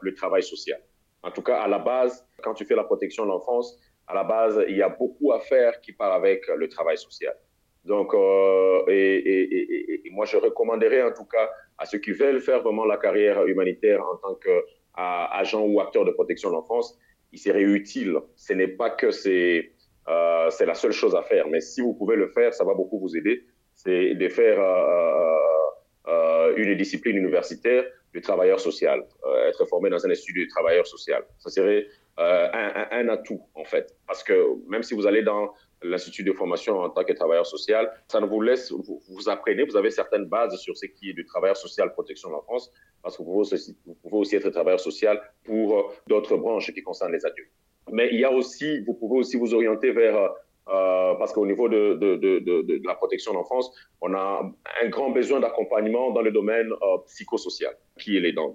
le 0.01 0.15
travail 0.15 0.43
social. 0.43 0.81
En 1.23 1.31
tout 1.31 1.43
cas, 1.43 1.61
à 1.61 1.69
la 1.69 1.79
base, 1.79 2.27
quand 2.43 2.55
tu 2.55 2.65
fais 2.65 2.75
la 2.75 2.83
protection 2.83 3.25
de 3.25 3.29
l'enfance, 3.29 3.79
à 4.09 4.15
la 4.15 4.25
base, 4.25 4.65
il 4.69 4.77
y 4.77 4.83
a 4.83 4.89
beaucoup 4.89 5.33
à 5.33 5.39
faire 5.39 5.81
qui 5.81 5.93
part 5.93 6.12
avec 6.12 6.45
le 6.49 6.69
travail 6.69 6.99
social. 6.99 7.37
Donc, 7.87 8.12
euh, 8.14 8.83
et, 8.88 10.03
moi, 10.11 10.27
je 10.27 10.37
recommanderais 10.37 11.03
en 11.03 11.12
tout 11.12 11.25
cas 11.25 11.51
à 11.79 11.87
ceux 11.87 11.99
qui 11.99 12.12
veulent 12.12 12.40
faire 12.40 12.62
vraiment 12.62 12.85
la 12.85 12.96
carrière 12.96 13.44
humanitaire 13.46 14.01
en 14.03 14.16
tant 14.16 14.35
qu'agent 14.35 15.62
ou 15.62 15.81
acteur 15.81 16.05
de 16.05 16.11
protection 16.11 16.49
de 16.51 16.55
l'enfance, 16.55 16.99
il 17.33 17.38
serait 17.38 17.62
utile. 17.62 18.16
Ce 18.35 18.53
n'est 18.55 18.68
pas 18.68 18.90
que 18.90 19.11
c'est 19.11 19.72
euh, 20.09 20.51
c'est 20.51 20.66
la 20.66 20.75
seule 20.75 20.92
chose 20.92 21.14
à 21.16 21.22
faire, 21.22 21.49
mais 21.49 21.61
si 21.61 21.81
vous 21.81 21.92
pouvez 21.92 22.16
le 22.16 22.29
faire, 22.29 22.55
ça 22.55 22.64
va 22.64 22.75
beaucoup 22.75 22.99
vous 22.99 23.16
aider. 23.16 23.44
C'est 23.75 24.14
de 24.14 24.29
faire 24.29 24.59
euh, 24.61 26.55
une 26.57 26.75
discipline 26.77 27.16
universitaire 27.16 27.85
du 28.14 28.20
travailleur 28.20 28.59
social, 28.59 29.05
être 29.49 29.66
formé 29.66 29.90
dans 29.90 30.07
un 30.07 30.11
institut 30.11 30.44
de 30.44 30.49
travailleur 30.49 30.87
social. 30.87 31.25
Ça 31.38 31.51
serait 31.51 31.87
un, 32.16 33.09
atout, 33.09 33.42
en 33.55 33.64
fait. 33.64 33.94
Parce 34.07 34.22
que 34.22 34.35
même 34.68 34.83
si 34.83 34.94
vous 34.94 35.07
allez 35.07 35.22
dans 35.22 35.53
l'Institut 35.83 36.25
de 36.25 36.33
formation 36.33 36.79
en 36.79 36.91
tant 36.91 37.05
que 37.05 37.12
travailleur 37.12 37.47
social. 37.47 37.91
Ça 38.09 38.21
ne 38.21 38.27
vous 38.27 38.41
laisse, 38.41 38.73
vous, 38.73 39.29
apprenez, 39.29 39.65
vous 39.65 39.77
avez 39.77 39.91
certaines 39.91 40.27
bases 40.27 40.57
sur 40.57 40.77
ce 40.77 40.87
qui 40.87 41.11
est 41.11 41.12
du 41.12 41.25
travailleur 41.25 41.57
social 41.57 41.93
protection 41.93 42.29
de 42.29 42.35
l'enfance, 42.35 42.73
parce 43.03 43.17
que 43.17 43.23
vous 43.23 43.45
pouvez, 44.03 44.17
aussi, 44.17 44.37
être 44.37 44.51
travailleur 44.51 44.81
social 44.81 45.21
pour 45.45 45.79
euh, 45.79 45.83
d'autres 46.07 46.37
branches 46.37 46.73
qui 46.73 46.83
concernent 46.83 47.12
les 47.12 47.25
adultes. 47.25 47.53
Mais 47.93 48.09
il 48.11 48.19
y 48.19 48.25
a 48.25 48.33
aussi, 48.33 48.83
vous 48.85 48.95
pouvez 48.95 49.19
aussi 49.19 49.37
vous 49.37 49.55
orienter 49.55 49.93
vers, 49.93 50.17
euh, 50.17 50.29
euh 50.69 51.15
parce 51.19 51.33
qu'au 51.33 51.47
niveau 51.47 51.69
de, 51.69 51.95
de, 51.95 52.17
de, 52.17 52.81
la 52.85 52.95
protection 52.95 53.33
de 53.33 53.37
l'enfance, 53.37 53.71
on 54.01 54.12
a 54.15 54.51
un 54.83 54.89
grand 54.89 55.11
besoin 55.11 55.41
d'accompagnement 55.41 56.11
dans 56.11 56.23
le 56.23 56.33
domaine 56.33 56.71
psychosocial, 57.07 57.77
qui 57.99 58.17
est 58.17 58.21
les 58.21 58.33
dents. 58.33 58.53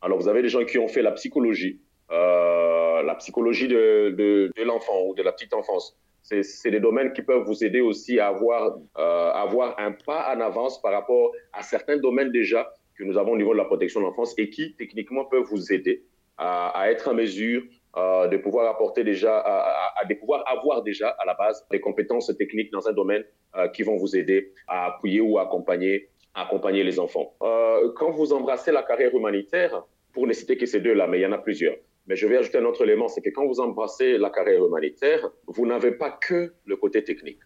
Alors 0.00 0.18
vous 0.18 0.28
avez 0.28 0.42
des 0.42 0.48
gens 0.48 0.64
qui 0.64 0.78
ont 0.78 0.88
fait 0.88 1.02
la 1.02 1.12
psychologie, 1.12 1.80
la 2.10 3.14
psychologie 3.20 3.68
de 3.68 4.50
l'enfant 4.64 5.06
ou 5.06 5.14
de 5.14 5.22
la 5.22 5.30
petite 5.30 5.54
enfance, 5.54 5.96
c'est 6.22 6.70
des 6.70 6.80
domaines 6.80 7.12
qui 7.12 7.22
peuvent 7.22 7.44
vous 7.44 7.64
aider 7.64 7.80
aussi 7.80 8.18
à 8.18 8.28
avoir, 8.28 8.78
euh, 8.98 9.74
un 9.78 9.92
pas 10.06 10.34
en 10.34 10.40
avance 10.40 10.80
par 10.80 10.92
rapport 10.92 11.32
à 11.52 11.62
certains 11.62 11.96
domaines 11.96 12.30
déjà 12.30 12.72
que 12.96 13.04
nous 13.04 13.18
avons 13.18 13.32
au 13.32 13.36
niveau 13.36 13.52
de 13.52 13.58
la 13.58 13.64
protection 13.64 14.00
de 14.00 14.06
l'enfance 14.06 14.34
et 14.38 14.50
qui 14.50 14.74
techniquement 14.76 15.24
peuvent 15.24 15.44
vous 15.44 15.72
aider 15.72 16.04
à, 16.38 16.90
être 16.90 17.08
en 17.08 17.14
mesure 17.14 17.62
euh, 17.96 18.26
de 18.28 18.36
pouvoir 18.36 18.68
apporter 18.70 19.04
déjà, 19.04 19.38
à, 19.38 20.04
de 20.08 20.14
pouvoir 20.14 20.44
avoir 20.46 20.82
déjà 20.82 21.08
à 21.08 21.24
la 21.26 21.34
base 21.34 21.66
des 21.70 21.80
compétences 21.80 22.32
techniques 22.36 22.72
dans 22.72 22.88
un 22.88 22.92
domaine 22.92 23.24
euh, 23.56 23.68
qui 23.68 23.82
vont 23.82 23.96
vous 23.96 24.16
aider 24.16 24.52
à 24.66 24.86
appuyer 24.86 25.20
ou 25.20 25.38
accompagner, 25.38 26.08
accompagner 26.34 26.84
les 26.84 26.98
enfants. 26.98 27.34
Euh, 27.42 27.92
quand 27.96 28.10
vous 28.10 28.32
embrassez 28.32 28.72
la 28.72 28.82
carrière 28.82 29.14
humanitaire, 29.14 29.84
pour 30.12 30.26
ne 30.26 30.32
citer 30.32 30.56
que 30.56 30.66
ces 30.66 30.80
deux-là, 30.80 31.06
mais 31.06 31.18
il 31.18 31.22
y 31.22 31.26
en 31.26 31.32
a 31.32 31.38
plusieurs, 31.38 31.76
mais 32.06 32.16
je 32.16 32.26
vais 32.26 32.36
ajouter 32.36 32.58
un 32.58 32.64
autre 32.64 32.82
élément, 32.82 33.08
c'est 33.08 33.20
que 33.20 33.30
quand 33.30 33.46
vous 33.46 33.60
embrassez 33.60 34.18
la 34.18 34.30
carrière 34.30 34.64
humanitaire, 34.64 35.30
vous 35.46 35.66
n'avez 35.66 35.92
pas 35.92 36.10
que 36.10 36.52
le 36.64 36.76
côté 36.76 37.04
technique. 37.04 37.40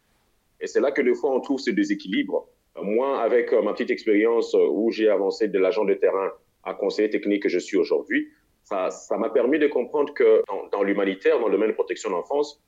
Et 0.60 0.66
c'est 0.66 0.80
là 0.80 0.90
que 0.90 1.02
des 1.02 1.14
fois 1.14 1.30
on 1.30 1.40
trouve 1.40 1.58
ce 1.58 1.70
déséquilibre. 1.70 2.48
Moi, 2.82 3.20
avec 3.20 3.52
euh, 3.52 3.62
ma 3.62 3.72
petite 3.72 3.90
expérience 3.90 4.54
euh, 4.54 4.68
où 4.70 4.90
j'ai 4.90 5.08
avancé 5.08 5.48
de 5.48 5.58
l'agent 5.58 5.84
de 5.84 5.94
terrain 5.94 6.30
à 6.62 6.74
conseiller 6.74 7.08
technique 7.08 7.42
que 7.42 7.48
je 7.48 7.58
suis 7.58 7.76
aujourd'hui, 7.76 8.28
ça, 8.64 8.90
m'a 9.16 9.30
permis 9.30 9.58
de 9.58 9.68
comprendre 9.68 10.12
que 10.12 10.42
dans, 10.48 10.66
dans 10.72 10.82
l'humanitaire, 10.82 11.38
dans 11.38 11.46
le 11.46 11.52
domaine 11.52 11.70
de 11.70 11.74
protection 11.74 12.10
de 12.10 12.14
l'enfance, 12.14 12.60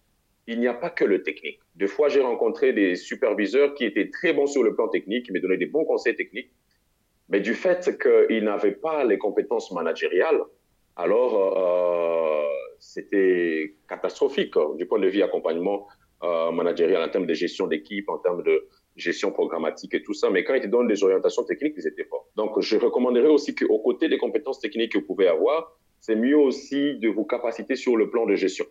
il 0.46 0.60
n'y 0.60 0.68
a 0.68 0.74
pas 0.74 0.90
que 0.90 1.04
le 1.04 1.22
technique. 1.22 1.60
Des 1.74 1.88
fois, 1.88 2.08
j'ai 2.08 2.20
rencontré 2.20 2.72
des 2.72 2.94
superviseurs 2.96 3.74
qui 3.74 3.84
étaient 3.84 4.08
très 4.08 4.32
bons 4.32 4.46
sur 4.46 4.62
le 4.62 4.74
plan 4.74 4.88
technique, 4.88 5.26
qui 5.26 5.32
me 5.32 5.40
donnaient 5.40 5.58
des 5.58 5.66
bons 5.66 5.84
conseils 5.84 6.16
techniques, 6.16 6.50
mais 7.28 7.40
du 7.40 7.52
fait 7.52 7.98
qu'ils 8.00 8.44
n'avaient 8.44 8.72
pas 8.72 9.04
les 9.04 9.18
compétences 9.18 9.70
managériales, 9.72 10.40
alors 10.98 11.32
euh, 11.56 12.42
c'était 12.80 13.76
catastrophique 13.88 14.54
du 14.76 14.84
point 14.86 14.98
de 14.98 15.08
vue 15.08 15.22
accompagnement 15.22 15.86
euh, 16.24 16.50
managérial 16.50 17.00
en 17.02 17.08
termes 17.08 17.26
de 17.26 17.34
gestion 17.34 17.68
d'équipe, 17.68 18.08
en 18.08 18.18
termes 18.18 18.42
de 18.42 18.66
gestion 18.96 19.30
programmatique 19.30 19.94
et 19.94 20.02
tout 20.02 20.12
ça. 20.12 20.28
Mais 20.30 20.42
quand 20.42 20.54
ils 20.54 20.68
donnent 20.68 20.88
des 20.88 21.04
orientations 21.04 21.44
techniques, 21.44 21.74
ils 21.76 21.86
étaient 21.86 22.04
forts. 22.04 22.26
Donc, 22.34 22.60
je 22.60 22.76
recommanderais 22.76 23.28
aussi 23.28 23.54
qu'au 23.54 23.78
côté 23.78 24.08
des 24.08 24.18
compétences 24.18 24.58
techniques 24.58 24.92
que 24.92 24.98
vous 24.98 25.04
pouvez 25.04 25.28
avoir, 25.28 25.78
c'est 26.00 26.16
mieux 26.16 26.36
aussi 26.36 26.98
de 26.98 27.08
vous 27.08 27.24
capaciter 27.24 27.76
sur 27.76 27.96
le 27.96 28.10
plan 28.10 28.26
de 28.26 28.34
gestion, 28.34 28.66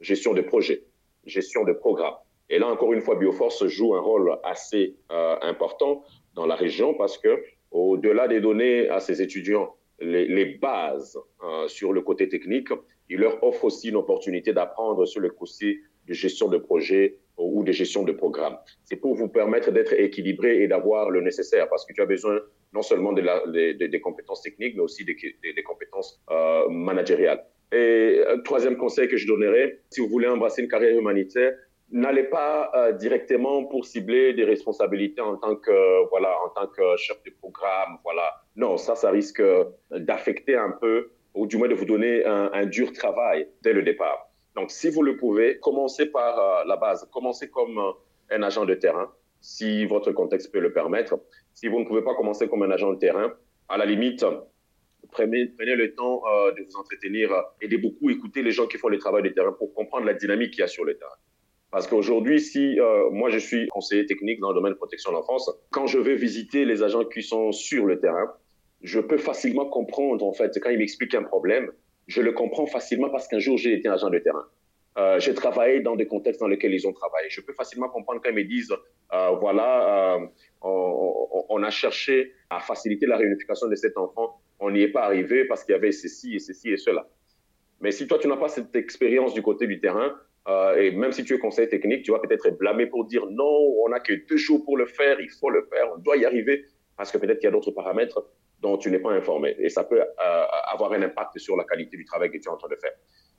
gestion 0.00 0.34
de 0.34 0.42
projet, 0.42 0.82
gestion 1.24 1.62
de 1.62 1.72
programme. 1.72 2.14
Et 2.50 2.58
là, 2.58 2.66
encore 2.66 2.92
une 2.92 3.00
fois, 3.00 3.14
Bioforce 3.14 3.66
joue 3.68 3.94
un 3.94 4.00
rôle 4.00 4.36
assez 4.42 4.96
euh, 5.12 5.36
important 5.42 6.02
dans 6.34 6.46
la 6.46 6.56
région 6.56 6.94
parce 6.94 7.16
que, 7.18 7.40
au-delà 7.70 8.26
des 8.26 8.40
données 8.40 8.88
à 8.88 8.98
ses 8.98 9.22
étudiants 9.22 9.76
les, 10.00 10.44
bases 10.60 11.18
euh, 11.42 11.68
sur 11.68 11.92
le 11.92 12.00
côté 12.02 12.28
technique. 12.28 12.68
Il 13.08 13.20
leur 13.20 13.42
offre 13.42 13.64
aussi 13.64 13.88
une 13.88 13.96
opportunité 13.96 14.52
d'apprendre 14.52 15.06
sur 15.06 15.20
le 15.20 15.30
côté 15.30 15.80
de 16.06 16.14
gestion 16.14 16.48
de 16.48 16.58
projet 16.58 17.18
ou 17.36 17.62
de 17.62 17.72
gestion 17.72 18.02
de 18.02 18.12
programme. 18.12 18.56
C'est 18.84 18.96
pour 18.96 19.14
vous 19.14 19.28
permettre 19.28 19.70
d'être 19.70 19.92
équilibré 19.92 20.62
et 20.62 20.68
d'avoir 20.68 21.10
le 21.10 21.20
nécessaire 21.20 21.68
parce 21.68 21.86
que 21.86 21.92
tu 21.92 22.02
as 22.02 22.06
besoin 22.06 22.40
non 22.72 22.82
seulement 22.82 23.12
de 23.12 23.22
la, 23.22 23.42
des 23.46 24.00
compétences 24.00 24.42
techniques, 24.42 24.74
mais 24.76 24.82
aussi 24.82 25.04
des, 25.04 25.16
des 25.42 25.62
compétences 25.62 26.20
euh, 26.30 26.68
managériales. 26.68 27.44
Et 27.72 28.22
un 28.26 28.40
troisième 28.40 28.76
conseil 28.76 29.08
que 29.08 29.16
je 29.16 29.26
donnerais, 29.26 29.80
si 29.90 30.00
vous 30.00 30.08
voulez 30.08 30.26
embrasser 30.26 30.62
une 30.62 30.68
carrière 30.68 30.98
humanitaire, 30.98 31.54
n'allez 31.90 32.24
pas 32.24 32.70
euh, 32.74 32.92
directement 32.92 33.64
pour 33.64 33.86
cibler 33.86 34.32
des 34.34 34.44
responsabilités 34.44 35.20
en 35.20 35.36
tant 35.36 35.56
que 35.56 36.08
voilà 36.10 36.34
en 36.44 36.48
tant 36.50 36.66
que 36.66 36.96
chef 36.96 37.22
de 37.24 37.30
programme 37.40 37.98
voilà 38.04 38.42
non 38.58 38.76
ça 38.76 38.94
ça 38.94 39.10
risque 39.10 39.42
d'affecter 39.90 40.56
un 40.56 40.72
peu 40.72 41.10
ou 41.38 41.46
du 41.46 41.56
moins 41.56 41.68
de 41.68 41.74
vous 41.74 41.84
donner 41.84 42.24
un, 42.24 42.66
dur 42.66 42.92
travail 42.92 43.48
dès 43.62 43.72
le 43.72 43.82
départ. 43.82 44.30
Donc 44.56 44.70
si 44.70 44.90
vous 44.90 45.02
le 45.02 45.16
pouvez 45.16 45.58
commencez 45.60 46.06
par 46.06 46.38
euh, 46.38 46.64
la 46.66 46.76
base. 46.76 47.08
Commencez 47.12 47.48
comme 47.48 47.78
euh, 47.78 48.36
un 48.36 48.42
agent 48.42 48.64
de 48.64 48.74
terrain 48.74 49.08
si 49.40 49.86
votre 49.86 50.10
contexte 50.10 50.52
peut 50.52 50.58
le 50.58 50.72
permettre. 50.72 51.20
Si 51.54 51.68
vous 51.68 51.78
ne 51.78 51.84
pouvez 51.84 52.02
pas 52.02 52.14
commencer 52.16 52.48
comme 52.48 52.64
un 52.64 52.70
agent 52.72 52.92
de 52.92 52.98
terrain 52.98 53.32
à 53.68 53.78
la 53.78 53.86
limite 53.86 54.24
Prenez, 55.12 55.50
le 55.58 55.94
temps 55.94 56.22
euh, 56.26 56.52
de 56.52 56.62
vous 56.64 56.76
entretenir 56.76 57.30
et 57.62 57.68
de 57.68 57.76
beaucoup 57.78 58.10
écouter 58.10 58.42
les 58.42 58.50
gens 58.50 58.66
qui 58.66 58.76
font 58.76 58.88
le 58.88 58.98
travail 58.98 59.22
de 59.22 59.30
terrain 59.30 59.52
pour 59.52 59.72
comprendre 59.72 60.04
la 60.04 60.12
dynamique 60.12 60.50
qu'il 60.50 60.60
y 60.60 60.64
a 60.64 60.66
sur 60.66 60.84
le 60.84 60.98
terrain. 60.98 61.16
Parce 61.70 61.86
qu'aujourd'hui, 61.86 62.40
si 62.40 62.78
moi 63.10 63.30
je 63.30 63.38
suis 63.38 63.68
conseiller 63.68 64.06
technique 64.06 64.40
dans 64.40 64.50
le 64.50 64.54
domaine 64.54 64.72
de 64.72 64.76
protection 64.78 65.12
de 65.12 65.16
l'enfance, 65.16 65.50
quand 65.70 65.86
je 65.86 65.98
vais 65.98 66.16
visiter 66.16 66.64
les 66.64 66.82
agents 66.82 67.04
qui 67.04 67.22
sont 67.22 67.52
sur 67.52 67.86
le 67.86 68.00
terrain, 68.00 68.34
je 68.82 69.00
peux 69.00 69.18
facilement 69.18 69.66
comprendre, 69.66 70.24
en 70.24 70.32
fait, 70.32 70.58
quand 70.60 70.70
ils 70.70 70.78
m'expliquent 70.78 71.14
un 71.14 71.24
problème, 71.24 71.70
je 72.06 72.22
le 72.22 72.32
comprends 72.32 72.66
facilement 72.66 73.10
parce 73.10 73.28
qu'un 73.28 73.38
jour 73.38 73.58
j'ai 73.58 73.74
été 73.74 73.88
agent 73.88 74.10
de 74.10 74.18
terrain. 74.18 74.46
Euh, 74.96 75.20
j'ai 75.20 75.34
travaillé 75.34 75.80
dans 75.80 75.94
des 75.94 76.06
contextes 76.06 76.40
dans 76.40 76.48
lesquels 76.48 76.74
ils 76.74 76.86
ont 76.88 76.92
travaillé. 76.92 77.28
Je 77.30 77.40
peux 77.40 77.52
facilement 77.52 77.88
comprendre 77.88 78.20
quand 78.22 78.30
ils 78.30 78.36
me 78.36 78.44
disent, 78.44 78.72
euh, 79.12 79.30
voilà, 79.40 80.16
euh, 80.16 80.26
on, 80.62 81.44
on, 81.48 81.62
a 81.62 81.70
cherché 81.70 82.32
à 82.50 82.58
faciliter 82.60 83.06
la 83.06 83.16
réunification 83.16 83.68
de 83.68 83.76
cet 83.76 83.96
enfant, 83.96 84.40
on 84.58 84.70
n'y 84.70 84.82
est 84.82 84.88
pas 84.88 85.02
arrivé 85.02 85.44
parce 85.44 85.64
qu'il 85.64 85.72
y 85.72 85.76
avait 85.76 85.92
ceci 85.92 86.34
et 86.34 86.38
ceci 86.40 86.70
et 86.70 86.76
cela. 86.76 87.06
Mais 87.80 87.92
si 87.92 88.08
toi, 88.08 88.18
tu 88.18 88.26
n'as 88.26 88.36
pas 88.36 88.48
cette 88.48 88.74
expérience 88.74 89.34
du 89.34 89.42
côté 89.42 89.66
du 89.66 89.80
terrain, 89.80 90.16
euh, 90.48 90.76
et 90.76 90.90
même 90.90 91.12
si 91.12 91.24
tu 91.24 91.34
es 91.34 91.38
conseiller 91.38 91.68
technique, 91.68 92.02
tu 92.02 92.10
vas 92.10 92.18
peut-être 92.18 92.46
être 92.46 92.58
blâmé 92.58 92.86
pour 92.86 93.04
dire 93.04 93.26
non, 93.26 93.74
on 93.84 93.88
n'a 93.90 94.00
que 94.00 94.14
deux 94.28 94.36
jours 94.36 94.64
pour 94.64 94.76
le 94.76 94.86
faire, 94.86 95.20
il 95.20 95.30
faut 95.30 95.50
le 95.50 95.62
faire, 95.70 95.92
on 95.94 95.98
doit 95.98 96.16
y 96.16 96.24
arriver, 96.24 96.64
parce 96.96 97.12
que 97.12 97.18
peut-être 97.18 97.38
qu'il 97.38 97.46
y 97.46 97.48
a 97.48 97.52
d'autres 97.52 97.70
paramètres 97.70 98.24
dont 98.60 98.76
tu 98.76 98.90
n'es 98.90 98.98
pas 98.98 99.10
informé. 99.10 99.54
Et 99.58 99.68
ça 99.68 99.84
peut 99.84 100.00
euh, 100.00 100.44
avoir 100.72 100.92
un 100.92 101.02
impact 101.02 101.38
sur 101.38 101.56
la 101.56 101.64
qualité 101.64 101.96
du 101.96 102.04
travail 102.04 102.30
que 102.30 102.38
tu 102.38 102.44
es 102.44 102.48
en 102.48 102.56
train 102.56 102.68
de 102.68 102.76
faire. 102.76 102.92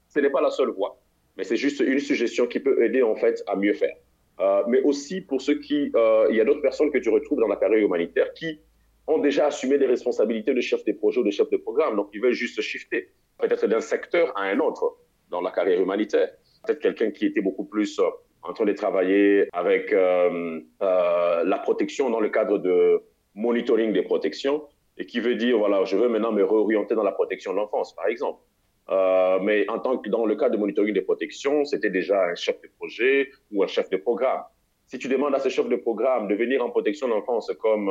Ce 0.07 0.19
n'est 0.19 0.29
pas 0.29 0.41
la 0.41 0.49
seule 0.49 0.69
voie, 0.69 0.99
mais 1.37 1.43
c'est 1.43 1.57
juste 1.57 1.81
une 1.81 1.99
suggestion 1.99 2.47
qui 2.47 2.59
peut 2.59 2.83
aider 2.83 3.03
en 3.03 3.15
fait 3.15 3.43
à 3.47 3.55
mieux 3.55 3.73
faire. 3.73 3.95
Euh, 4.39 4.63
mais 4.67 4.81
aussi 4.81 5.21
pour 5.21 5.41
ceux 5.41 5.59
qui, 5.59 5.91
euh, 5.95 6.27
il 6.29 6.37
y 6.37 6.41
a 6.41 6.45
d'autres 6.45 6.61
personnes 6.61 6.91
que 6.91 6.97
tu 6.97 7.09
retrouves 7.09 7.39
dans 7.39 7.47
la 7.47 7.57
carrière 7.57 7.83
humanitaire 7.83 8.33
qui 8.33 8.59
ont 9.07 9.17
déjà 9.17 9.47
assumé 9.47 9.77
des 9.77 9.87
responsabilités 9.87 10.53
de 10.53 10.61
chef 10.61 10.85
de 10.85 10.93
projet 10.93 11.19
ou 11.19 11.23
de 11.23 11.31
chef 11.31 11.49
de 11.49 11.57
programme, 11.57 11.95
donc 11.95 12.09
ils 12.13 12.21
veulent 12.21 12.31
juste 12.31 12.61
shifter, 12.61 13.09
peut-être 13.39 13.67
d'un 13.67 13.81
secteur 13.81 14.31
à 14.37 14.43
un 14.43 14.59
autre 14.59 14.97
dans 15.29 15.41
la 15.41 15.51
carrière 15.51 15.81
humanitaire 15.81 16.29
peut-être 16.65 16.79
quelqu'un 16.79 17.11
qui 17.11 17.25
était 17.25 17.41
beaucoup 17.41 17.63
plus 17.63 18.01
en 18.43 18.53
train 18.53 18.65
de 18.65 18.73
travailler 18.73 19.47
avec 19.53 19.91
la 19.91 21.57
protection 21.63 22.09
dans 22.09 22.19
le 22.19 22.29
cadre 22.29 22.57
de 22.57 23.01
monitoring 23.35 23.93
des 23.93 24.03
protections 24.03 24.63
et 24.99 25.05
qui 25.05 25.19
veut 25.19 25.35
dire, 25.35 25.57
voilà, 25.57 25.83
je 25.85 25.97
veux 25.97 26.09
maintenant 26.09 26.31
me 26.31 26.43
réorienter 26.43 26.93
dans 26.93 27.03
la 27.03 27.11
protection 27.11 27.51
de 27.53 27.57
l'enfance, 27.57 27.95
par 27.95 28.07
exemple. 28.07 28.41
Euh, 28.89 29.39
mais 29.41 29.69
en 29.69 29.79
tant 29.79 29.97
que 29.97 30.09
dans 30.09 30.25
le 30.25 30.35
cadre 30.35 30.55
de 30.55 30.59
monitoring 30.59 30.93
des 30.93 31.01
protections, 31.01 31.63
c'était 31.63 31.89
déjà 31.89 32.25
un 32.25 32.35
chef 32.35 32.61
de 32.61 32.69
projet 32.77 33.31
ou 33.51 33.63
un 33.63 33.67
chef 33.67 33.89
de 33.89 33.97
programme. 33.97 34.43
Si 34.87 34.97
tu 34.97 35.07
demandes 35.07 35.35
à 35.35 35.39
ce 35.39 35.49
chef 35.49 35.69
de 35.69 35.75
programme 35.75 36.27
de 36.27 36.35
venir 36.35 36.63
en 36.63 36.69
protection 36.69 37.07
de 37.07 37.13
l'enfance 37.13 37.51
comme 37.61 37.89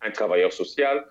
un 0.00 0.10
travailleur 0.12 0.52
social, 0.52 1.04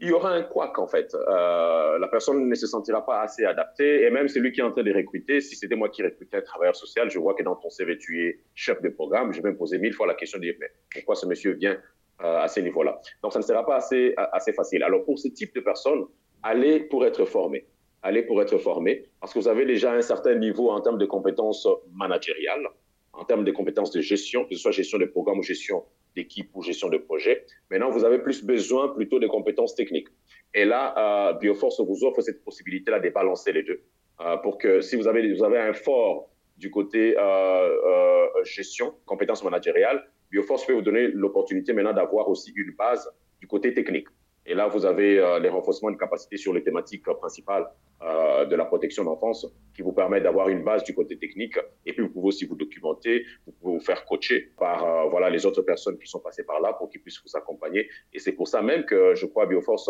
il 0.00 0.08
y 0.08 0.12
aura 0.12 0.32
un 0.32 0.42
couac 0.42 0.78
en 0.78 0.86
fait. 0.86 1.14
Euh, 1.14 1.98
la 1.98 2.08
personne 2.08 2.48
ne 2.48 2.54
se 2.54 2.66
sentira 2.66 3.04
pas 3.06 3.22
assez 3.22 3.44
adaptée 3.44 4.02
et 4.02 4.10
même 4.10 4.28
celui 4.28 4.52
qui 4.52 4.60
est 4.60 4.64
en 4.64 4.72
train 4.72 4.82
de 4.82 4.92
recruter, 4.92 5.40
si 5.40 5.56
c'était 5.56 5.76
moi 5.76 5.88
qui 5.88 6.02
recrutais 6.02 6.36
un 6.36 6.42
travailleur 6.42 6.76
social, 6.76 7.10
je 7.10 7.18
vois 7.18 7.34
que 7.34 7.42
dans 7.42 7.54
ton 7.56 7.70
CV 7.70 7.96
tu 7.96 8.26
es 8.26 8.40
chef 8.54 8.82
de 8.82 8.88
programme, 8.88 9.32
je 9.32 9.40
vais 9.40 9.50
me 9.50 9.56
poser 9.56 9.78
mille 9.78 9.94
fois 9.94 10.06
la 10.06 10.14
question 10.14 10.38
de 10.38 10.44
mais 10.44 10.70
pourquoi 10.92 11.14
ce 11.14 11.26
monsieur 11.26 11.52
vient 11.52 11.72
euh, 11.72 11.76
à 12.18 12.48
ce 12.48 12.60
niveau-là 12.60 13.00
Donc 13.22 13.32
ça 13.32 13.40
ne 13.40 13.44
sera 13.44 13.66
pas 13.66 13.76
assez, 13.76 14.14
assez 14.16 14.52
facile. 14.52 14.82
Alors 14.82 15.04
pour 15.04 15.18
ce 15.18 15.28
type 15.28 15.54
de 15.54 15.60
personnes, 15.60 16.04
allez 16.42 16.80
pour 16.80 17.04
être 17.04 17.24
formé. 17.24 17.66
Allez 18.02 18.22
pour 18.22 18.40
être 18.42 18.58
formé 18.58 19.06
parce 19.20 19.32
que 19.32 19.38
vous 19.38 19.48
avez 19.48 19.64
déjà 19.64 19.92
un 19.92 20.02
certain 20.02 20.34
niveau 20.34 20.70
en 20.70 20.80
termes 20.80 20.98
de 20.98 21.06
compétences 21.06 21.66
managériales, 21.92 22.68
en 23.14 23.24
termes 23.24 23.44
de 23.44 23.50
compétences 23.50 23.90
de 23.92 24.02
gestion, 24.02 24.44
que 24.44 24.54
ce 24.54 24.60
soit 24.60 24.72
gestion 24.72 24.98
de 24.98 25.06
programme 25.06 25.38
ou 25.38 25.42
gestion 25.42 25.84
d'équipe 26.14 26.50
ou 26.54 26.62
gestion 26.62 26.88
de 26.88 26.98
projet. 26.98 27.46
Maintenant, 27.70 27.90
vous 27.90 28.04
avez 28.04 28.18
plus 28.18 28.44
besoin 28.44 28.88
plutôt 28.90 29.18
de 29.18 29.26
compétences 29.26 29.74
techniques. 29.74 30.08
Et 30.52 30.64
là, 30.64 31.30
euh, 31.30 31.32
Bioforce 31.32 31.80
vous 31.80 32.04
offre 32.04 32.20
cette 32.20 32.44
possibilité-là 32.44 33.00
de 33.00 33.08
balancer 33.08 33.52
les 33.52 33.62
deux. 33.62 33.82
Euh, 34.20 34.36
pour 34.36 34.58
que 34.58 34.80
si 34.80 34.96
vous 34.96 35.08
avez, 35.08 35.32
vous 35.32 35.42
avez 35.42 35.58
un 35.58 35.72
fort 35.72 36.28
du 36.58 36.70
côté 36.70 37.16
euh, 37.18 38.44
gestion, 38.44 38.94
compétences 39.06 39.42
managériales, 39.42 40.08
Bioforce 40.34 40.66
peut 40.66 40.72
vous 40.72 40.82
donner 40.82 41.06
l'opportunité 41.06 41.72
maintenant 41.72 41.92
d'avoir 41.92 42.28
aussi 42.28 42.52
une 42.56 42.72
base 42.72 43.08
du 43.40 43.46
côté 43.46 43.72
technique. 43.72 44.08
Et 44.46 44.54
là, 44.54 44.66
vous 44.66 44.84
avez 44.84 45.20
euh, 45.20 45.38
les 45.38 45.48
renforcements 45.48 45.92
de 45.92 45.96
capacités 45.96 46.36
sur 46.36 46.52
les 46.52 46.64
thématiques 46.64 47.04
principales 47.04 47.68
euh, 48.02 48.44
de 48.44 48.56
la 48.56 48.64
protection 48.64 49.04
d'enfance 49.04 49.46
qui 49.76 49.82
vous 49.82 49.92
permettent 49.92 50.24
d'avoir 50.24 50.48
une 50.48 50.64
base 50.64 50.82
du 50.82 50.92
côté 50.92 51.16
technique. 51.16 51.56
Et 51.86 51.92
puis, 51.92 52.02
vous 52.02 52.08
pouvez 52.08 52.26
aussi 52.26 52.46
vous 52.46 52.56
documenter, 52.56 53.24
vous 53.46 53.52
pouvez 53.52 53.74
vous 53.74 53.84
faire 53.84 54.04
coacher 54.04 54.50
par 54.58 54.84
euh, 54.84 55.08
voilà, 55.08 55.30
les 55.30 55.46
autres 55.46 55.62
personnes 55.62 55.98
qui 55.98 56.08
sont 56.08 56.18
passées 56.18 56.44
par 56.44 56.60
là 56.60 56.72
pour 56.72 56.90
qu'ils 56.90 57.00
puissent 57.00 57.22
vous 57.24 57.36
accompagner. 57.38 57.88
Et 58.12 58.18
c'est 58.18 58.32
pour 58.32 58.48
ça 58.48 58.60
même 58.60 58.84
que 58.86 59.14
je 59.14 59.26
crois 59.26 59.46
Bioforce 59.46 59.88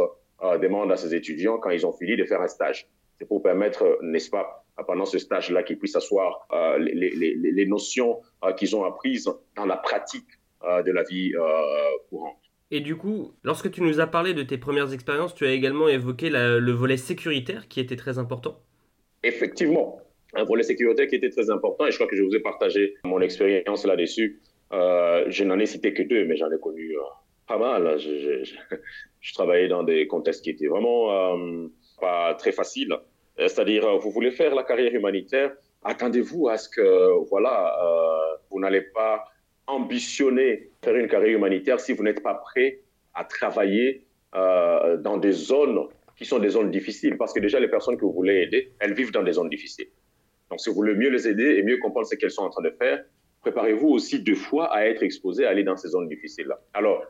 demande 0.60 0.92
à 0.92 0.96
ses 0.96 1.14
étudiants, 1.14 1.56
quand 1.56 1.70
ils 1.70 1.86
ont 1.86 1.92
fini, 1.92 2.16
de 2.16 2.24
faire 2.26 2.42
un 2.42 2.48
stage. 2.48 2.86
C'est 3.18 3.26
pour 3.26 3.42
permettre, 3.42 3.98
n'est-ce 4.02 4.28
pas, 4.28 4.63
pendant 4.86 5.04
ce 5.04 5.18
stage-là, 5.18 5.62
qu'ils 5.62 5.78
puissent 5.78 5.96
asseoir 5.96 6.46
les, 6.78 6.94
les, 6.94 7.34
les, 7.34 7.66
notions 7.66 8.20
qu'ils 8.56 8.76
ont 8.76 8.84
apprises 8.84 9.28
dans 9.56 9.66
la 9.66 9.76
pratique 9.76 10.28
de 10.62 10.90
la 10.90 11.02
vie 11.02 11.32
courante. 12.08 12.38
Et 12.70 12.80
du 12.80 12.96
coup, 12.96 13.32
lorsque 13.42 13.70
tu 13.70 13.82
nous 13.82 14.00
as 14.00 14.06
parlé 14.06 14.34
de 14.34 14.42
tes 14.42 14.58
premières 14.58 14.92
expériences, 14.92 15.34
tu 15.34 15.46
as 15.46 15.52
également 15.52 15.88
évoqué 15.88 16.30
le 16.30 16.72
volet 16.72 16.96
sécuritaire 16.96 17.68
qui 17.68 17.80
était 17.80 17.96
très 17.96 18.18
important. 18.18 18.58
Effectivement, 19.22 20.00
un 20.34 20.44
volet 20.44 20.62
sécuritaire 20.62 21.06
qui 21.06 21.16
était 21.16 21.30
très 21.30 21.50
important 21.50 21.86
et 21.86 21.90
je 21.90 21.96
crois 21.96 22.06
que 22.06 22.16
je 22.16 22.22
vous 22.22 22.34
ai 22.34 22.40
partagé 22.40 22.94
mon 23.04 23.20
expérience 23.20 23.84
là-dessus. 23.84 24.40
Euh, 24.72 25.24
je 25.28 25.44
n'en 25.44 25.58
ai 25.58 25.66
cité 25.66 25.94
que 25.94 26.02
deux, 26.02 26.24
mais 26.24 26.36
j'en 26.36 26.50
ai 26.50 26.58
connu 26.58 26.96
euh, 26.96 27.00
pas 27.46 27.58
mal. 27.58 27.98
Je, 27.98 28.44
je, 29.20 29.34
travaillais 29.34 29.68
dans 29.68 29.82
des 29.82 30.06
contextes 30.06 30.42
qui 30.42 30.50
étaient 30.50 30.66
vraiment 30.66 31.36
euh, 31.36 31.68
pas 32.00 32.34
très 32.34 32.52
faciles. 32.52 32.96
C'est-à-dire, 33.36 33.98
vous 33.98 34.10
voulez 34.10 34.30
faire 34.30 34.54
la 34.54 34.62
carrière 34.62 34.94
humanitaire, 34.94 35.52
attendez-vous 35.82 36.48
à 36.48 36.56
ce 36.56 36.68
que, 36.68 37.26
voilà, 37.28 37.76
vous 38.50 38.60
n'allez 38.60 38.82
pas 38.82 39.24
ambitionner 39.66 40.70
faire 40.82 40.96
une 40.96 41.08
carrière 41.08 41.36
humanitaire 41.36 41.80
si 41.80 41.92
vous 41.92 42.02
n'êtes 42.02 42.22
pas 42.22 42.34
prêt 42.34 42.80
à 43.14 43.24
travailler 43.24 44.04
euh, 44.34 44.96
dans 44.96 45.16
des 45.16 45.32
zones 45.32 45.86
qui 46.16 46.24
sont 46.24 46.38
des 46.38 46.50
zones 46.50 46.70
difficiles. 46.70 47.16
Parce 47.16 47.32
que 47.32 47.40
déjà, 47.40 47.60
les 47.60 47.68
personnes 47.68 47.96
que 47.96 48.04
vous 48.04 48.12
voulez 48.12 48.42
aider, 48.42 48.72
elles 48.78 48.94
vivent 48.94 49.12
dans 49.12 49.22
des 49.22 49.32
zones 49.32 49.48
difficiles. 49.48 49.88
Donc, 50.50 50.60
si 50.60 50.68
vous 50.68 50.76
voulez 50.76 50.94
mieux 50.94 51.10
les 51.10 51.26
aider 51.26 51.56
et 51.56 51.62
mieux 51.62 51.78
comprendre 51.78 52.06
ce 52.06 52.14
qu'elles 52.14 52.30
sont 52.30 52.42
en 52.42 52.50
train 52.50 52.62
de 52.62 52.70
faire, 52.70 53.04
préparez-vous 53.40 53.88
aussi 53.88 54.20
deux 54.20 54.34
fois 54.34 54.72
à 54.72 54.86
être 54.86 55.02
exposé 55.02 55.46
à 55.46 55.50
aller 55.50 55.64
dans 55.64 55.76
ces 55.76 55.88
zones 55.88 56.08
difficiles-là. 56.08 56.60
Alors, 56.72 57.02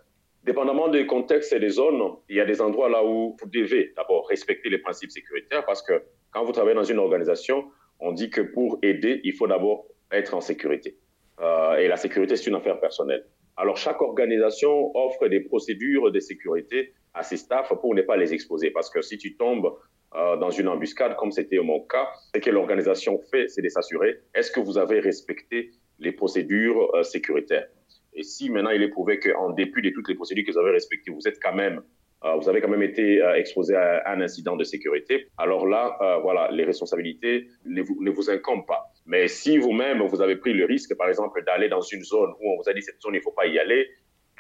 dépendamment 0.45 0.89
des 0.89 1.07
contextes 1.07 1.53
et 1.53 1.61
des 1.61 1.71
zones, 1.71 2.03
il 2.29 2.37
y 2.37 2.41
a 2.41 2.45
des 2.45 2.61
endroits 2.61 2.89
là 2.89 3.05
où 3.05 3.37
vous 3.41 3.49
devez 3.49 3.93
d'abord 3.97 4.29
respecter 4.29 4.69
les 4.69 4.79
principes 4.79 5.11
sécuritaires 5.11 5.65
parce 5.65 5.83
que 5.83 6.03
quand 6.31 6.45
vous 6.45 6.53
travaillez 6.53 6.75
dans 6.75 6.85
une 6.85 6.99
organisation, 6.99 7.65
on 8.01 8.13
dit 8.13 8.31
que 8.31 8.41
pour 8.41 8.79
aider, 8.83 9.21
il 9.25 9.33
faut 9.33 9.47
d'abord 9.47 9.87
être 10.13 10.35
en 10.35 10.41
sécurité. 10.41 10.97
Euh, 11.41 11.77
et 11.77 11.89
la 11.89 11.97
sécurité, 11.97 12.37
c'est 12.37 12.49
une 12.51 12.57
affaire 12.57 12.79
personnelle. 12.81 13.25
Alors, 13.57 13.77
chaque 13.77 14.03
organisation 14.03 14.97
offre 14.97 15.29
des 15.29 15.41
procédures 15.41 16.11
de 16.11 16.21
sécurité 16.21 16.93
à 17.15 17.23
ses 17.23 17.37
staffs 17.37 17.73
pour 17.81 17.95
ne 17.95 18.03
pas 18.03 18.17
les 18.17 18.35
exposer. 18.35 18.71
Parce 18.71 18.91
que 18.91 19.01
si 19.01 19.17
tu 19.17 19.37
tombes 19.37 19.73
euh, 20.15 20.37
dans 20.37 20.51
une 20.51 20.69
embuscade, 20.69 21.17
comme 21.17 21.31
c'était 21.31 21.59
mon 21.59 21.81
cas, 21.81 22.09
ce 22.35 22.41
que 22.41 22.51
l'organisation 22.51 23.19
fait, 23.31 23.49
c'est 23.49 23.63
de 23.63 23.69
s'assurer, 23.69 24.19
est-ce 24.35 24.51
que 24.51 24.61
vous 24.61 24.77
avez 24.77 25.01
respecté 25.01 25.71
les 26.01 26.13
procédures 26.13 26.95
euh, 26.95 27.03
sécuritaires? 27.03 27.69
Et 28.15 28.23
si 28.23 28.51
maintenant 28.51 28.71
il 28.71 28.83
est 28.83 28.89
prouvé 28.89 29.19
qu'en 29.19 29.51
dépit 29.51 29.83
de 29.83 29.91
toutes 29.91 30.09
les 30.09 30.15
procédures 30.15 30.45
que 30.47 30.53
vous 30.53 30.59
avez 30.59 30.71
respectées, 30.71 31.11
vous 31.11 31.27
êtes 31.27 31.39
quand 31.43 31.55
même 31.55 31.83
euh, 32.25 32.37
vous 32.37 32.49
avez 32.49 32.61
quand 32.61 32.69
même 32.69 32.83
été 32.83 33.23
euh, 33.23 33.35
exposé 33.35 33.75
à 33.77 34.03
un 34.07 34.21
incident 34.21 34.57
de 34.57 34.65
sécurité. 34.65 35.29
Alors 35.37 35.67
là, 35.67 35.97
euh, 36.01 36.19
voilà, 36.23 36.51
les 36.51 36.65
responsabilités 36.65 37.49
ne 37.67 37.83
vous, 37.83 38.31
incombent 38.31 38.67
pas. 38.67 38.91
Mais 39.05 39.29
si 39.29 39.59
vous-même, 39.59 40.03
vous 40.03 40.23
avez 40.23 40.37
pris 40.37 40.55
le 40.55 40.65
risque, 40.65 40.97
par 40.97 41.09
exemple, 41.09 41.45
d'aller 41.45 41.69
dans 41.69 41.83
une 41.83 42.03
zone 42.03 42.31
où 42.41 42.53
on 42.53 42.57
vous 42.57 42.69
a 42.69 42.73
dit 42.73 42.81
cette 42.81 43.01
zone, 43.03 43.15
il 43.15 43.19
ne 43.19 43.23
faut 43.23 43.33
pas 43.33 43.47
y 43.47 43.59
aller, 43.59 43.91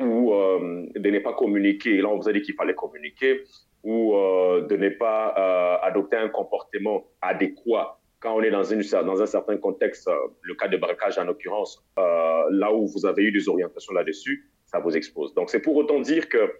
ou 0.00 0.32
de 0.32 1.10
ne 1.10 1.18
pas 1.20 1.34
communiquer, 1.34 1.98
là 1.98 2.08
on 2.08 2.16
vous 2.16 2.28
a 2.28 2.32
dit 2.32 2.42
qu'il 2.42 2.54
fallait 2.54 2.74
communiquer, 2.74 3.42
ou 3.84 4.14
de 4.14 4.76
ne 4.76 4.88
pas 4.88 5.78
adopter 5.82 6.16
un 6.16 6.30
comportement 6.30 7.04
adéquat 7.20 8.00
quand 8.24 8.34
on 8.34 8.42
est 8.42 8.50
dans, 8.50 8.72
un 9.22 9.26
certain 9.26 9.56
contexte, 9.58 10.10
le 10.40 10.54
cas 10.54 10.66
de 10.66 10.78
braquage 10.78 11.18
en 11.18 11.24
l'occurrence, 11.24 11.84
là 11.96 12.72
où 12.72 12.86
vous 12.86 13.04
avez 13.04 13.22
eu 13.22 13.30
des 13.30 13.50
orientations 13.50 13.92
là-dessus, 13.92 14.50
ça 14.64 14.78
vous 14.80 14.96
expose. 14.96 15.34
Donc 15.34 15.50
c'est 15.50 15.60
pour 15.60 15.76
autant 15.76 16.00
dire 16.00 16.28
que 16.28 16.50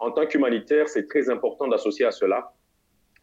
en 0.00 0.10
tant 0.10 0.26
qu'humanitaire, 0.26 0.88
c'est 0.88 1.06
très 1.06 1.28
important 1.28 1.68
d'associer 1.68 2.06
à 2.06 2.10
cela 2.10 2.54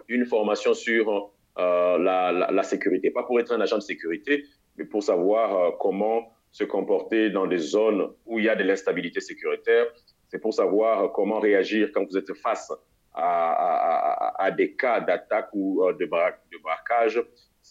une 0.08 0.26
formation 0.26 0.76
sur 0.76 1.34
euh, 1.58 1.98
la, 1.98 2.64
sécurité. 2.64 3.10
Pas 3.10 3.24
pour 3.24 3.40
être 3.40 3.52
un 3.52 3.60
agent 3.60 3.78
de 3.78 3.82
sécurité, 3.82 4.46
mais 4.78 4.86
pour 4.86 5.02
savoir 5.02 5.58
euh, 5.58 5.72
comment 5.80 6.32
se 6.52 6.64
comporter 6.64 7.32
dans 7.32 7.48
des 7.48 7.58
zones 7.58 8.10
où 8.26 8.38
il 8.38 8.46
y 8.46 8.50
a 8.50 8.56
de 8.56 8.64
l'instabilité 8.64 9.20
sécuritaire. 9.20 9.88
C'est 10.30 10.40
pour 10.40 10.54
savoir 10.54 11.04
euh, 11.04 11.08
comment 11.08 11.40
réagir 11.40 11.90
quand 11.94 12.06
vous 12.06 12.16
êtes 12.16 12.32
face 12.36 12.72
à, 13.20 14.52
des 14.56 14.76
cas 14.76 15.00
d'attaque 15.00 15.50
ou 15.54 15.82
de 15.92 16.06
braquage. 16.06 17.20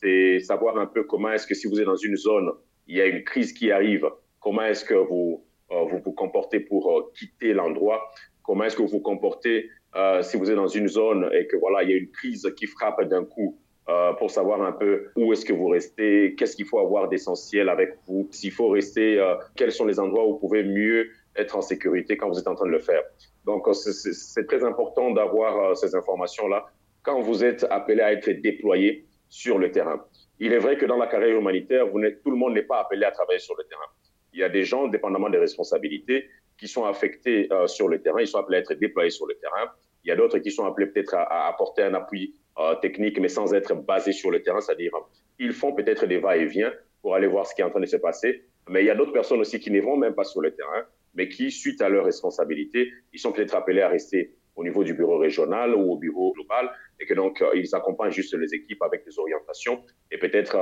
C'est 0.01 0.41
savoir 0.41 0.77
un 0.77 0.87
peu 0.87 1.05
comment 1.05 1.33
est-ce 1.33 1.47
que 1.47 1.55
si 1.55 1.67
vous 1.67 1.81
êtes 1.81 1.87
dans 1.87 1.97
une 1.97 2.17
zone, 2.17 2.51
il 2.87 2.97
y 2.97 3.01
a 3.01 3.07
une 3.07 3.25
crise 3.25 3.53
qui 3.53 3.71
arrive, 3.71 4.07
comment 4.41 4.63
est-ce 4.63 4.85
que 4.85 4.95
vous, 4.95 5.43
vous 5.71 5.99
vous 6.05 6.13
comportez 6.13 6.61
pour 6.61 7.13
quitter 7.19 7.55
l'endroit? 7.55 8.03
Comment 8.43 8.65
est-ce 8.65 8.77
que 8.77 8.83
vous 8.83 8.89
vous 8.89 9.01
comportez 9.01 9.71
euh, 9.97 10.23
si 10.23 10.37
vous 10.37 10.51
êtes 10.51 10.57
dans 10.57 10.69
une 10.69 10.89
zone 10.89 11.31
et 11.33 11.47
que 11.47 11.57
voilà, 11.57 11.83
il 11.83 11.91
y 11.91 11.95
a 11.95 11.97
une 11.97 12.11
crise 12.11 12.47
qui 12.57 12.67
frappe 12.67 13.03
d'un 13.05 13.25
coup 13.25 13.59
euh, 13.89 14.13
pour 14.15 14.31
savoir 14.31 14.61
un 14.61 14.73
peu 14.73 15.07
où 15.17 15.33
est-ce 15.33 15.47
que 15.47 15.55
vous 15.55 15.69
restez, 15.69 16.35
qu'est-ce 16.37 16.57
qu'il 16.57 16.67
faut 16.67 16.79
avoir 16.79 17.09
d'essentiel 17.09 17.71
avec 17.71 17.97
vous, 18.07 18.29
s'il 18.31 18.53
faut 18.53 18.69
rester, 18.69 19.19
euh, 19.19 19.37
quels 19.57 19.73
sont 19.73 19.87
les 19.87 19.99
endroits 19.99 20.27
où 20.27 20.33
vous 20.33 20.39
pouvez 20.39 20.65
mieux 20.65 21.09
être 21.37 21.57
en 21.57 21.63
sécurité 21.63 22.19
quand 22.19 22.29
vous 22.29 22.39
êtes 22.39 22.49
en 22.49 22.55
train 22.55 22.67
de 22.67 22.73
le 22.73 22.81
faire? 22.81 23.03
Donc, 23.47 23.67
c'est 23.73 24.47
très 24.47 24.65
important 24.65 25.13
d'avoir 25.13 25.77
ces 25.77 25.95
informations-là. 25.95 26.67
Quand 27.03 27.23
vous 27.23 27.45
êtes 27.45 27.65
appelé 27.71 28.01
à 28.01 28.13
être 28.13 28.29
déployé 28.29 29.07
sur 29.37 29.59
le 29.59 29.71
terrain. 29.71 30.03
Il 30.39 30.53
est 30.55 30.59
vrai 30.59 30.79
que 30.79 30.87
dans 30.87 30.97
la 30.97 31.07
carrière 31.07 31.37
humanitaire, 31.37 31.85
tout 32.25 32.31
le 32.31 32.37
monde 32.37 32.55
n'est 32.55 32.69
pas 32.73 32.81
appelé 32.81 33.05
à 33.05 33.11
travailler 33.11 33.39
sur 33.39 33.55
le 33.57 33.65
terrain. 33.65 33.91
Il 34.33 34.41
y 34.41 34.43
a 34.43 34.49
des 34.49 34.65
gens, 34.65 34.89
dépendamment 34.89 35.29
des 35.29 35.39
responsabilités, 35.39 36.29
qui 36.59 36.69
sont 36.69 36.87
affectés 36.87 37.47
euh, 37.53 37.67
sur 37.67 37.89
le 37.89 38.01
terrain, 38.01 38.21
ils 38.21 38.27
sont 38.27 38.39
appelés 38.39 38.57
à 38.57 38.61
être 38.61 38.73
déployés 38.75 39.11
sur 39.11 39.27
le 39.27 39.35
terrain. 39.35 39.67
Il 40.05 40.09
y 40.09 40.11
a 40.11 40.17
d'autres 40.17 40.39
qui 40.39 40.51
sont 40.51 40.65
appelés 40.65 40.87
peut-être 40.87 41.15
à, 41.15 41.49
apporter 41.49 41.83
un 41.83 41.93
appui 41.93 42.35
euh, 42.59 42.75
technique, 42.77 43.21
mais 43.21 43.29
sans 43.29 43.53
être 43.53 43.75
basés 43.75 44.13
sur 44.13 44.31
le 44.31 44.43
terrain, 44.43 44.63
c'est-à-dire 44.63 44.93
ils 45.39 45.53
font 45.53 45.75
peut-être 45.75 46.07
des 46.07 46.19
va-et-vient 46.19 46.73
pour 47.03 47.15
aller 47.15 47.27
voir 47.27 47.47
ce 47.47 47.55
qui 47.55 47.61
est 47.61 47.65
en 47.65 47.71
train 47.71 47.81
de 47.81 47.87
se 47.87 47.99
passer. 47.99 48.43
Mais 48.71 48.83
il 48.83 48.87
y 48.87 48.91
a 48.91 48.95
d'autres 48.95 49.13
personnes 49.13 49.41
aussi 49.41 49.61
qui 49.61 49.71
ne 49.71 49.83
vont 49.83 49.99
même 49.99 50.15
pas 50.15 50.25
sur 50.25 50.41
le 50.41 50.51
terrain, 50.55 50.85
mais 51.15 51.29
qui, 51.29 51.51
suite 51.51 51.83
à 51.83 51.91
leur 51.91 52.07
responsabilité, 52.07 52.91
ils 53.13 53.19
sont 53.19 53.33
peut-être 53.33 53.55
appelés 53.55 53.83
à 53.83 53.89
rester 53.89 54.33
au 54.57 54.65
niveau 54.65 54.83
du 54.85 54.95
bureau 54.95 55.19
régional 55.19 55.75
ou 55.75 55.93
au 55.93 55.97
bureau 55.97 56.33
global, 56.33 56.71
et 56.99 57.07
que 57.07 57.15
donc 57.15 57.43
euh, 57.43 57.51
ils 57.55 57.75
accompagnent 57.75 58.11
juste 58.11 58.35
les 58.35 58.55
équipes 58.55 58.83
avec 58.83 59.05
des 59.05 59.19
orientations, 59.19 59.83
et 60.11 60.19
peut-être 60.19 60.57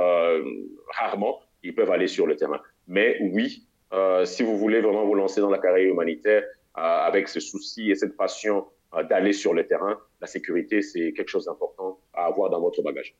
rarement 0.99 1.39
ils 1.65 1.73
peuvent 1.73 1.91
aller 1.91 2.07
sur 2.07 2.27
le 2.27 2.35
terrain. 2.35 2.61
Mais 2.87 3.17
oui, 3.21 3.67
euh, 3.93 4.25
si 4.25 4.43
vous 4.43 4.57
voulez 4.57 4.81
vraiment 4.81 5.05
vous 5.05 5.15
lancer 5.15 5.41
dans 5.41 5.49
la 5.49 5.57
carrière 5.57 5.89
humanitaire 5.89 6.43
euh, 6.77 6.81
avec 6.81 7.27
ce 7.27 7.39
souci 7.39 7.91
et 7.91 7.95
cette 7.95 8.15
passion 8.15 8.67
euh, 8.93 9.03
d'aller 9.03 9.33
sur 9.33 9.53
le 9.53 9.65
terrain, 9.67 9.99
la 10.21 10.27
sécurité, 10.27 10.81
c'est 10.81 11.13
quelque 11.13 11.29
chose 11.29 11.45
d'important 11.45 11.99
à 12.13 12.25
avoir 12.25 12.49
dans 12.49 12.61
votre 12.61 12.81
bagage. 12.81 13.15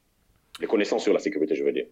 Les 0.60 0.68
connaissances 0.68 1.04
sur 1.04 1.14
la 1.14 1.20
sécurité, 1.20 1.56
je 1.56 1.64
veux 1.64 1.72
dire. 1.72 1.88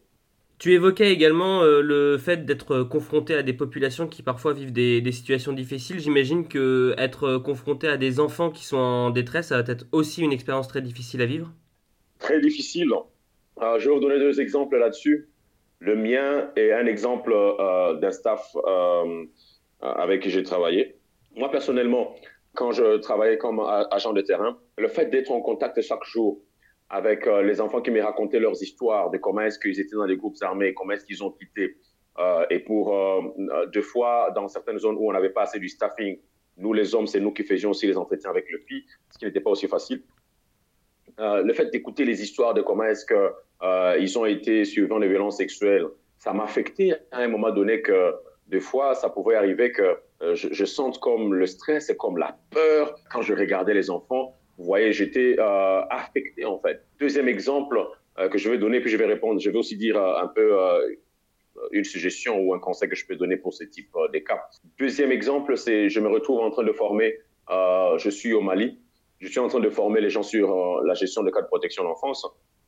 Tu 0.64 0.72
évoquais 0.72 1.12
également 1.12 1.62
le 1.62 2.18
fait 2.18 2.46
d'être 2.46 2.84
confronté 2.84 3.36
à 3.36 3.44
des 3.44 3.52
populations 3.52 4.08
qui 4.08 4.24
parfois 4.24 4.54
vivent 4.54 4.72
des, 4.72 5.12
situations 5.12 5.52
difficiles. 5.52 6.00
J'imagine 6.00 6.48
que 6.48 6.96
être 6.98 7.38
confronté 7.38 7.90
à 7.90 7.98
des 7.98 8.22
enfants 8.22 8.50
qui 8.50 8.64
sont 8.64 8.78
en 8.78 9.10
détresse, 9.10 9.48
ça 9.48 9.62
va 9.62 9.70
être 9.70 9.86
aussi 9.92 10.22
une 10.22 10.32
expérience 10.32 10.70
très 10.70 10.82
difficile 10.82 11.22
à 11.22 11.26
vivre? 11.26 11.52
Très 12.18 12.40
difficile. 12.40 12.88
je 13.60 13.90
vais 13.90 13.94
vous 13.94 14.00
donner 14.00 14.20
deux 14.20 14.40
exemples 14.40 14.78
là-dessus. 14.78 15.28
Le 15.80 15.98
mien 15.98 16.50
est 16.56 16.72
un 16.72 16.86
exemple 16.86 17.34
euh, 17.34 17.96
d'un 17.96 18.12
staff 18.12 18.56
euh, 18.56 19.26
avec 19.82 20.22
qui 20.22 20.30
j'ai 20.30 20.44
travaillé. 20.44 20.96
Moi, 21.36 21.52
personnellement, 21.52 22.16
quand 22.54 22.72
je 22.72 23.00
travaillais 23.00 23.38
comme 23.38 23.60
agent 23.60 24.14
de 24.14 24.22
terrain, 24.22 24.58
le 24.78 24.88
fait 24.88 25.08
d'être 25.08 25.34
en 25.34 25.42
contact 25.42 25.82
chaque 25.82 26.06
jour 26.06 26.40
avec 26.94 27.26
euh, 27.26 27.42
les 27.42 27.60
enfants 27.60 27.82
qui 27.82 27.90
me 27.90 28.02
racontaient 28.02 28.40
leurs 28.40 28.62
histoires 28.62 29.10
de 29.10 29.18
comment 29.18 29.42
est-ce 29.42 29.58
qu'ils 29.58 29.80
étaient 29.80 29.96
dans 29.96 30.06
les 30.06 30.16
groupes 30.16 30.36
armés, 30.42 30.76
comment 30.76 30.94
est-ce 30.94 31.06
qu'ils 31.06 31.24
ont 31.24 31.32
quitté. 31.32 31.76
Euh, 32.20 32.46
et 32.52 32.60
pour 32.60 32.96
euh, 32.96 33.66
deux 33.74 33.82
fois, 33.82 34.32
dans 34.36 34.48
certaines 34.48 34.78
zones 34.78 34.98
où 35.00 35.10
on 35.10 35.14
n'avait 35.14 35.32
pas 35.32 35.42
assez 35.42 35.58
du 35.58 35.70
staffing, 35.70 36.20
nous 36.58 36.72
les 36.72 36.94
hommes, 36.94 37.08
c'est 37.08 37.20
nous 37.20 37.34
qui 37.34 37.44
faisions 37.44 37.72
aussi 37.72 37.88
les 37.88 37.98
entretiens 37.98 38.30
avec 38.30 38.46
le 38.52 38.60
filles, 38.60 38.86
ce 39.10 39.18
qui 39.18 39.26
n'était 39.26 39.40
pas 39.40 39.50
aussi 39.50 39.68
facile. 39.68 40.04
le 41.18 41.54
fait 41.54 41.72
d'écouter 41.72 42.06
les 42.06 42.22
histoires 42.22 42.54
de 42.54 42.62
comment 42.62 42.84
est-ce 42.84 43.08
qu'ils 43.08 44.20
ont 44.20 44.28
été 44.28 44.64
suivant 44.64 45.00
les 45.00 45.08
violences 45.08 45.38
sexuelles, 45.38 45.88
ça 46.20 46.32
m'a 46.32 46.44
affecté 46.44 46.94
à 47.12 47.22
un 47.22 47.28
moment 47.28 47.50
donné 47.50 47.82
que 47.82 48.14
des 48.50 48.60
fois, 48.60 48.94
ça 48.94 49.10
pouvait 49.10 49.36
arriver 49.36 49.72
que 49.72 49.98
je, 50.22 50.48
je, 50.52 50.66
sente 50.66 51.00
comme 51.00 51.34
le 51.34 51.48
stress 51.48 51.90
et 51.90 51.98
comme 51.98 52.18
la 52.18 52.38
peur 52.52 52.96
quand 53.12 53.24
je 53.24 53.34
regardais 53.34 53.74
les 53.74 53.90
enfants 53.90 54.36
vous 54.58 54.66
voyez, 54.66 54.94
j'étais 54.94 55.36
euh, 55.40 55.82
affecté 55.90 56.46
en 56.46 56.60
fait. 56.60 56.86
Deuxième 57.00 57.28
exemple 57.28 57.80
euh, 58.20 58.30
que 58.30 58.38
je 58.38 58.50
vais 58.50 58.58
donner, 58.58 58.82
puis 58.82 58.92
je 58.92 58.98
vais 58.98 59.06
répondre. 59.06 59.40
Je 59.40 59.50
vais 59.50 59.58
aussi 59.58 59.78
dire 59.78 59.98
euh, 59.98 60.22
un 60.22 60.28
peu 60.28 60.56
une 61.72 61.84
suggestion 61.84 62.40
ou 62.40 62.54
un 62.54 62.60
conseil 62.60 62.90
que 62.90 62.96
je 62.96 63.06
peux 63.06 63.16
donner 63.16 63.38
pour 63.38 63.54
ce 63.54 63.64
type 63.64 63.90
de 64.12 64.20
cas. 64.20 64.42
Deuxième 64.80 65.12
exemple, 65.12 65.58
c'est 65.58 65.90
je 65.90 66.00
me 66.00 66.08
retrouve 66.08 66.40
en 66.40 66.52
train 66.52 66.64
de 66.64 66.72
former. 66.72 67.16
je 67.50 68.10
suis 68.10 68.34
au 68.34 68.42
Mali. 68.42 68.80
Je 69.20 69.30
suis 69.30 69.40
en 69.40 69.48
train 69.48 69.62
de 69.62 69.70
former 69.70 70.02
les 70.02 70.10
gens 70.10 70.24
sur 70.24 70.82
la 70.84 70.94
gestion 70.96 71.24
des 71.24 71.32
cas 71.32 71.42
de 71.42 71.48
protection 71.48 71.84
d'enfance. 71.84 72.26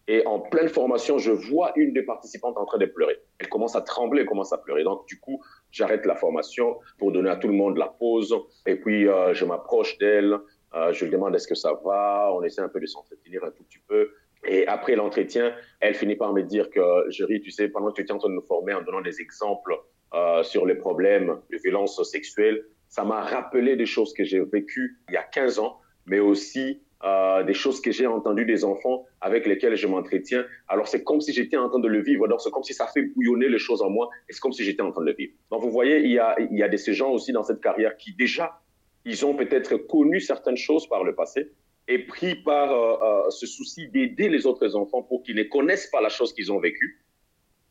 Et 0.07 0.25
en 0.27 0.39
pleine 0.39 0.69
formation, 0.69 1.17
je 1.17 1.31
vois 1.31 1.73
une 1.75 1.91
des 1.91 2.03
participantes 2.03 2.57
en 2.57 2.65
train 2.65 2.77
de 2.77 2.85
pleurer. 2.85 3.17
Elle 3.39 3.49
commence 3.49 3.75
à 3.75 3.81
trembler, 3.81 4.21
elle 4.21 4.27
commence 4.27 4.53
à 4.53 4.59
pleurer. 4.59 4.83
Donc, 4.83 5.07
du 5.07 5.19
coup, 5.19 5.43
j'arrête 5.71 6.05
la 6.05 6.15
formation 6.15 6.77
pour 6.99 7.11
donner 7.11 7.29
à 7.29 7.35
tout 7.35 7.47
le 7.47 7.55
monde 7.55 7.77
la 7.77 7.87
pause. 7.87 8.33
Et 8.67 8.75
puis, 8.75 9.05
je 9.05 9.45
m'approche 9.45 9.97
d'elle. 9.97 10.37
Euh, 10.75 10.91
je 10.91 11.05
lui 11.05 11.11
demande 11.11 11.33
est-ce 11.35 11.47
que 11.47 11.55
ça 11.55 11.79
va, 11.85 12.29
on 12.33 12.43
essaie 12.43 12.61
un 12.61 12.69
peu 12.69 12.79
de 12.79 12.85
s'entretenir 12.85 13.43
un 13.43 13.51
tout 13.51 13.63
petit 13.63 13.79
peu. 13.87 14.11
Et 14.47 14.67
après 14.67 14.95
l'entretien, 14.95 15.55
elle 15.79 15.95
finit 15.95 16.15
par 16.15 16.33
me 16.33 16.43
dire 16.43 16.69
que, 16.69 17.09
Jerry, 17.09 17.41
tu 17.41 17.51
sais, 17.51 17.69
pendant 17.69 17.89
que 17.89 17.95
tu 17.95 18.01
étais 18.01 18.11
en 18.11 18.17
train 18.17 18.29
de 18.29 18.35
nous 18.35 18.45
former 18.45 18.73
en 18.73 18.81
donnant 18.81 19.01
des 19.01 19.21
exemples 19.21 19.75
euh, 20.13 20.43
sur 20.43 20.65
les 20.65 20.75
problèmes 20.75 21.39
de 21.51 21.57
violence 21.57 22.01
sexuelle, 22.03 22.63
ça 22.89 23.03
m'a 23.03 23.21
rappelé 23.21 23.75
des 23.75 23.85
choses 23.85 24.13
que 24.13 24.23
j'ai 24.23 24.41
vécues 24.41 24.99
il 25.09 25.13
y 25.13 25.17
a 25.17 25.23
15 25.23 25.59
ans, 25.59 25.79
mais 26.05 26.19
aussi 26.19 26.81
euh, 27.03 27.43
des 27.43 27.53
choses 27.53 27.81
que 27.81 27.91
j'ai 27.91 28.07
entendues 28.07 28.45
des 28.45 28.63
enfants 28.63 29.05
avec 29.21 29.45
lesquels 29.45 29.75
je 29.75 29.87
m'entretiens. 29.87 30.45
Alors 30.67 30.87
c'est 30.87 31.03
comme 31.03 31.21
si 31.21 31.33
j'étais 31.33 31.57
en 31.57 31.69
train 31.69 31.79
de 31.79 31.87
le 31.87 32.01
vivre, 32.01 32.27
donc 32.27 32.41
c'est 32.41 32.51
comme 32.51 32.63
si 32.63 32.73
ça 32.73 32.87
fait 32.87 33.01
bouillonner 33.01 33.49
les 33.49 33.57
choses 33.57 33.81
en 33.81 33.89
moi, 33.89 34.09
et 34.29 34.33
c'est 34.33 34.39
comme 34.39 34.53
si 34.53 34.63
j'étais 34.63 34.81
en 34.81 34.91
train 34.91 35.01
de 35.01 35.07
le 35.07 35.15
vivre. 35.15 35.33
Donc 35.51 35.61
vous 35.61 35.71
voyez, 35.71 35.99
il 35.99 36.11
y 36.11 36.19
a, 36.19 36.35
il 36.39 36.57
y 36.57 36.63
a 36.63 36.69
de 36.69 36.77
ces 36.77 36.93
gens 36.93 37.11
aussi 37.11 37.31
dans 37.31 37.43
cette 37.43 37.61
carrière 37.61 37.97
qui 37.97 38.13
déjà 38.13 38.61
ils 39.05 39.25
ont 39.25 39.35
peut-être 39.35 39.77
connu 39.77 40.19
certaines 40.19 40.57
choses 40.57 40.87
par 40.87 41.03
le 41.03 41.15
passé 41.15 41.51
et 41.87 41.99
pris 41.99 42.35
par 42.35 42.71
euh, 42.71 43.27
euh, 43.27 43.29
ce 43.29 43.45
souci 43.45 43.87
d'aider 43.89 44.29
les 44.29 44.45
autres 44.47 44.75
enfants 44.75 45.03
pour 45.03 45.21
qu'ils 45.23 45.35
ne 45.35 45.43
connaissent 45.43 45.87
pas 45.87 46.01
la 46.01 46.09
chose 46.09 46.33
qu'ils 46.33 46.51
ont 46.51 46.59
vécue. 46.59 47.03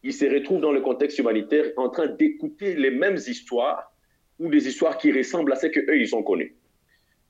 Ils 0.04 0.12
se 0.12 0.24
retrouvent 0.26 0.60
dans 0.60 0.72
le 0.72 0.80
contexte 0.80 1.18
humanitaire 1.18 1.72
en 1.76 1.88
train 1.88 2.06
d'écouter 2.06 2.74
les 2.74 2.90
mêmes 2.90 3.16
histoires 3.16 3.92
ou 4.38 4.48
des 4.48 4.68
histoires 4.68 4.98
qui 4.98 5.10
ressemblent 5.12 5.52
à 5.52 5.56
ce 5.56 5.66
qu'eux, 5.66 5.98
ils 5.98 6.14
ont 6.14 6.22
connu. 6.22 6.56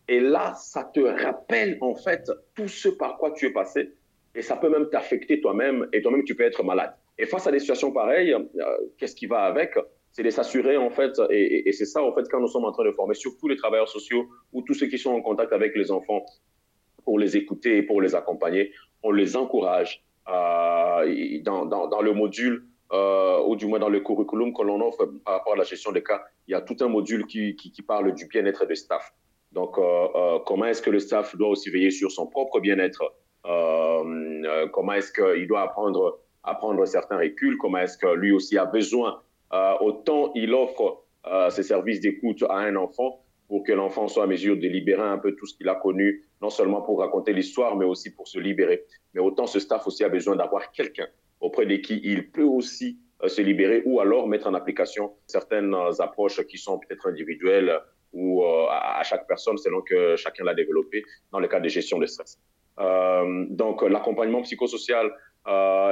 Et 0.09 0.21
là, 0.21 0.55
ça 0.55 0.85
te 0.85 1.01
rappelle 1.01 1.79
en 1.81 1.95
fait 1.95 2.31
tout 2.55 2.69
ce 2.69 2.89
par 2.89 3.17
quoi 3.17 3.33
tu 3.33 3.47
es 3.47 3.51
passé 3.51 3.95
et 4.35 4.43
ça 4.43 4.57
peut 4.57 4.69
même 4.69 4.89
t'affecter 4.91 5.41
toi-même 5.41 5.89
et 5.93 6.03
toi-même 6.03 6.25
tu 6.25 6.35
peux 6.35 6.43
être 6.45 6.63
malade. 6.63 6.95
Et 7.17 7.27
face 7.27 7.47
à 7.47 7.53
des 7.53 7.61
situations 7.61 7.93
pareilles, 7.93 8.33
euh, 8.33 8.77
qu'est-ce 8.99 9.15
qui 9.15 9.27
va 9.27 9.45
avec? 9.45 9.79
C'est 10.15 10.23
de 10.23 10.31
s'assurer 10.31 10.77
en 10.77 10.91
fait, 10.91 11.21
et, 11.31 11.71
c'est 11.73 11.85
ça 11.85 12.01
en 12.03 12.15
fait 12.15 12.23
quand 12.31 12.41
nous 12.41 12.49
sommes 12.49 12.65
en 12.65 12.73
train 12.73 12.85
de 12.85 12.93
former 12.93 13.15
surtout 13.15 13.49
les 13.49 13.57
travailleurs 13.57 13.89
sociaux 13.89 14.29
ou 14.53 14.63
tous 14.63 14.75
ceux 14.75 14.87
qui 14.87 14.97
sont 14.97 15.11
en 15.11 15.21
contact 15.21 15.53
avec 15.53 15.75
les 15.75 15.91
enfants 15.91 16.25
pour 17.05 17.19
les 17.19 17.37
écouter 17.37 17.79
et 17.79 17.83
pour 17.83 18.01
les 18.01 18.15
accompagner, 18.15 18.73
on 19.03 19.11
les 19.11 19.37
encourage 19.37 20.05
euh, 20.29 21.41
dans, 21.43 21.67
dans, 21.67 22.01
le 22.01 22.13
module 22.13 22.65
euh, 22.93 23.43
ou 23.45 23.57
du 23.57 23.67
moins 23.67 23.81
dans 23.81 23.89
le 23.89 24.01
curriculum 24.01 24.55
que 24.55 24.63
l'on 24.63 24.81
offre 24.81 25.05
par 25.25 25.35
rapport 25.35 25.55
à 25.55 25.57
la 25.57 25.65
gestion 25.65 25.91
des 25.91 26.03
cas, 26.03 26.23
il 26.47 26.53
y 26.53 26.55
a 26.55 26.61
tout 26.61 26.77
un 26.81 26.89
module 26.89 27.27
qui, 27.27 27.57
qui, 27.57 27.83
parle 27.83 28.15
du 28.15 28.27
bien-être 28.27 28.65
des 28.67 28.77
staff. 28.77 29.13
Donc, 29.53 29.77
euh, 29.79 30.39
comment 30.47 30.67
est-ce 30.67 30.81
que 30.81 30.91
le 30.91 31.01
staff 31.01 31.37
doit 31.37 31.49
aussi 31.49 31.71
veiller 31.71 31.91
sur 31.91 32.11
son 32.11 32.27
propre 32.27 32.61
bien-être 32.61 33.03
Comment 33.45 34.93
est-ce 34.95 35.13
qu'il 35.13 35.47
doit 35.47 35.61
apprendre, 35.63 36.21
apprendre 36.43 36.87
certains 36.87 37.19
reculs 37.19 37.59
Comment 37.59 37.79
est-ce 37.79 37.99
que 37.99 38.15
lui 38.15 38.33
aussi 38.33 38.57
a 38.57 38.65
besoin 38.65 39.21
autant 39.51 40.33
il 40.35 40.53
offre 40.53 41.05
euh, 41.27 41.49
ses 41.49 41.63
services 41.63 42.01
d'écoute 42.01 42.45
à 42.51 42.59
un 42.59 42.77
enfant 42.77 43.25
pour 43.49 43.65
que 43.65 43.73
l'enfant 43.73 44.09
soit 44.09 44.25
à 44.25 44.27
mesure 44.27 44.57
de 44.57 44.69
libérer 44.69 45.03
un 45.03 45.17
peu 45.17 45.35
tout 45.35 45.47
ce 45.47 45.57
qu'il 45.57 45.69
a 45.71 45.75
connu, 45.75 46.23
non 46.43 46.51
seulement 46.51 46.83
pour 46.83 46.99
raconter 46.99 47.33
l'histoire, 47.33 47.77
mais 47.77 47.87
aussi 47.87 48.15
pour 48.15 48.29
se 48.29 48.39
libérer. 48.39 48.85
Mais 49.15 49.21
autant 49.21 49.47
ce 49.47 49.59
staff 49.59 49.87
aussi 49.87 50.05
a 50.05 50.11
besoin 50.11 50.37
d'avoir 50.37 50.71
quelqu'un 50.73 51.07
auprès 51.41 51.65
de 51.65 51.77
qui 51.77 51.99
il 52.05 52.31
peut 52.31 52.45
aussi 52.45 52.99
euh, 53.23 53.29
se 53.29 53.41
libérer 53.41 53.83
ou 53.87 54.01
alors 54.01 54.29
mettre 54.29 54.47
en 54.49 54.55
application 54.55 55.15
certaines 55.27 55.75
approches 55.99 56.45
qui 56.47 56.59
sont 56.59 56.79
peut-être 56.79 57.09
individuelles 57.09 57.81
ou 58.13 58.45
à 58.45 59.03
chaque 59.03 59.27
personne 59.27 59.59
selon 59.59 59.83
que 59.83 60.15
chacun 60.15 60.45
l'a 60.45 60.55
développé 60.55 61.03
dans 61.33 61.41
le 61.41 61.49
cas 61.49 61.59
de 61.59 61.69
gestion 61.69 61.99
de 61.99 62.07
stress. 62.07 62.39
donc 63.51 63.83
l'accompagnement 63.83 64.43
psychosocial, 64.43 65.13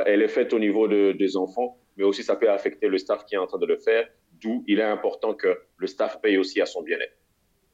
elle 0.06 0.22
est 0.22 0.28
faite 0.28 0.52
au 0.52 0.60
niveau 0.60 0.86
des 0.86 1.36
enfants, 1.36 1.78
mais 1.96 2.04
aussi 2.04 2.22
ça 2.22 2.36
peut 2.36 2.50
affecter 2.50 2.88
le 2.88 2.98
staff 2.98 3.24
qui 3.26 3.34
est 3.34 3.38
en 3.38 3.46
train 3.46 3.58
de 3.58 3.66
le 3.66 3.76
faire, 3.76 4.08
d'où 4.40 4.64
il 4.66 4.80
est 4.80 4.84
important 4.84 5.34
que 5.34 5.58
le 5.76 5.86
staff 5.86 6.20
paye 6.20 6.38
aussi 6.38 6.60
à 6.60 6.66
son 6.66 6.82
bien-être. 6.82 7.16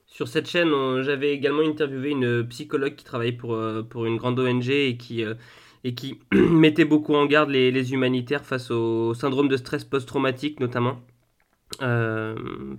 Sur 0.07 0.27
cette 0.27 0.49
chaîne, 0.49 1.03
j'avais 1.03 1.33
également 1.33 1.63
interviewé 1.63 2.11
une 2.11 2.47
psychologue 2.49 2.95
qui 2.95 3.05
travaille 3.05 3.33
pour, 3.33 3.55
euh, 3.55 3.83
pour 3.83 4.07
une 4.07 4.17
grande 4.17 4.39
ONG 4.41 4.71
et 4.71 4.97
qui, 4.97 5.23
euh, 5.23 5.35
et 5.85 5.95
qui 5.95 6.19
mettait 6.33 6.87
beaucoup 6.87 7.15
en 7.15 7.27
garde 7.27 7.51
les, 7.51 7.71
les, 7.71 7.93
humanitaires 7.93 8.45
face 8.45 8.71
au 8.71 9.13
syndrome 9.13 9.49
de 9.49 9.57
stress 9.57 9.85
post-traumatique 9.85 10.61
notamment, 10.61 10.99
euh, 11.83 12.35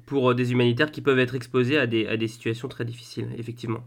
pour 0.08 0.34
des 0.34 0.52
humanitaires 0.52 0.92
qui 0.92 1.02
peuvent 1.02 1.20
être 1.20 1.36
exposés 1.36 1.78
à 1.78 1.86
des, 1.86 2.08
à 2.08 2.18
des 2.18 2.28
situations 2.28 2.68
très 2.68 2.84
difficiles, 2.84 3.30
effectivement. 3.38 3.84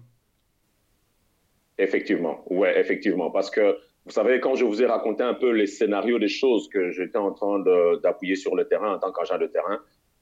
Effectivement, 1.79 2.45
ouais, 2.49 2.79
effectivement, 2.79 3.31
parce 3.31 3.51
que 3.51 3.77
vous 4.05 4.11
savez, 4.11 4.41
quand 4.41 4.57
je 4.57 4.65
vous 4.65 4.83
ai 4.83 4.87
raconté 4.87 5.23
un 5.23 5.35
peu 5.35 5.51
les 5.51 5.67
scénarios 5.67 6.19
des 6.19 6.29
choses 6.29 6.69
que 6.69 6.91
j'étais 6.91 7.19
en 7.19 7.33
train 7.33 7.61
d'appuyer 8.03 8.35
sur 8.35 8.57
le 8.57 8.67
terrain 8.67 8.95
en 8.95 8.99
tant 8.99 9.13
qu'agent 9.13 9.39
de 9.39 9.47
terrain, 9.47 9.79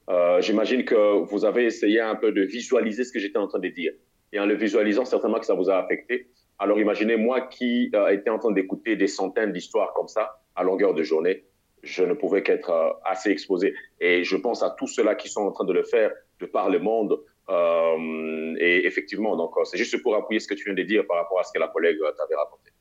euh, 0.09 0.39
j'imagine 0.41 0.85
que 0.85 1.23
vous 1.23 1.45
avez 1.45 1.65
essayé 1.65 1.99
un 1.99 2.15
peu 2.15 2.31
de 2.31 2.41
visualiser 2.41 3.03
ce 3.03 3.11
que 3.11 3.19
j'étais 3.19 3.39
en 3.39 3.47
train 3.47 3.59
de 3.59 3.69
dire. 3.69 3.93
Et 4.33 4.39
en 4.39 4.45
le 4.45 4.55
visualisant, 4.55 5.05
certainement 5.05 5.39
que 5.39 5.45
ça 5.45 5.55
vous 5.55 5.69
a 5.69 5.77
affecté. 5.77 6.27
Alors 6.59 6.79
imaginez 6.79 7.17
moi 7.17 7.41
qui 7.41 7.89
euh, 7.95 8.09
était 8.09 8.29
en 8.29 8.37
train 8.37 8.51
d'écouter 8.51 8.95
des 8.95 9.07
centaines 9.07 9.51
d'histoires 9.51 9.93
comme 9.93 10.07
ça 10.07 10.41
à 10.55 10.63
longueur 10.63 10.93
de 10.93 11.01
journée, 11.01 11.43
je 11.81 12.03
ne 12.03 12.13
pouvais 12.13 12.43
qu'être 12.43 12.69
euh, 12.69 12.91
assez 13.03 13.31
exposé. 13.31 13.73
Et 13.99 14.23
je 14.23 14.37
pense 14.37 14.61
à 14.61 14.69
tous 14.69 14.87
ceux-là 14.87 15.15
qui 15.15 15.27
sont 15.27 15.41
en 15.41 15.51
train 15.51 15.65
de 15.65 15.73
le 15.73 15.81
faire 15.83 16.11
de 16.39 16.45
par 16.45 16.69
le 16.69 16.77
monde. 16.77 17.19
Euh, 17.49 18.55
et 18.59 18.85
effectivement, 18.85 19.35
donc 19.35 19.55
c'est 19.63 19.77
juste 19.77 19.99
pour 20.03 20.15
appuyer 20.15 20.39
ce 20.39 20.47
que 20.47 20.53
tu 20.53 20.65
viens 20.65 20.75
de 20.75 20.83
dire 20.83 21.05
par 21.07 21.17
rapport 21.17 21.39
à 21.39 21.43
ce 21.43 21.51
que 21.51 21.59
la 21.59 21.67
collègue 21.67 21.97
t'avait 22.15 22.35
raconté. 22.35 22.71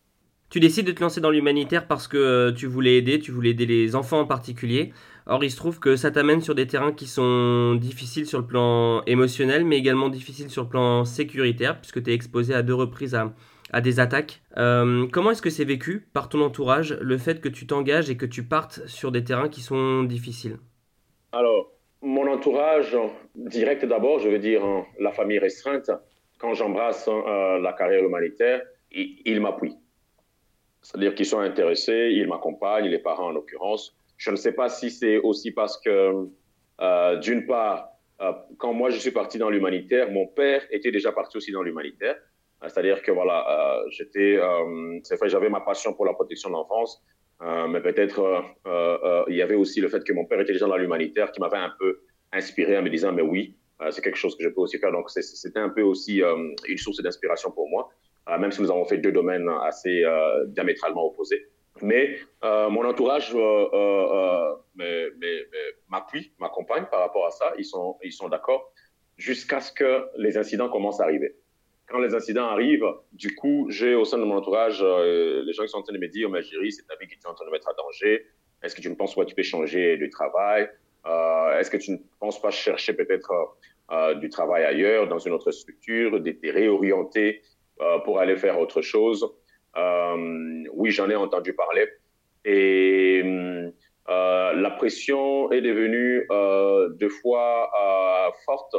Tu 0.51 0.59
décides 0.59 0.84
de 0.84 0.90
te 0.90 1.01
lancer 1.01 1.20
dans 1.20 1.30
l'humanitaire 1.30 1.86
parce 1.86 2.09
que 2.09 2.16
euh, 2.16 2.53
tu 2.53 2.66
voulais 2.66 2.96
aider, 2.96 3.20
tu 3.20 3.30
voulais 3.30 3.51
aider 3.51 3.66
les 3.66 3.94
enfants 3.94 4.18
en 4.18 4.26
particulier. 4.26 4.92
Or, 5.26 5.44
il 5.44 5.51
se 5.51 5.57
trouve 5.57 5.78
que 5.78 5.94
ça 5.94 6.11
t'amène 6.11 6.40
sur 6.40 6.57
des 6.57 6.66
terrains 6.66 6.90
qui 6.90 7.07
sont 7.07 7.76
difficiles 7.76 8.26
sur 8.26 8.40
le 8.40 8.46
plan 8.46 9.05
émotionnel, 9.05 9.64
mais 9.64 9.78
également 9.78 10.09
difficiles 10.09 10.51
sur 10.51 10.64
le 10.64 10.68
plan 10.68 11.05
sécuritaire, 11.05 11.80
puisque 11.80 12.03
tu 12.03 12.11
es 12.11 12.14
exposé 12.14 12.53
à 12.53 12.62
deux 12.62 12.74
reprises 12.74 13.14
à, 13.14 13.80
des 13.80 14.01
attaques. 14.01 14.42
Euh, 14.57 15.07
comment 15.12 15.30
est-ce 15.30 15.40
que 15.40 15.51
c'est 15.51 15.64
vécu 15.64 16.09
par 16.12 16.28
ton 16.28 16.40
entourage, 16.40 16.98
le 17.01 17.16
fait 17.16 17.40
que 17.40 17.48
tu 17.48 17.68
t'engages 17.68 18.11
et 18.11 18.16
que 18.16 18.26
tu 18.26 18.42
partes 18.42 18.80
sur 18.86 19.12
des 19.12 19.22
terrains 19.22 19.48
qui 19.48 19.61
sont 19.61 20.03
difficiles? 20.03 20.59
Alors, 21.30 21.70
mon 22.03 22.26
entourage 22.26 22.96
direct 23.36 23.84
d'abord, 23.84 24.18
je 24.18 24.28
veux 24.28 24.40
dire 24.40 24.64
hein, 24.64 24.84
la 24.98 25.12
famille 25.12 25.38
restreinte, 25.38 25.92
quand 26.40 26.55
j'embrasse 26.55 27.09
euh, 27.09 27.61
la 27.61 27.72
carrière 27.72 28.03
humanitaire, 28.03 28.62
il 28.90 29.40
m'appuie 29.40 29.76
c'est-à-dire 30.83 31.14
qu'ils 31.14 31.26
sont 31.26 31.41
intéressés, 31.41 32.11
ils 32.12 32.26
m'accompagnent, 32.26 32.87
les 32.87 32.99
parents 32.99 33.26
en 33.26 33.33
l'occurrence. 33.33 33.97
Je 34.16 34.31
ne 34.31 34.37
sais 34.37 34.53
pas 34.53 34.68
si 34.68 34.91
c'est 34.91 35.18
aussi 35.18 35.51
parce 35.51 35.78
que, 35.78 36.28
euh, 36.81 37.16
d'une 37.16 37.47
part, 37.47 37.89
euh, 38.20 38.33
quand 38.59 38.72
moi 38.72 38.91
je 38.91 38.99
suis 38.99 39.11
parti 39.11 39.39
dans 39.39 39.51
l'humanitaire, 39.51 40.11
mon 40.11 40.26
père 40.26 40.62
était 40.70 40.91
déjà 40.91 41.12
parti 41.12 41.37
aussi 41.37 41.53
dans 41.53 41.62
l'humanitaire. 41.62 42.16
Euh, 42.62 42.68
c'est-à-dire 42.68 43.03
que 43.03 43.11
voilà, 43.11 43.83
j'étais, 43.91 44.39
j'avais 45.24 45.49
ma 45.49 45.61
passion 45.61 45.95
pour 45.95 46.07
la 46.07 46.12
protection 46.14 46.51
de 46.51 46.55
l'enfance, 46.55 47.03
mais 47.41 47.81
peut-être 47.81 48.45
il 49.28 49.37
y 49.37 49.43
avait 49.43 49.55
aussi 49.55 49.81
le 49.81 49.89
fait 49.89 50.05
que 50.05 50.12
mon 50.12 50.24
père 50.26 50.41
était 50.41 50.53
déjà 50.53 50.66
dans 50.66 50.76
l'humanitaire 50.76 51.33
qui 51.33 51.41
m'avait 51.41 51.57
un 51.57 51.72
peu 51.78 52.01
inspiré 52.33 52.76
en 52.76 52.83
me 52.83 52.91
disant 52.91 53.12
mais 53.12 53.22
oui, 53.22 53.57
c'est 53.91 54.03
quelque 54.03 54.18
chose 54.18 54.37
que 54.37 54.45
je 54.45 54.51
peux 54.51 54.61
aussi 54.61 54.78
faire. 54.78 54.93
Donc 54.93 55.09
c'était 55.11 55.59
un 55.59 55.70
peu 55.70 55.83
aussi 55.83 56.22
une 56.68 56.78
source 56.78 57.03
d'inspiration 57.03 57.51
pour 57.51 57.68
moi. 57.70 57.91
Euh, 58.31 58.39
même 58.39 58.53
si 58.53 58.62
nous 58.62 58.70
avons 58.70 58.85
fait 58.85 58.99
deux 58.99 59.12
domaines 59.12 59.49
assez 59.62 60.05
euh, 60.05 60.47
diamétralement 60.47 61.05
opposés. 61.07 61.47
Mais 61.83 62.18
euh, 62.45 62.68
mon 62.68 62.85
entourage 62.85 63.35
m'appuie, 65.89 66.33
m'accompagne 66.39 66.85
par 66.91 67.01
rapport 67.01 67.26
à 67.26 67.31
ça. 67.31 67.53
Ils 67.59 67.64
sont, 67.64 67.97
ils 68.03 68.12
sont 68.12 68.28
d'accord. 68.28 68.72
jusqu'à 69.20 69.61
ce 69.61 69.70
que 69.72 70.07
les 70.16 70.37
incidents 70.39 70.68
commencent 70.68 71.01
à 71.01 71.05
arriver. 71.05 71.37
Quand 71.89 71.99
les 71.99 72.14
incidents 72.14 72.47
arrivent, 72.47 72.91
du 73.12 73.35
coup, 73.35 73.66
j'ai 73.68 73.95
au 73.95 74.05
sein 74.05 74.18
de 74.18 74.24
mon 74.24 74.37
entourage 74.37 74.81
euh, 74.83 75.43
les 75.45 75.53
gens 75.53 75.64
qui 75.64 75.68
sont 75.68 75.78
en 75.78 75.83
train 75.83 75.93
de 75.93 75.99
me 75.99 76.09
dire, 76.09 76.31
mais 76.31 76.41
c'est 76.43 76.87
ta 76.87 76.97
vie 76.97 77.07
qui 77.07 77.14
est 77.14 77.26
en 77.26 77.35
train 77.35 77.45
de 77.45 77.51
mettre 77.51 77.68
à 77.68 77.74
danger. 77.74 78.26
Est-ce 78.62 78.74
que 78.74 78.81
tu 78.81 78.89
ne 78.89 78.95
penses 78.95 79.14
pas 79.14 79.24
que 79.24 79.31
tu 79.31 79.35
peux 79.35 79.43
changer 79.43 79.97
de 79.97 80.07
travail? 80.07 80.70
Euh, 81.07 81.59
Est-ce 81.59 81.70
que 81.70 81.76
tu 81.76 81.91
ne 81.93 81.97
penses 82.18 82.41
pas 82.41 82.51
chercher 82.51 82.93
peut-être 82.95 83.33
euh, 83.91 84.14
du 84.14 84.28
travail 84.28 84.64
ailleurs, 84.64 85.09
dans 85.09 85.18
une 85.18 85.33
autre 85.33 85.51
structure, 85.51 86.20
d'être 86.20 86.47
réorienté 86.49 87.43
pour 88.05 88.20
aller 88.20 88.37
faire 88.37 88.59
autre 88.59 88.83
chose 88.83 89.26
Oui, 89.76 90.91
j'en 90.91 91.09
ai 91.11 91.16
entendu 91.16 91.55
parler. 91.55 91.89
Et 92.45 93.22
la 94.07 94.70
pression 94.76 95.51
est 95.53 95.61
devenue 95.61 96.26
deux 96.99 97.09
fois 97.09 97.70
forte 98.45 98.76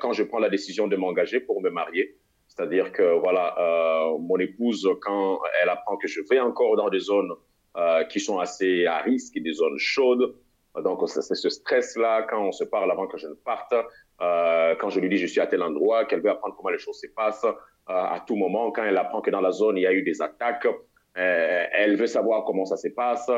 quand 0.00 0.12
je 0.12 0.22
prends 0.22 0.38
la 0.38 0.48
décision 0.48 0.86
de 0.88 0.96
m'engager 0.96 1.40
pour 1.40 1.60
me 1.60 1.70
marier. 1.70 2.16
C'est-à-dire 2.56 2.90
que 2.92 3.18
voilà, 3.18 3.54
euh, 3.58 4.18
mon 4.18 4.38
épouse, 4.38 4.88
quand 5.02 5.40
elle 5.62 5.68
apprend 5.68 5.96
que 5.96 6.08
je 6.08 6.20
vais 6.30 6.40
encore 6.40 6.76
dans 6.76 6.88
des 6.88 7.00
zones 7.00 7.32
euh, 7.76 8.04
qui 8.04 8.18
sont 8.18 8.38
assez 8.38 8.86
à 8.86 8.98
risque, 8.98 9.38
des 9.38 9.52
zones 9.52 9.76
chaudes, 9.76 10.34
donc 10.82 11.06
c'est 11.08 11.22
ce 11.22 11.48
stress-là 11.50 12.22
quand 12.22 12.42
on 12.42 12.52
se 12.52 12.64
parle 12.64 12.90
avant 12.90 13.06
que 13.06 13.18
je 13.18 13.26
ne 13.26 13.34
parte, 13.34 13.74
euh, 14.22 14.74
quand 14.76 14.88
je 14.88 15.00
lui 15.00 15.08
dis 15.08 15.18
je 15.18 15.26
suis 15.26 15.40
à 15.40 15.46
tel 15.46 15.62
endroit, 15.62 16.06
qu'elle 16.06 16.22
veut 16.22 16.30
apprendre 16.30 16.54
comment 16.56 16.70
les 16.70 16.78
choses 16.78 16.98
se 16.98 17.06
passent 17.08 17.46
à 17.86 18.22
tout 18.26 18.36
moment, 18.36 18.70
quand 18.72 18.84
elle 18.84 18.96
apprend 18.96 19.20
que 19.20 19.30
dans 19.30 19.40
la 19.40 19.52
zone 19.52 19.76
il 19.76 19.82
y 19.82 19.86
a 19.86 19.92
eu 19.92 20.02
des 20.02 20.20
attaques, 20.20 20.66
elle 21.14 21.96
veut 21.96 22.06
savoir 22.06 22.44
comment 22.44 22.64
ça 22.64 22.76
se 22.76 22.88
passe, 22.88 23.30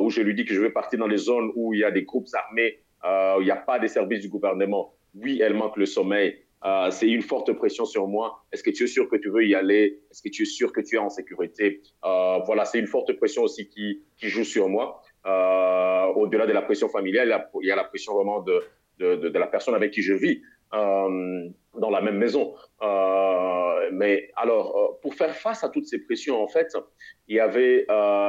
ou 0.00 0.10
je 0.10 0.20
lui 0.20 0.34
dis 0.34 0.44
que 0.44 0.54
je 0.54 0.60
veux 0.60 0.72
partir 0.72 0.98
dans 0.98 1.08
des 1.08 1.16
zones 1.16 1.50
où 1.54 1.72
il 1.74 1.80
y 1.80 1.84
a 1.84 1.90
des 1.90 2.02
groupes 2.02 2.28
armés, 2.34 2.80
où 3.04 3.40
il 3.40 3.44
n'y 3.44 3.50
a 3.50 3.56
pas 3.56 3.78
des 3.78 3.88
services 3.88 4.20
du 4.20 4.28
gouvernement. 4.28 4.94
Oui, 5.14 5.40
elle 5.42 5.54
manque 5.54 5.76
le 5.78 5.86
sommeil, 5.86 6.38
euh, 6.64 6.90
c'est 6.90 7.08
une 7.08 7.22
forte 7.22 7.52
pression 7.52 7.84
sur 7.84 8.08
moi. 8.08 8.44
Est-ce 8.52 8.62
que 8.62 8.70
tu 8.70 8.84
es 8.84 8.86
sûr 8.86 9.08
que 9.08 9.16
tu 9.16 9.30
veux 9.30 9.46
y 9.46 9.54
aller? 9.54 10.00
Est-ce 10.10 10.22
que 10.22 10.28
tu 10.28 10.42
es 10.42 10.46
sûr 10.46 10.72
que 10.72 10.80
tu 10.80 10.96
es 10.96 10.98
en 10.98 11.08
sécurité? 11.08 11.82
Euh, 12.04 12.38
Voilà, 12.46 12.64
c'est 12.64 12.78
une 12.78 12.86
forte 12.86 13.12
pression 13.14 13.42
aussi 13.42 13.68
qui, 13.68 14.02
joue 14.20 14.44
sur 14.44 14.68
moi. 14.68 15.00
Euh, 15.26 16.06
au-delà 16.16 16.46
de 16.46 16.52
la 16.52 16.62
pression 16.62 16.88
familiale, 16.88 17.48
il 17.62 17.66
y 17.66 17.70
a 17.70 17.76
la 17.76 17.84
pression 17.84 18.14
vraiment 18.14 18.40
de, 18.40 18.62
la 18.98 19.46
personne 19.46 19.74
avec 19.74 19.92
qui 19.92 20.02
je 20.02 20.14
vis 20.14 20.42
dans 20.72 21.90
la 21.90 22.00
même 22.00 22.18
maison. 22.18 22.54
mais 23.92 24.30
alors, 24.36 24.98
pour 25.02 25.14
faire 25.14 25.34
face 25.34 25.64
à 25.64 25.68
toutes 25.68 25.86
ces 25.86 25.98
pressions, 26.04 26.42
en 26.42 26.48
fait, 26.48 26.76
il 27.28 27.36
y 27.36 27.40
avait 27.40 27.86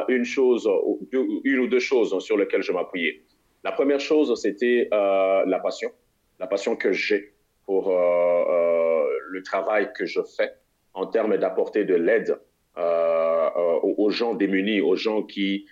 une 0.08 0.26
chose, 0.26 0.70
une 1.12 1.60
ou 1.60 1.68
deux 1.68 1.80
choses 1.80 2.18
sur 2.20 2.38
lesquelles 2.38 2.64
je 2.64 2.72
m'appuyais. 2.72 3.24
La 3.64 3.72
première 3.72 4.00
chose, 4.00 4.40
c'était 4.42 4.88
la 4.92 5.60
passion, 5.62 5.92
la 6.40 6.48
passion 6.48 6.76
que 6.76 6.92
j'ai 6.92 7.34
pour 7.70 7.92
euh, 7.92 7.94
euh, 7.94 9.06
le 9.30 9.44
travail 9.44 9.92
que 9.96 10.04
je 10.08 10.22
fais 10.36 10.52
en 10.96 11.06
termes 11.06 11.38
d'apporter 11.38 11.86
de 11.86 11.94
l'aide 11.94 12.36
euh, 12.80 13.48
aux 13.84 14.10
gens 14.10 14.34
démunis, 14.34 14.82
aux 14.82 14.96
gens 14.96 15.22
qui, 15.22 15.68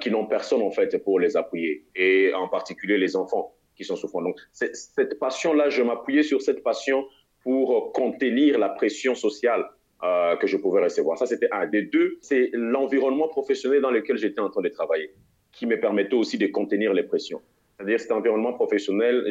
qui 0.00 0.10
n'ont 0.10 0.24
personne 0.24 0.62
en 0.62 0.70
fait 0.70 0.96
pour 1.04 1.20
les 1.20 1.36
appuyer, 1.36 1.84
et 1.94 2.32
en 2.32 2.48
particulier 2.48 2.96
les 2.96 3.16
enfants 3.16 3.52
qui 3.76 3.84
sont 3.84 3.96
souffrants. 3.96 4.22
Donc 4.22 4.38
cette 4.52 5.18
passion-là, 5.18 5.68
je 5.70 5.82
m'appuyais 5.82 6.22
sur 6.22 6.42
cette 6.42 6.62
passion 6.62 7.06
pour 7.42 7.92
contenir 7.92 8.58
la 8.58 8.68
pression 8.68 9.14
sociale 9.14 9.64
que 10.40 10.46
je 10.46 10.56
pouvais 10.56 10.82
recevoir. 10.82 11.16
Ça, 11.18 11.26
c'était 11.26 11.48
un. 11.52 11.66
Des 11.66 11.82
deux, 11.82 12.18
c'est 12.20 12.50
l'environnement 12.52 13.28
professionnel 13.28 13.80
dans 13.80 13.90
lequel 13.90 14.16
j'étais 14.16 14.40
en 14.40 14.50
train 14.50 14.62
de 14.62 14.68
travailler, 14.68 15.12
qui 15.52 15.66
me 15.66 15.78
permettait 15.78 16.14
aussi 16.14 16.38
de 16.38 16.46
contenir 16.48 16.92
les 16.92 17.04
pressions. 17.04 17.40
C'est-à-dire 17.76 18.00
cet 18.00 18.12
environnement 18.12 18.52
professionnel, 18.52 19.30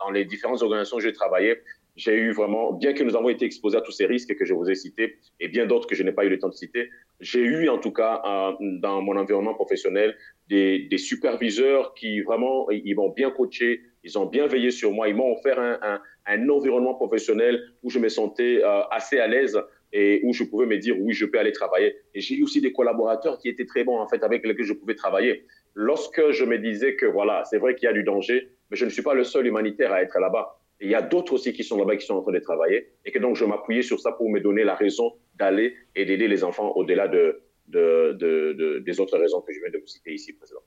dans 0.00 0.10
les 0.10 0.24
différentes 0.24 0.62
organisations 0.62 0.96
où 0.96 1.00
j'ai 1.00 1.12
travaillé, 1.12 1.60
j'ai 1.96 2.14
eu 2.14 2.32
vraiment, 2.32 2.72
bien 2.72 2.92
que 2.92 3.04
nous 3.04 3.16
avons 3.16 3.28
été 3.28 3.44
exposés 3.44 3.76
à 3.78 3.80
tous 3.80 3.92
ces 3.92 4.06
risques 4.06 4.34
que 4.36 4.44
je 4.44 4.52
vous 4.54 4.68
ai 4.68 4.74
cités 4.74 5.18
et 5.40 5.48
bien 5.48 5.66
d'autres 5.66 5.86
que 5.86 5.94
je 5.94 6.02
n'ai 6.02 6.12
pas 6.12 6.24
eu 6.24 6.28
le 6.28 6.38
temps 6.38 6.48
de 6.48 6.54
citer, 6.54 6.90
j'ai 7.20 7.40
eu 7.40 7.68
en 7.68 7.78
tout 7.78 7.92
cas 7.92 8.22
dans 8.60 9.00
mon 9.02 9.16
environnement 9.16 9.54
professionnel 9.54 10.16
des, 10.48 10.80
des, 10.90 10.98
superviseurs 10.98 11.94
qui 11.94 12.20
vraiment, 12.20 12.70
ils 12.70 12.94
m'ont 12.94 13.10
bien 13.10 13.30
coaché, 13.30 13.82
ils 14.02 14.18
ont 14.18 14.26
bien 14.26 14.46
veillé 14.46 14.70
sur 14.70 14.92
moi, 14.92 15.08
ils 15.08 15.14
m'ont 15.14 15.32
offert 15.32 15.58
un, 15.58 15.78
un, 15.82 16.00
un, 16.26 16.48
environnement 16.48 16.94
professionnel 16.94 17.62
où 17.82 17.90
je 17.90 17.98
me 17.98 18.08
sentais 18.08 18.60
euh, 18.62 18.82
assez 18.90 19.18
à 19.18 19.26
l'aise 19.26 19.58
et 19.92 20.20
où 20.24 20.32
je 20.32 20.44
pouvais 20.44 20.66
me 20.66 20.76
dire 20.76 20.96
oui, 21.00 21.14
je 21.14 21.24
peux 21.24 21.38
aller 21.38 21.52
travailler. 21.52 21.96
Et 22.14 22.20
j'ai 22.20 22.34
eu 22.34 22.42
aussi 22.42 22.60
des 22.60 22.72
collaborateurs 22.72 23.38
qui 23.38 23.48
étaient 23.48 23.64
très 23.64 23.84
bons 23.84 23.98
en 23.98 24.08
fait 24.08 24.22
avec 24.22 24.44
lesquels 24.44 24.66
je 24.66 24.74
pouvais 24.74 24.96
travailler 24.96 25.46
lorsque 25.74 26.30
je 26.30 26.44
me 26.44 26.58
disais 26.58 26.96
que 26.96 27.06
voilà, 27.06 27.44
c'est 27.44 27.58
vrai 27.58 27.74
qu'il 27.74 27.86
y 27.86 27.90
a 27.90 27.92
du 27.92 28.02
danger, 28.02 28.48
mais 28.70 28.76
je 28.76 28.84
ne 28.84 28.90
suis 28.90 29.02
pas 29.02 29.14
le 29.14 29.24
seul 29.24 29.46
humanitaire 29.46 29.92
à 29.92 30.02
être 30.02 30.18
là-bas. 30.18 30.60
Il 30.80 30.90
y 30.90 30.94
a 30.94 31.02
d'autres 31.02 31.34
aussi 31.34 31.52
qui 31.52 31.64
sont 31.64 31.78
là-bas, 31.78 31.96
qui 31.96 32.06
sont 32.06 32.14
en 32.14 32.22
train 32.22 32.32
de 32.32 32.38
travailler, 32.40 32.88
et 33.04 33.12
que 33.12 33.18
donc 33.18 33.36
je 33.36 33.44
m'appuyais 33.44 33.82
sur 33.82 34.00
ça 34.00 34.12
pour 34.12 34.28
me 34.30 34.40
donner 34.40 34.64
la 34.64 34.74
raison 34.74 35.14
d'aller 35.36 35.74
et 35.94 36.04
d'aider 36.04 36.28
les 36.28 36.44
enfants 36.44 36.72
au-delà 36.76 37.08
de, 37.08 37.42
des 37.68 39.00
autres 39.00 39.18
raisons 39.18 39.40
que 39.40 39.52
je 39.52 39.60
viens 39.60 39.70
de 39.70 39.78
vous 39.78 39.86
citer 39.86 40.12
ici, 40.12 40.32
Président. 40.32 40.60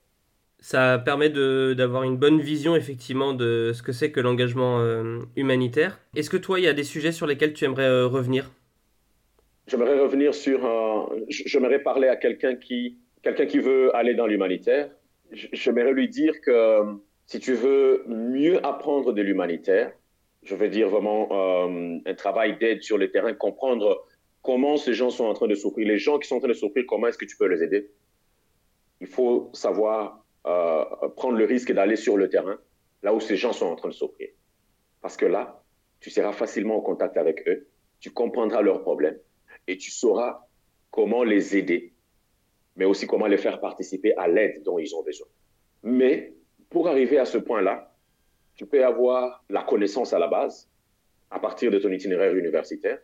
Ça 0.60 0.98
permet 0.98 1.30
d'avoir 1.30 2.04
une 2.04 2.18
bonne 2.18 2.42
vision 2.42 2.76
effectivement 2.76 3.34
de 3.34 3.72
ce 3.76 3.84
que 3.84 3.92
c'est 3.92 4.12
que 4.12 4.20
l'engagement 4.20 4.80
euh, 4.80 5.20
humanitaire. 5.36 6.00
Est-ce 6.16 6.32
que 6.32 6.38
toi, 6.38 6.60
il 6.60 6.64
y 6.64 6.68
a 6.68 6.74
des 6.74 6.84
sujets 6.84 7.12
sur 7.12 7.28
lesquels 7.28 7.54
tu 7.54 7.66
aimerais 7.66 7.86
euh, 7.86 8.08
revenir? 8.08 8.52
J'aimerais 9.68 10.00
revenir 10.00 10.34
sur... 10.34 10.60
J'aimerais 11.30 11.80
parler 11.80 12.08
à 12.08 12.16
quelqu'un 12.16 12.56
qui, 12.56 12.98
quelqu'un 13.22 13.46
qui 13.46 13.60
veut 13.60 13.96
aller 13.96 14.16
dans 14.16 14.26
l'humanitaire 14.26 14.90
j'aimerais 15.32 15.94
lui 15.94 16.10
dire 16.10 16.40
que 16.42 16.98
si 17.28 17.40
tu 17.40 17.54
veux 17.54 18.04
mieux 18.08 18.66
apprendre 18.66 19.14
de 19.14 19.22
l'humanitaire, 19.22 19.94
je 20.44 20.56
veux 20.56 20.70
dire 20.70 20.90
vraiment 20.90 21.28
euh, 21.32 22.00
un 22.06 22.14
travail 22.14 22.58
d'aide 22.58 22.84
sur 22.84 22.98
le 22.98 23.12
terrain, 23.12 23.34
comprendre 23.34 24.06
comment 24.42 24.78
ces 24.78 24.94
gens 24.94 25.10
sont 25.10 25.26
en 25.26 25.34
train 25.34 25.48
de 25.48 25.56
souffrir, 25.56 25.88
les 25.88 25.98
gens 25.98 26.20
qui 26.20 26.28
sont 26.28 26.38
en 26.38 26.40
train 26.40 26.48
de 26.48 26.54
souffrir, 26.54 26.86
comment 26.88 27.08
est-ce 27.08 27.18
que 27.18 27.26
tu 27.26 27.38
peux 27.38 27.48
les 27.48 27.64
aider? 27.64 27.90
Il 29.02 29.08
faut 29.08 29.50
savoir 29.54 30.26
euh, 30.46 30.86
prendre 31.16 31.38
le 31.38 31.46
risque 31.46 31.72
d'aller 31.72 31.98
sur 31.98 32.18
le 32.18 32.30
terrain, 32.30 32.58
là 33.04 33.14
où 33.14 33.20
ces 33.20 33.36
gens 33.36 33.54
sont 33.54 33.68
en 33.68 33.76
train 33.76 33.90
de 33.90 33.94
souffrir. 33.94 34.30
Parce 35.02 35.18
que 35.18 35.26
là, 35.26 35.62
tu 36.00 36.10
seras 36.10 36.32
facilement 36.32 36.78
en 36.78 36.82
contact 36.82 37.18
avec 37.18 37.48
eux, 37.48 37.68
tu 38.00 38.12
comprendras 38.12 38.62
leurs 38.62 38.82
problèmes 38.82 39.18
et 39.68 39.78
tu 39.78 39.92
sauras 39.92 40.48
comment 40.92 41.24
les 41.24 41.58
aider 41.58 41.94
mais 42.78 42.86
aussi 42.86 43.08
comment 43.08 43.28
les 43.28 43.38
faire 43.38 43.60
participer 43.60 44.16
à 44.16 44.28
l'aide 44.28 44.64
dont 44.64 44.80
ils 44.80 44.96
ont 44.96 45.04
besoin. 45.04 45.28
Mais 45.84 46.34
pour 46.70 46.88
arriver 46.88 47.18
à 47.18 47.26
ce 47.26 47.38
point-là, 47.38 47.94
tu 48.56 48.66
peux 48.66 48.84
avoir 48.86 49.44
la 49.50 49.64
connaissance 49.64 50.14
à 50.14 50.20
la 50.20 50.28
base, 50.28 50.70
à 51.30 51.40
partir 51.40 51.72
de 51.72 51.80
ton 51.80 51.92
itinéraire 51.92 52.36
universitaire, 52.36 53.00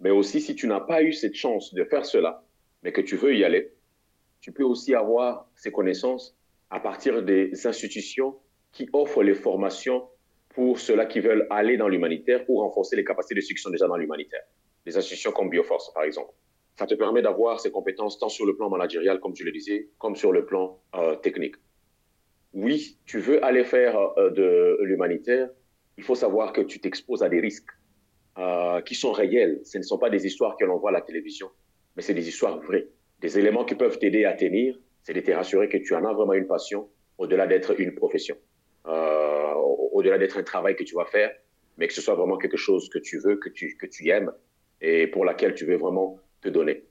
mais 0.00 0.10
aussi 0.10 0.40
si 0.40 0.54
tu 0.54 0.66
n'as 0.66 0.80
pas 0.80 1.02
eu 1.02 1.12
cette 1.12 1.34
chance 1.34 1.74
de 1.74 1.84
faire 1.84 2.04
cela, 2.04 2.42
mais 2.82 2.92
que 2.92 3.00
tu 3.00 3.16
veux 3.16 3.34
y 3.34 3.44
aller, 3.44 3.72
tu 4.40 4.52
peux 4.52 4.64
aussi 4.64 4.94
avoir 4.94 5.48
ces 5.54 5.70
connaissances 5.70 6.36
à 6.70 6.80
partir 6.80 7.22
des 7.22 7.66
institutions 7.66 8.36
qui 8.72 8.88
offrent 8.92 9.22
les 9.22 9.34
formations 9.34 10.08
pour 10.48 10.78
ceux-là 10.78 11.06
qui 11.06 11.20
veulent 11.20 11.46
aller 11.50 11.76
dans 11.76 11.88
l'humanitaire 11.88 12.44
ou 12.48 12.60
renforcer 12.60 12.96
les 12.96 13.04
capacités 13.04 13.34
de 13.34 13.40
ceux 13.40 13.54
qui 13.54 13.62
sont 13.62 13.70
déjà 13.70 13.86
dans 13.86 13.96
l'humanitaire. 13.96 14.42
Des 14.84 14.96
institutions 14.96 15.32
comme 15.32 15.50
Bioforce, 15.50 15.92
par 15.92 16.04
exemple 16.04 16.32
ça 16.76 16.86
te 16.86 16.94
permet 16.94 17.22
d'avoir 17.22 17.60
ces 17.60 17.70
compétences 17.70 18.18
tant 18.18 18.28
sur 18.28 18.46
le 18.46 18.56
plan 18.56 18.70
managérial, 18.70 19.20
comme 19.20 19.34
tu 19.34 19.44
le 19.44 19.52
disais, 19.52 19.88
comme 19.98 20.16
sur 20.16 20.32
le 20.32 20.46
plan 20.46 20.80
euh, 20.94 21.16
technique. 21.16 21.56
Oui, 22.54 22.98
tu 23.06 23.18
veux 23.18 23.42
aller 23.44 23.64
faire 23.64 23.98
euh, 24.18 24.30
de 24.30 24.78
l'humanitaire, 24.82 25.48
il 25.96 26.04
faut 26.04 26.14
savoir 26.14 26.52
que 26.52 26.60
tu 26.60 26.80
t'exposes 26.80 27.22
à 27.22 27.28
des 27.28 27.40
risques 27.40 27.70
euh, 28.38 28.80
qui 28.82 28.94
sont 28.94 29.12
réels. 29.12 29.60
Ce 29.64 29.78
ne 29.78 29.82
sont 29.82 29.98
pas 29.98 30.10
des 30.10 30.26
histoires 30.26 30.56
que 30.56 30.64
l'on 30.64 30.78
voit 30.78 30.90
à 30.90 30.92
la 30.92 31.00
télévision, 31.00 31.50
mais 31.96 32.02
c'est 32.02 32.14
des 32.14 32.28
histoires 32.28 32.60
vraies. 32.60 32.88
Des 33.20 33.38
éléments 33.38 33.64
qui 33.64 33.74
peuvent 33.74 33.98
t'aider 33.98 34.24
à 34.24 34.34
tenir, 34.34 34.78
c'est 35.02 35.14
de 35.14 35.20
te 35.20 35.30
rassurer 35.30 35.68
que 35.68 35.78
tu 35.78 35.94
en 35.94 36.04
as 36.04 36.12
vraiment 36.12 36.34
une 36.34 36.46
passion, 36.46 36.88
au-delà 37.18 37.46
d'être 37.46 37.78
une 37.80 37.94
profession, 37.94 38.36
au-delà 38.84 40.18
d'être 40.18 40.38
un 40.38 40.42
travail 40.42 40.76
que 40.76 40.84
tu 40.84 40.94
vas 40.94 41.04
faire, 41.04 41.32
mais 41.78 41.86
que 41.86 41.94
ce 41.94 42.00
soit 42.00 42.14
vraiment 42.14 42.36
quelque 42.36 42.56
chose 42.56 42.88
que 42.88 42.98
tu 42.98 43.18
veux, 43.18 43.36
que 43.36 43.48
tu, 43.48 43.76
que 43.76 43.86
tu 43.86 44.08
aimes 44.08 44.32
et 44.80 45.06
pour 45.06 45.24
laquelle 45.24 45.54
tu 45.54 45.64
veux 45.64 45.76
vraiment 45.76 46.18
te 46.40 46.48
donner. 46.48 46.84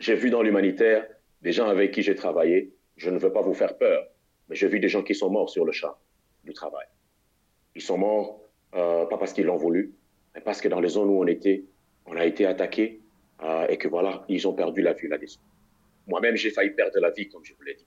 J'ai 0.00 0.14
vu 0.14 0.30
dans 0.30 0.42
l'humanitaire 0.42 1.06
des 1.42 1.52
gens 1.52 1.66
avec 1.66 1.92
qui 1.92 2.02
j'ai 2.02 2.14
travaillé, 2.14 2.72
je 2.96 3.10
ne 3.10 3.18
veux 3.18 3.32
pas 3.32 3.42
vous 3.42 3.54
faire 3.54 3.76
peur, 3.76 4.06
mais 4.48 4.56
j'ai 4.56 4.68
vu 4.68 4.80
des 4.80 4.88
gens 4.88 5.02
qui 5.02 5.14
sont 5.14 5.30
morts 5.30 5.50
sur 5.50 5.64
le 5.64 5.72
champ 5.72 5.94
du 6.44 6.52
travail. 6.52 6.86
Ils 7.74 7.82
sont 7.82 7.98
morts 7.98 8.40
euh, 8.74 9.06
pas 9.06 9.16
parce 9.16 9.32
qu'ils 9.32 9.46
l'ont 9.46 9.56
voulu, 9.56 9.94
mais 10.34 10.40
parce 10.40 10.60
que 10.60 10.68
dans 10.68 10.80
les 10.80 10.88
zones 10.88 11.08
où 11.08 11.22
on 11.22 11.26
était, 11.26 11.64
on 12.06 12.16
a 12.16 12.26
été 12.26 12.44
attaqué 12.46 13.00
euh, 13.42 13.66
et 13.68 13.78
que 13.78 13.88
voilà, 13.88 14.24
ils 14.28 14.46
ont 14.46 14.52
perdu 14.52 14.82
la 14.82 14.92
vie 14.92 15.08
là-dessus. 15.08 15.38
Moi-même, 16.06 16.36
j'ai 16.36 16.50
failli 16.50 16.70
perdre 16.70 16.98
la 17.00 17.10
vie, 17.10 17.28
comme 17.28 17.44
je 17.44 17.54
vous 17.54 17.62
l'ai 17.62 17.74
dit. 17.74 17.86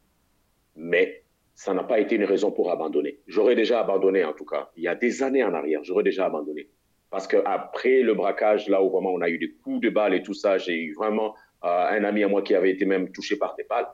Mais 0.75 1.23
ça 1.53 1.73
n'a 1.73 1.83
pas 1.83 1.99
été 1.99 2.15
une 2.15 2.23
raison 2.23 2.51
pour 2.51 2.71
abandonner. 2.71 3.19
J'aurais 3.27 3.55
déjà 3.55 3.79
abandonné, 3.81 4.23
en 4.23 4.33
tout 4.33 4.45
cas. 4.45 4.69
Il 4.75 4.83
y 4.83 4.87
a 4.87 4.95
des 4.95 5.23
années 5.23 5.43
en 5.43 5.53
arrière, 5.53 5.83
j'aurais 5.83 6.03
déjà 6.03 6.25
abandonné. 6.25 6.69
Parce 7.09 7.27
qu'après 7.27 8.01
le 8.01 8.13
braquage, 8.13 8.69
là 8.69 8.81
où 8.81 8.89
vraiment 8.89 9.11
on 9.11 9.21
a 9.21 9.29
eu 9.29 9.37
des 9.37 9.51
coups 9.51 9.81
de 9.81 9.89
balles 9.89 10.13
et 10.13 10.23
tout 10.23 10.33
ça, 10.33 10.57
j'ai 10.57 10.77
eu 10.77 10.93
vraiment 10.93 11.35
euh, 11.63 11.67
un 11.67 12.03
ami 12.03 12.23
à 12.23 12.27
moi 12.27 12.41
qui 12.41 12.55
avait 12.55 12.71
été 12.71 12.85
même 12.85 13.11
touché 13.11 13.35
par 13.35 13.55
des 13.55 13.65
balles. 13.65 13.87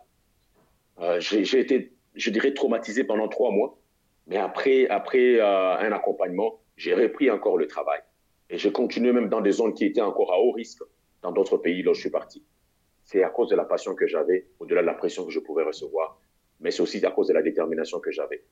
J'ai 1.19 1.59
été, 1.59 1.93
je 2.17 2.29
dirais, 2.29 2.53
traumatisé 2.53 3.03
pendant 3.03 3.27
trois 3.27 3.51
mois. 3.51 3.79
Mais 4.25 4.37
après, 4.37 4.87
après 4.87 5.39
euh, 5.39 5.77
un 5.77 5.91
accompagnement, 5.91 6.59
j'ai 6.75 6.93
repris 6.93 7.31
encore 7.31 7.57
le 7.57 7.67
travail. 7.67 8.01
Et 8.49 8.57
j'ai 8.57 8.71
continué 8.71 9.13
même 9.13 9.29
dans 9.29 9.41
des 9.41 9.51
zones 9.51 9.73
qui 9.73 9.85
étaient 9.85 10.01
encore 10.01 10.33
à 10.33 10.39
haut 10.39 10.51
risque 10.51 10.83
dans 11.21 11.31
d'autres 11.31 11.57
pays 11.57 11.83
là 11.83 11.91
où 11.91 11.93
je 11.93 12.01
suis 12.01 12.09
parti. 12.09 12.43
C'est 13.03 13.23
à 13.23 13.29
cause 13.29 13.49
de 13.49 13.55
la 13.55 13.63
passion 13.63 13.95
que 13.95 14.07
j'avais, 14.07 14.47
au-delà 14.59 14.81
de 14.81 14.87
la 14.87 14.93
pression 14.93 15.25
que 15.25 15.31
je 15.31 15.39
pouvais 15.39 15.63
recevoir, 15.63 16.19
mais 16.59 16.71
c'est 16.71 16.81
aussi 16.81 17.05
à 17.05 17.11
cause 17.11 17.27
de 17.27 17.33
la 17.33 17.41
détermination 17.41 17.99
que 17.99 18.11
j'avais. 18.11 18.43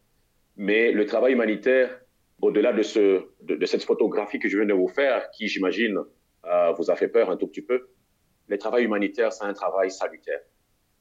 Mais 0.56 0.92
le 0.92 1.06
travail 1.06 1.34
humanitaire, 1.34 2.00
au-delà 2.42 2.72
de, 2.72 2.82
ce, 2.82 3.26
de, 3.42 3.66
cette 3.66 3.84
photographie 3.84 4.40
que 4.40 4.48
je 4.48 4.58
viens 4.58 4.66
de 4.66 4.74
vous 4.74 4.88
faire, 4.88 5.30
qui, 5.32 5.48
j'imagine, 5.48 6.00
euh, 6.46 6.72
vous 6.74 6.90
a 6.90 6.96
fait 6.96 7.10
peur 7.10 7.30
un 7.30 7.38
tout 7.38 7.48
petit 7.48 7.62
peu, 7.62 7.90
le 8.48 8.58
travail 8.58 8.86
humanitaire, 8.86 9.34
c'est 9.34 9.44
un 9.44 9.54
travail 9.54 9.92
salutaire. 9.92 10.40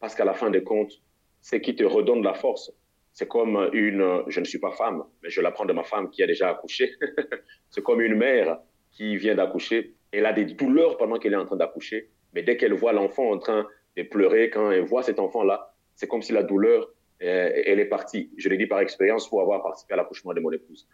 Parce 0.00 0.14
qu'à 0.14 0.24
la 0.24 0.34
fin 0.34 0.50
des 0.50 0.64
comptes, 0.64 1.02
c'est 1.44 1.60
qui 1.60 1.76
te 1.76 1.84
redonne 1.84 2.22
la 2.22 2.32
force. 2.32 2.72
C'est 3.12 3.28
comme 3.28 3.68
une, 3.74 4.22
je 4.28 4.40
ne 4.40 4.46
suis 4.46 4.58
pas 4.58 4.70
femme, 4.70 5.04
mais 5.22 5.28
je 5.28 5.42
l'apprends 5.42 5.66
de 5.66 5.74
ma 5.74 5.84
femme 5.84 6.08
qui 6.08 6.22
a 6.22 6.26
déjà 6.26 6.48
accouché. 6.48 6.94
c'est 7.70 7.82
comme 7.82 8.00
une 8.00 8.14
mère 8.14 8.60
qui 8.92 9.18
vient 9.18 9.34
d'accoucher. 9.34 9.92
Elle 10.10 10.24
a 10.24 10.32
des 10.32 10.46
douleurs 10.46 10.96
pendant 10.96 11.18
qu'elle 11.18 11.34
est 11.34 11.36
en 11.36 11.44
train 11.44 11.58
d'accoucher, 11.58 12.08
mais 12.32 12.42
dès 12.42 12.56
qu'elle 12.56 12.72
voit 12.72 12.94
l'enfant 12.94 13.30
en 13.30 13.38
train 13.38 13.66
de 13.94 14.02
pleurer, 14.04 14.48
quand 14.48 14.70
elle 14.70 14.86
voit 14.86 15.02
cet 15.02 15.18
enfant-là, 15.18 15.74
c'est 15.94 16.06
comme 16.08 16.22
si 16.22 16.32
la 16.32 16.42
douleur, 16.42 16.88
euh, 17.22 17.50
elle 17.66 17.78
est 17.78 17.90
partie. 17.90 18.30
Je 18.38 18.48
l'ai 18.48 18.56
dit 18.56 18.66
par 18.66 18.80
expérience 18.80 19.28
pour 19.28 19.42
avoir 19.42 19.62
participé 19.62 19.92
à 19.92 19.96
l'accouchement 19.98 20.32
de 20.32 20.40
mon 20.40 20.50
épouse. 20.50 20.88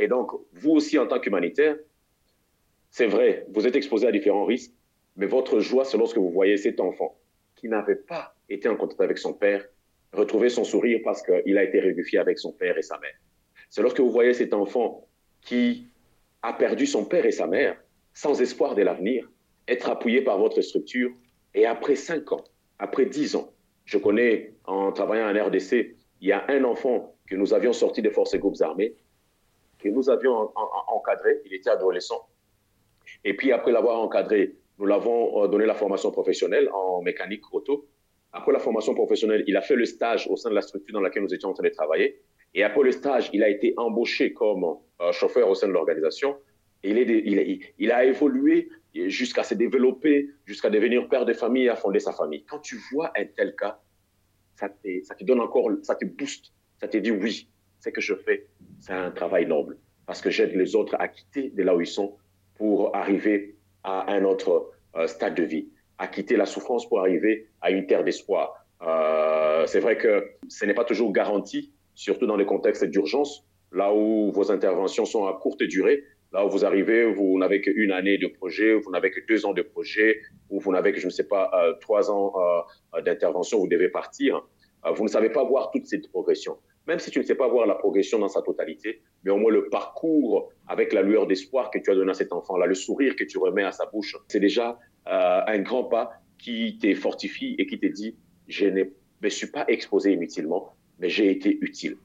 Et 0.00 0.08
donc, 0.08 0.32
vous 0.52 0.72
aussi, 0.72 0.98
en 0.98 1.06
tant 1.06 1.20
qu'humanitaire, 1.20 1.76
c'est 2.90 3.06
vrai, 3.06 3.46
vous 3.50 3.68
êtes 3.68 3.76
exposé 3.76 4.08
à 4.08 4.10
différents 4.10 4.46
risques, 4.46 4.72
mais 5.14 5.26
votre 5.26 5.60
joie, 5.60 5.84
c'est 5.84 5.96
lorsque 5.96 6.18
vous 6.18 6.30
voyez 6.30 6.56
cet 6.56 6.80
enfant 6.80 7.16
qui 7.54 7.68
n'avait 7.68 7.94
pas 7.94 8.34
été 8.48 8.68
en 8.68 8.74
contact 8.74 9.00
avec 9.00 9.18
son 9.18 9.32
père 9.32 9.64
retrouver 10.16 10.48
son 10.48 10.64
sourire 10.64 11.00
parce 11.04 11.22
qu'il 11.22 11.58
a 11.58 11.64
été 11.64 11.80
réunifié 11.80 12.18
avec 12.18 12.38
son 12.38 12.52
père 12.52 12.76
et 12.76 12.82
sa 12.82 12.98
mère. 12.98 13.14
C'est 13.70 13.82
lorsque 13.82 14.00
vous 14.00 14.10
voyez 14.10 14.34
cet 14.34 14.54
enfant 14.54 15.08
qui 15.40 15.88
a 16.42 16.52
perdu 16.52 16.86
son 16.86 17.04
père 17.04 17.26
et 17.26 17.32
sa 17.32 17.46
mère, 17.46 17.76
sans 18.14 18.40
espoir 18.40 18.74
de 18.74 18.82
l'avenir, 18.82 19.28
être 19.68 19.90
appuyé 19.90 20.22
par 20.22 20.38
votre 20.38 20.60
structure, 20.60 21.10
et 21.54 21.66
après 21.66 21.96
cinq 21.96 22.32
ans, 22.32 22.44
après 22.78 23.06
dix 23.06 23.36
ans, 23.36 23.52
je 23.84 23.98
connais 23.98 24.54
en 24.64 24.92
travaillant 24.92 25.34
en 25.34 25.46
RDC, 25.46 25.96
il 26.20 26.28
y 26.28 26.32
a 26.32 26.44
un 26.48 26.64
enfant 26.64 27.14
que 27.26 27.36
nous 27.36 27.54
avions 27.54 27.72
sorti 27.72 28.02
des 28.02 28.10
forces 28.10 28.34
et 28.34 28.38
groupes 28.38 28.60
armés, 28.60 28.94
que 29.78 29.88
nous 29.88 30.08
avions 30.08 30.52
encadré, 30.88 31.40
il 31.44 31.54
était 31.54 31.70
adolescent. 31.70 32.28
Et 33.24 33.34
puis 33.34 33.52
après 33.52 33.72
l'avoir 33.72 34.00
encadré, 34.00 34.56
nous 34.78 34.86
l'avons 34.86 35.44
euh, 35.44 35.48
donné 35.48 35.66
la 35.66 35.74
formation 35.74 36.10
professionnelle 36.10 36.68
en 36.72 37.02
mécanique 37.02 37.52
auto. 37.52 37.86
Après 38.32 38.52
la 38.52 38.58
formation 38.58 38.94
professionnelle, 38.94 39.44
il 39.46 39.56
a 39.56 39.62
fait 39.62 39.76
le 39.76 39.84
stage 39.84 40.26
au 40.28 40.36
sein 40.36 40.50
de 40.50 40.54
la 40.54 40.62
structure 40.62 40.92
dans 40.92 41.00
laquelle 41.00 41.22
nous 41.22 41.34
étions 41.34 41.50
en 41.50 41.54
train 41.54 41.64
de 41.64 41.70
travailler. 41.70 42.20
Et 42.54 42.62
après 42.62 42.82
le 42.82 42.92
stage, 42.92 43.30
il 43.32 43.42
a 43.42 43.48
été 43.48 43.74
embauché 43.76 44.32
comme 44.32 44.64
euh, 45.00 45.12
chauffeur 45.12 45.48
au 45.48 45.54
sein 45.54 45.68
de 45.68 45.72
l'organisation. 45.72 46.36
Il, 46.82 46.98
il, 47.78 47.92
a 47.92 48.04
évolué 48.04 48.68
jusqu'à 48.94 49.42
se 49.42 49.54
développer, 49.54 50.30
jusqu'à 50.44 50.70
devenir 50.70 51.08
père 51.08 51.24
de 51.24 51.32
famille 51.32 51.64
et 51.64 51.68
à 51.68 51.76
fonder 51.76 51.98
sa 51.98 52.12
famille. 52.12 52.44
Quand 52.44 52.60
tu 52.60 52.76
vois 52.92 53.12
un 53.16 53.24
tel 53.24 53.56
cas, 53.56 53.80
ça 54.54 54.68
te 54.68 55.24
donne 55.24 55.40
encore, 55.40 55.70
ça 55.82 55.96
te 55.96 56.04
booste, 56.04 56.52
ça 56.80 56.88
te 56.88 56.96
dit 56.96 57.10
oui, 57.10 57.48
ce 57.80 57.90
que 57.90 58.00
je 58.00 58.14
fais, 58.14 58.46
c'est 58.80 58.92
un 58.92 59.10
travail 59.10 59.46
noble. 59.46 59.78
Parce 60.06 60.20
que 60.20 60.30
j'aide 60.30 60.54
les 60.54 60.76
autres 60.76 60.96
à 60.98 61.08
quitter 61.08 61.50
de 61.50 61.62
là 61.62 61.74
où 61.74 61.80
ils 61.80 61.86
sont 61.86 62.16
pour 62.54 62.94
arriver 62.94 63.56
à 63.82 64.12
un 64.12 64.24
autre 64.24 64.70
euh, 64.96 65.06
stade 65.06 65.34
de 65.34 65.42
vie, 65.42 65.68
à 65.98 66.08
quitter 66.08 66.36
la 66.36 66.46
souffrance 66.46 66.88
pour 66.88 67.00
arriver 67.00 67.48
à 67.60 67.70
une 67.70 67.86
terre 67.86 68.04
d'espoir. 68.04 68.54
Euh, 68.82 69.66
c'est 69.66 69.80
vrai 69.80 69.96
que 69.96 70.24
ce 70.48 70.64
n'est 70.66 70.74
pas 70.74 70.84
toujours 70.84 71.12
garanti, 71.12 71.72
surtout 71.94 72.26
dans 72.26 72.36
les 72.36 72.44
contextes 72.44 72.84
d'urgence, 72.84 73.46
là 73.72 73.92
où 73.92 74.30
vos 74.32 74.50
interventions 74.50 75.04
sont 75.04 75.26
à 75.26 75.34
courte 75.34 75.62
durée, 75.62 76.04
là 76.32 76.44
où 76.44 76.50
vous 76.50 76.64
arrivez, 76.64 77.10
vous 77.10 77.38
n'avez 77.38 77.60
qu'une 77.60 77.92
année 77.92 78.18
de 78.18 78.26
projet, 78.26 78.74
vous 78.74 78.90
n'avez 78.90 79.10
que 79.10 79.20
deux 79.26 79.46
ans 79.46 79.54
de 79.54 79.62
projet, 79.62 80.20
ou 80.50 80.60
vous 80.60 80.72
n'avez 80.72 80.92
que, 80.92 81.00
je 81.00 81.06
ne 81.06 81.10
sais 81.10 81.26
pas, 81.26 81.50
euh, 81.54 81.74
trois 81.80 82.10
ans 82.10 82.34
euh, 82.94 83.00
d'intervention, 83.00 83.58
vous 83.58 83.68
devez 83.68 83.88
partir. 83.88 84.42
Euh, 84.84 84.92
vous 84.92 85.04
ne 85.04 85.08
savez 85.08 85.30
pas 85.30 85.44
voir 85.44 85.70
toute 85.70 85.86
cette 85.86 86.08
progression. 86.10 86.58
Même 86.86 86.98
si 86.98 87.10
tu 87.10 87.18
ne 87.18 87.24
sais 87.24 87.34
pas 87.34 87.48
voir 87.48 87.66
la 87.66 87.74
progression 87.74 88.18
dans 88.18 88.28
sa 88.28 88.42
totalité, 88.42 89.02
mais 89.24 89.32
au 89.32 89.38
moins 89.38 89.50
le 89.50 89.68
parcours 89.68 90.52
avec 90.68 90.92
la 90.92 91.02
lueur 91.02 91.26
d'espoir 91.26 91.70
que 91.70 91.78
tu 91.78 91.90
as 91.90 91.94
donné 91.94 92.10
à 92.10 92.14
cet 92.14 92.32
enfant-là, 92.32 92.66
le 92.66 92.74
sourire 92.74 93.16
que 93.16 93.24
tu 93.24 93.38
remets 93.38 93.64
à 93.64 93.72
sa 93.72 93.86
bouche, 93.86 94.16
c'est 94.28 94.38
déjà 94.38 94.78
un 95.06 95.58
grand 95.60 95.84
pas 95.84 96.12
qui 96.38 96.78
te 96.78 96.94
fortifie 96.94 97.54
et 97.58 97.66
qui 97.66 97.78
te 97.78 97.86
dit, 97.86 98.16
je 98.48 98.66
ne 98.66 98.84
me 99.22 99.28
suis 99.28 99.48
pas 99.48 99.64
exposé 99.68 100.12
inutilement, 100.12 100.74
mais 100.98 101.08
j'ai 101.08 101.30
été 101.30 101.58
utile. 101.60 101.96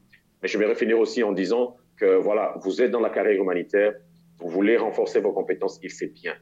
Mais 0.41 0.47
je 0.47 0.57
vais 0.57 0.73
finir 0.75 0.99
aussi 0.99 1.23
en 1.23 1.31
disant 1.31 1.77
que 1.97 2.15
voilà, 2.15 2.55
vous 2.63 2.81
êtes 2.81 2.91
dans 2.91 2.99
la 2.99 3.09
carrière 3.09 3.39
humanitaire, 3.39 3.93
vous 4.39 4.49
voulez 4.49 4.77
renforcer 4.77 5.19
vos 5.19 5.31
compétences, 5.31 5.79
il 5.83 5.91
sait 5.91 6.07
bien. 6.07 6.33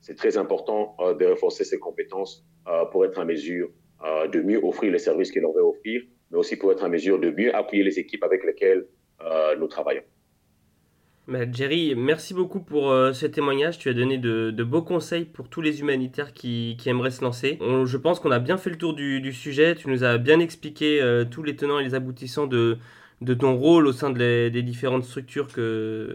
C'est 0.00 0.14
très 0.14 0.38
important 0.38 0.94
euh, 1.00 1.14
de 1.14 1.26
renforcer 1.26 1.64
ses 1.64 1.78
compétences 1.78 2.46
euh, 2.68 2.84
pour 2.86 3.04
être 3.04 3.18
en 3.18 3.24
mesure 3.24 3.68
euh, 4.04 4.28
de 4.28 4.40
mieux 4.40 4.62
offrir 4.62 4.92
les 4.92 5.00
services 5.00 5.32
qu'il 5.32 5.42
veut 5.42 5.62
offrir, 5.62 6.02
mais 6.30 6.38
aussi 6.38 6.56
pour 6.56 6.70
être 6.70 6.84
en 6.84 6.88
mesure 6.88 7.18
de 7.18 7.30
mieux 7.30 7.54
appuyer 7.54 7.82
les 7.82 7.98
équipes 7.98 8.22
avec 8.22 8.44
lesquelles 8.44 8.86
nous 9.58 9.66
travaillons. 9.66 10.04
Jerry, 11.52 11.94
merci 11.94 12.32
beaucoup 12.32 12.60
pour 12.60 12.90
ce 13.12 13.26
témoignage. 13.26 13.78
Tu 13.78 13.88
as 13.88 13.92
donné 13.92 14.18
de, 14.18 14.62
beaux 14.62 14.82
conseils 14.82 15.24
pour 15.24 15.48
tous 15.48 15.60
les 15.60 15.80
humanitaires 15.80 16.32
qui, 16.32 16.76
aimeraient 16.86 17.10
se 17.10 17.22
lancer. 17.22 17.58
je 17.60 17.96
pense 17.96 18.18
qu'on 18.18 18.30
a 18.30 18.38
bien 18.38 18.56
fait 18.56 18.70
le 18.70 18.76
tour 18.76 18.94
du, 18.94 19.32
sujet. 19.32 19.74
Tu 19.74 19.88
nous 19.88 20.04
as 20.04 20.18
bien 20.18 20.40
expliqué 20.40 21.02
tous 21.30 21.42
les 21.42 21.54
tenants 21.54 21.80
et 21.80 21.84
les 21.84 21.94
aboutissants 21.94 22.46
de, 22.46 22.78
ton 23.38 23.56
rôle 23.56 23.86
au 23.86 23.92
sein 23.92 24.10
des 24.10 24.62
différentes 24.62 25.04
structures 25.04 25.48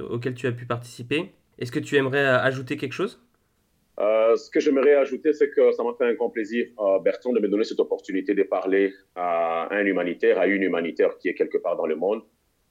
auxquelles 0.09 0.36
tu 0.36 0.47
as 0.47 0.51
pu 0.51 0.66
participer. 0.66 1.32
Est-ce 1.59 1.72
que 1.72 1.80
tu 1.80 1.95
aimerais 1.95 2.26
ajouter 2.26 2.78
quelque 2.78 2.93
chose? 2.93 3.20
Euh, 3.99 4.36
ce 4.36 4.49
que 4.49 4.59
j'aimerais 4.59 4.95
ajouter, 4.95 5.34
c'est 5.34 5.49
que 5.49 5.72
ça 5.72 5.84
m'a 5.84 5.93
fait 5.93 6.05
un 6.05 6.14
grand 6.14 6.30
plaisir, 6.30 6.68
euh, 6.80 6.99
Bertrand, 6.99 7.32
de 7.32 7.39
me 7.39 7.47
donner 7.47 7.64
cette 7.64 7.80
opportunité 7.80 8.34
de 8.34 8.43
parler 8.43 8.93
à 9.16 9.68
un 9.72 9.86
humanitaire, 9.86 10.39
à 10.39 10.47
une 10.47 10.64
humanitaire 10.64 11.18
qui 11.20 11.30
est 11.30 11.36
quelque 11.36 11.59
part 11.59 11.78
dans 11.78 11.86
le 11.86 11.95
monde, 11.95 12.24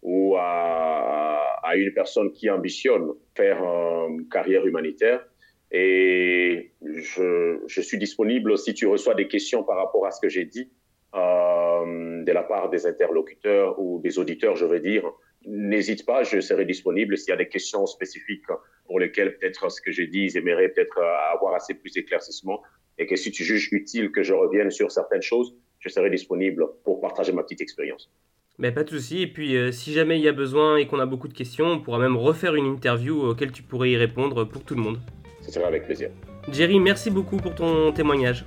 ou 0.03 0.34
à, 0.36 1.21
à 1.62 1.76
une 1.76 1.92
personne 1.92 2.32
qui 2.32 2.50
ambitionne 2.50 3.12
faire 3.36 3.62
une 3.62 4.28
carrière 4.28 4.66
humanitaire. 4.66 5.24
Et 5.70 6.72
je, 6.82 7.60
je, 7.66 7.80
suis 7.80 7.96
disponible 7.98 8.58
si 8.58 8.74
tu 8.74 8.86
reçois 8.86 9.14
des 9.14 9.26
questions 9.26 9.64
par 9.64 9.78
rapport 9.78 10.06
à 10.06 10.10
ce 10.10 10.20
que 10.20 10.28
j'ai 10.28 10.44
dit. 10.44 10.70
Euh, 11.14 12.24
de 12.24 12.32
la 12.32 12.42
part 12.42 12.70
des 12.70 12.86
interlocuteurs 12.86 13.78
ou 13.78 14.00
des 14.00 14.18
auditeurs, 14.18 14.56
je 14.56 14.64
veux 14.64 14.80
dire, 14.80 15.10
n'hésite 15.44 16.06
pas, 16.06 16.22
je 16.22 16.40
serai 16.40 16.64
disponible 16.64 17.18
s'il 17.18 17.30
y 17.30 17.34
a 17.34 17.36
des 17.36 17.48
questions 17.48 17.84
spécifiques 17.84 18.46
pour 18.86 18.98
lesquelles 18.98 19.36
peut-être 19.36 19.70
ce 19.70 19.82
que 19.82 19.90
j'ai 19.90 20.06
dit, 20.06 20.24
ils 20.24 20.36
aimeraient 20.38 20.70
peut-être 20.70 20.98
avoir 21.34 21.54
assez 21.54 21.74
plus 21.74 21.92
d'éclaircissement 21.92 22.62
et 22.96 23.06
que 23.06 23.16
si 23.16 23.30
tu 23.30 23.44
juges 23.44 23.68
utile 23.72 24.10
que 24.10 24.22
je 24.22 24.32
revienne 24.32 24.70
sur 24.70 24.90
certaines 24.90 25.22
choses, 25.22 25.54
je 25.80 25.88
serai 25.90 26.08
disponible 26.08 26.66
pour 26.84 27.00
partager 27.00 27.32
ma 27.32 27.42
petite 27.42 27.60
expérience. 27.60 28.10
Mais 28.59 28.70
pas 28.70 28.84
de 28.84 28.90
souci. 28.90 29.22
Et 29.22 29.26
puis, 29.26 29.57
euh, 29.57 29.72
si 29.72 29.92
jamais 29.92 30.18
il 30.18 30.22
y 30.22 30.28
a 30.28 30.32
besoin 30.32 30.76
et 30.76 30.86
qu'on 30.86 31.00
a 31.00 31.07
beaucoup 31.07 31.28
de 31.28 31.34
questions, 31.34 31.66
on 31.66 31.80
pourra 31.80 31.98
même 31.98 32.16
refaire 32.16 32.55
une 32.55 32.66
interview 32.66 33.20
auquel 33.22 33.50
tu 33.50 33.62
pourrais 33.62 33.90
y 33.90 33.96
répondre 33.96 34.44
pour 34.44 34.62
tout 34.62 34.74
le 34.74 34.82
monde. 34.82 35.00
Ce 35.40 35.50
sera 35.50 35.66
avec 35.66 35.84
plaisir. 35.84 36.11
Jerry, 36.50 36.78
merci 36.80 37.11
beaucoup 37.11 37.36
pour 37.38 37.55
ton 37.55 37.92
témoignage. 37.92 38.44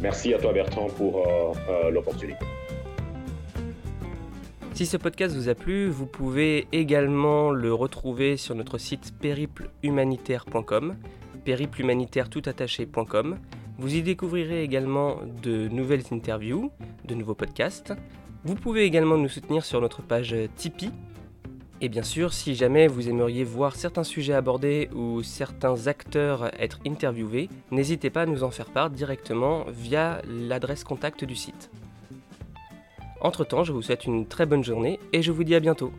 Merci 0.00 0.32
à 0.34 0.38
toi 0.38 0.52
Bertrand 0.52 0.86
pour 0.88 1.26
euh, 1.26 1.52
euh, 1.68 1.90
l'opportunité. 1.90 2.44
Si 4.72 4.86
ce 4.86 4.96
podcast 4.96 5.36
vous 5.36 5.50
a 5.50 5.54
plu, 5.54 5.90
vous 5.90 6.06
pouvez 6.06 6.66
également 6.72 7.50
le 7.50 7.74
retrouver 7.74 8.38
sur 8.38 8.54
notre 8.54 8.78
site 8.78 9.12
périplehumanitaire.com, 9.20 10.96
périplehumanitaire.toutattaché.com. 11.44 13.38
Vous 13.78 13.94
y 13.94 14.02
découvrirez 14.02 14.62
également 14.62 15.18
de 15.42 15.68
nouvelles 15.68 16.04
interviews, 16.12 16.70
de 17.04 17.14
nouveaux 17.14 17.34
podcasts. 17.34 17.92
Vous 18.42 18.54
pouvez 18.54 18.84
également 18.84 19.18
nous 19.18 19.28
soutenir 19.28 19.66
sur 19.66 19.82
notre 19.82 20.00
page 20.00 20.34
Tipeee. 20.56 20.90
Et 21.82 21.90
bien 21.90 22.02
sûr, 22.02 22.32
si 22.32 22.54
jamais 22.54 22.86
vous 22.86 23.10
aimeriez 23.10 23.44
voir 23.44 23.76
certains 23.76 24.02
sujets 24.02 24.32
abordés 24.32 24.88
ou 24.94 25.22
certains 25.22 25.86
acteurs 25.86 26.50
être 26.58 26.78
interviewés, 26.86 27.50
n'hésitez 27.70 28.08
pas 28.08 28.22
à 28.22 28.26
nous 28.26 28.42
en 28.42 28.50
faire 28.50 28.70
part 28.70 28.88
directement 28.88 29.64
via 29.68 30.22
l'adresse 30.26 30.84
contact 30.84 31.24
du 31.24 31.36
site. 31.36 31.70
Entre-temps, 33.20 33.62
je 33.62 33.72
vous 33.72 33.82
souhaite 33.82 34.06
une 34.06 34.26
très 34.26 34.46
bonne 34.46 34.64
journée 34.64 34.98
et 35.12 35.20
je 35.20 35.32
vous 35.32 35.44
dis 35.44 35.54
à 35.54 35.60
bientôt. 35.60 35.92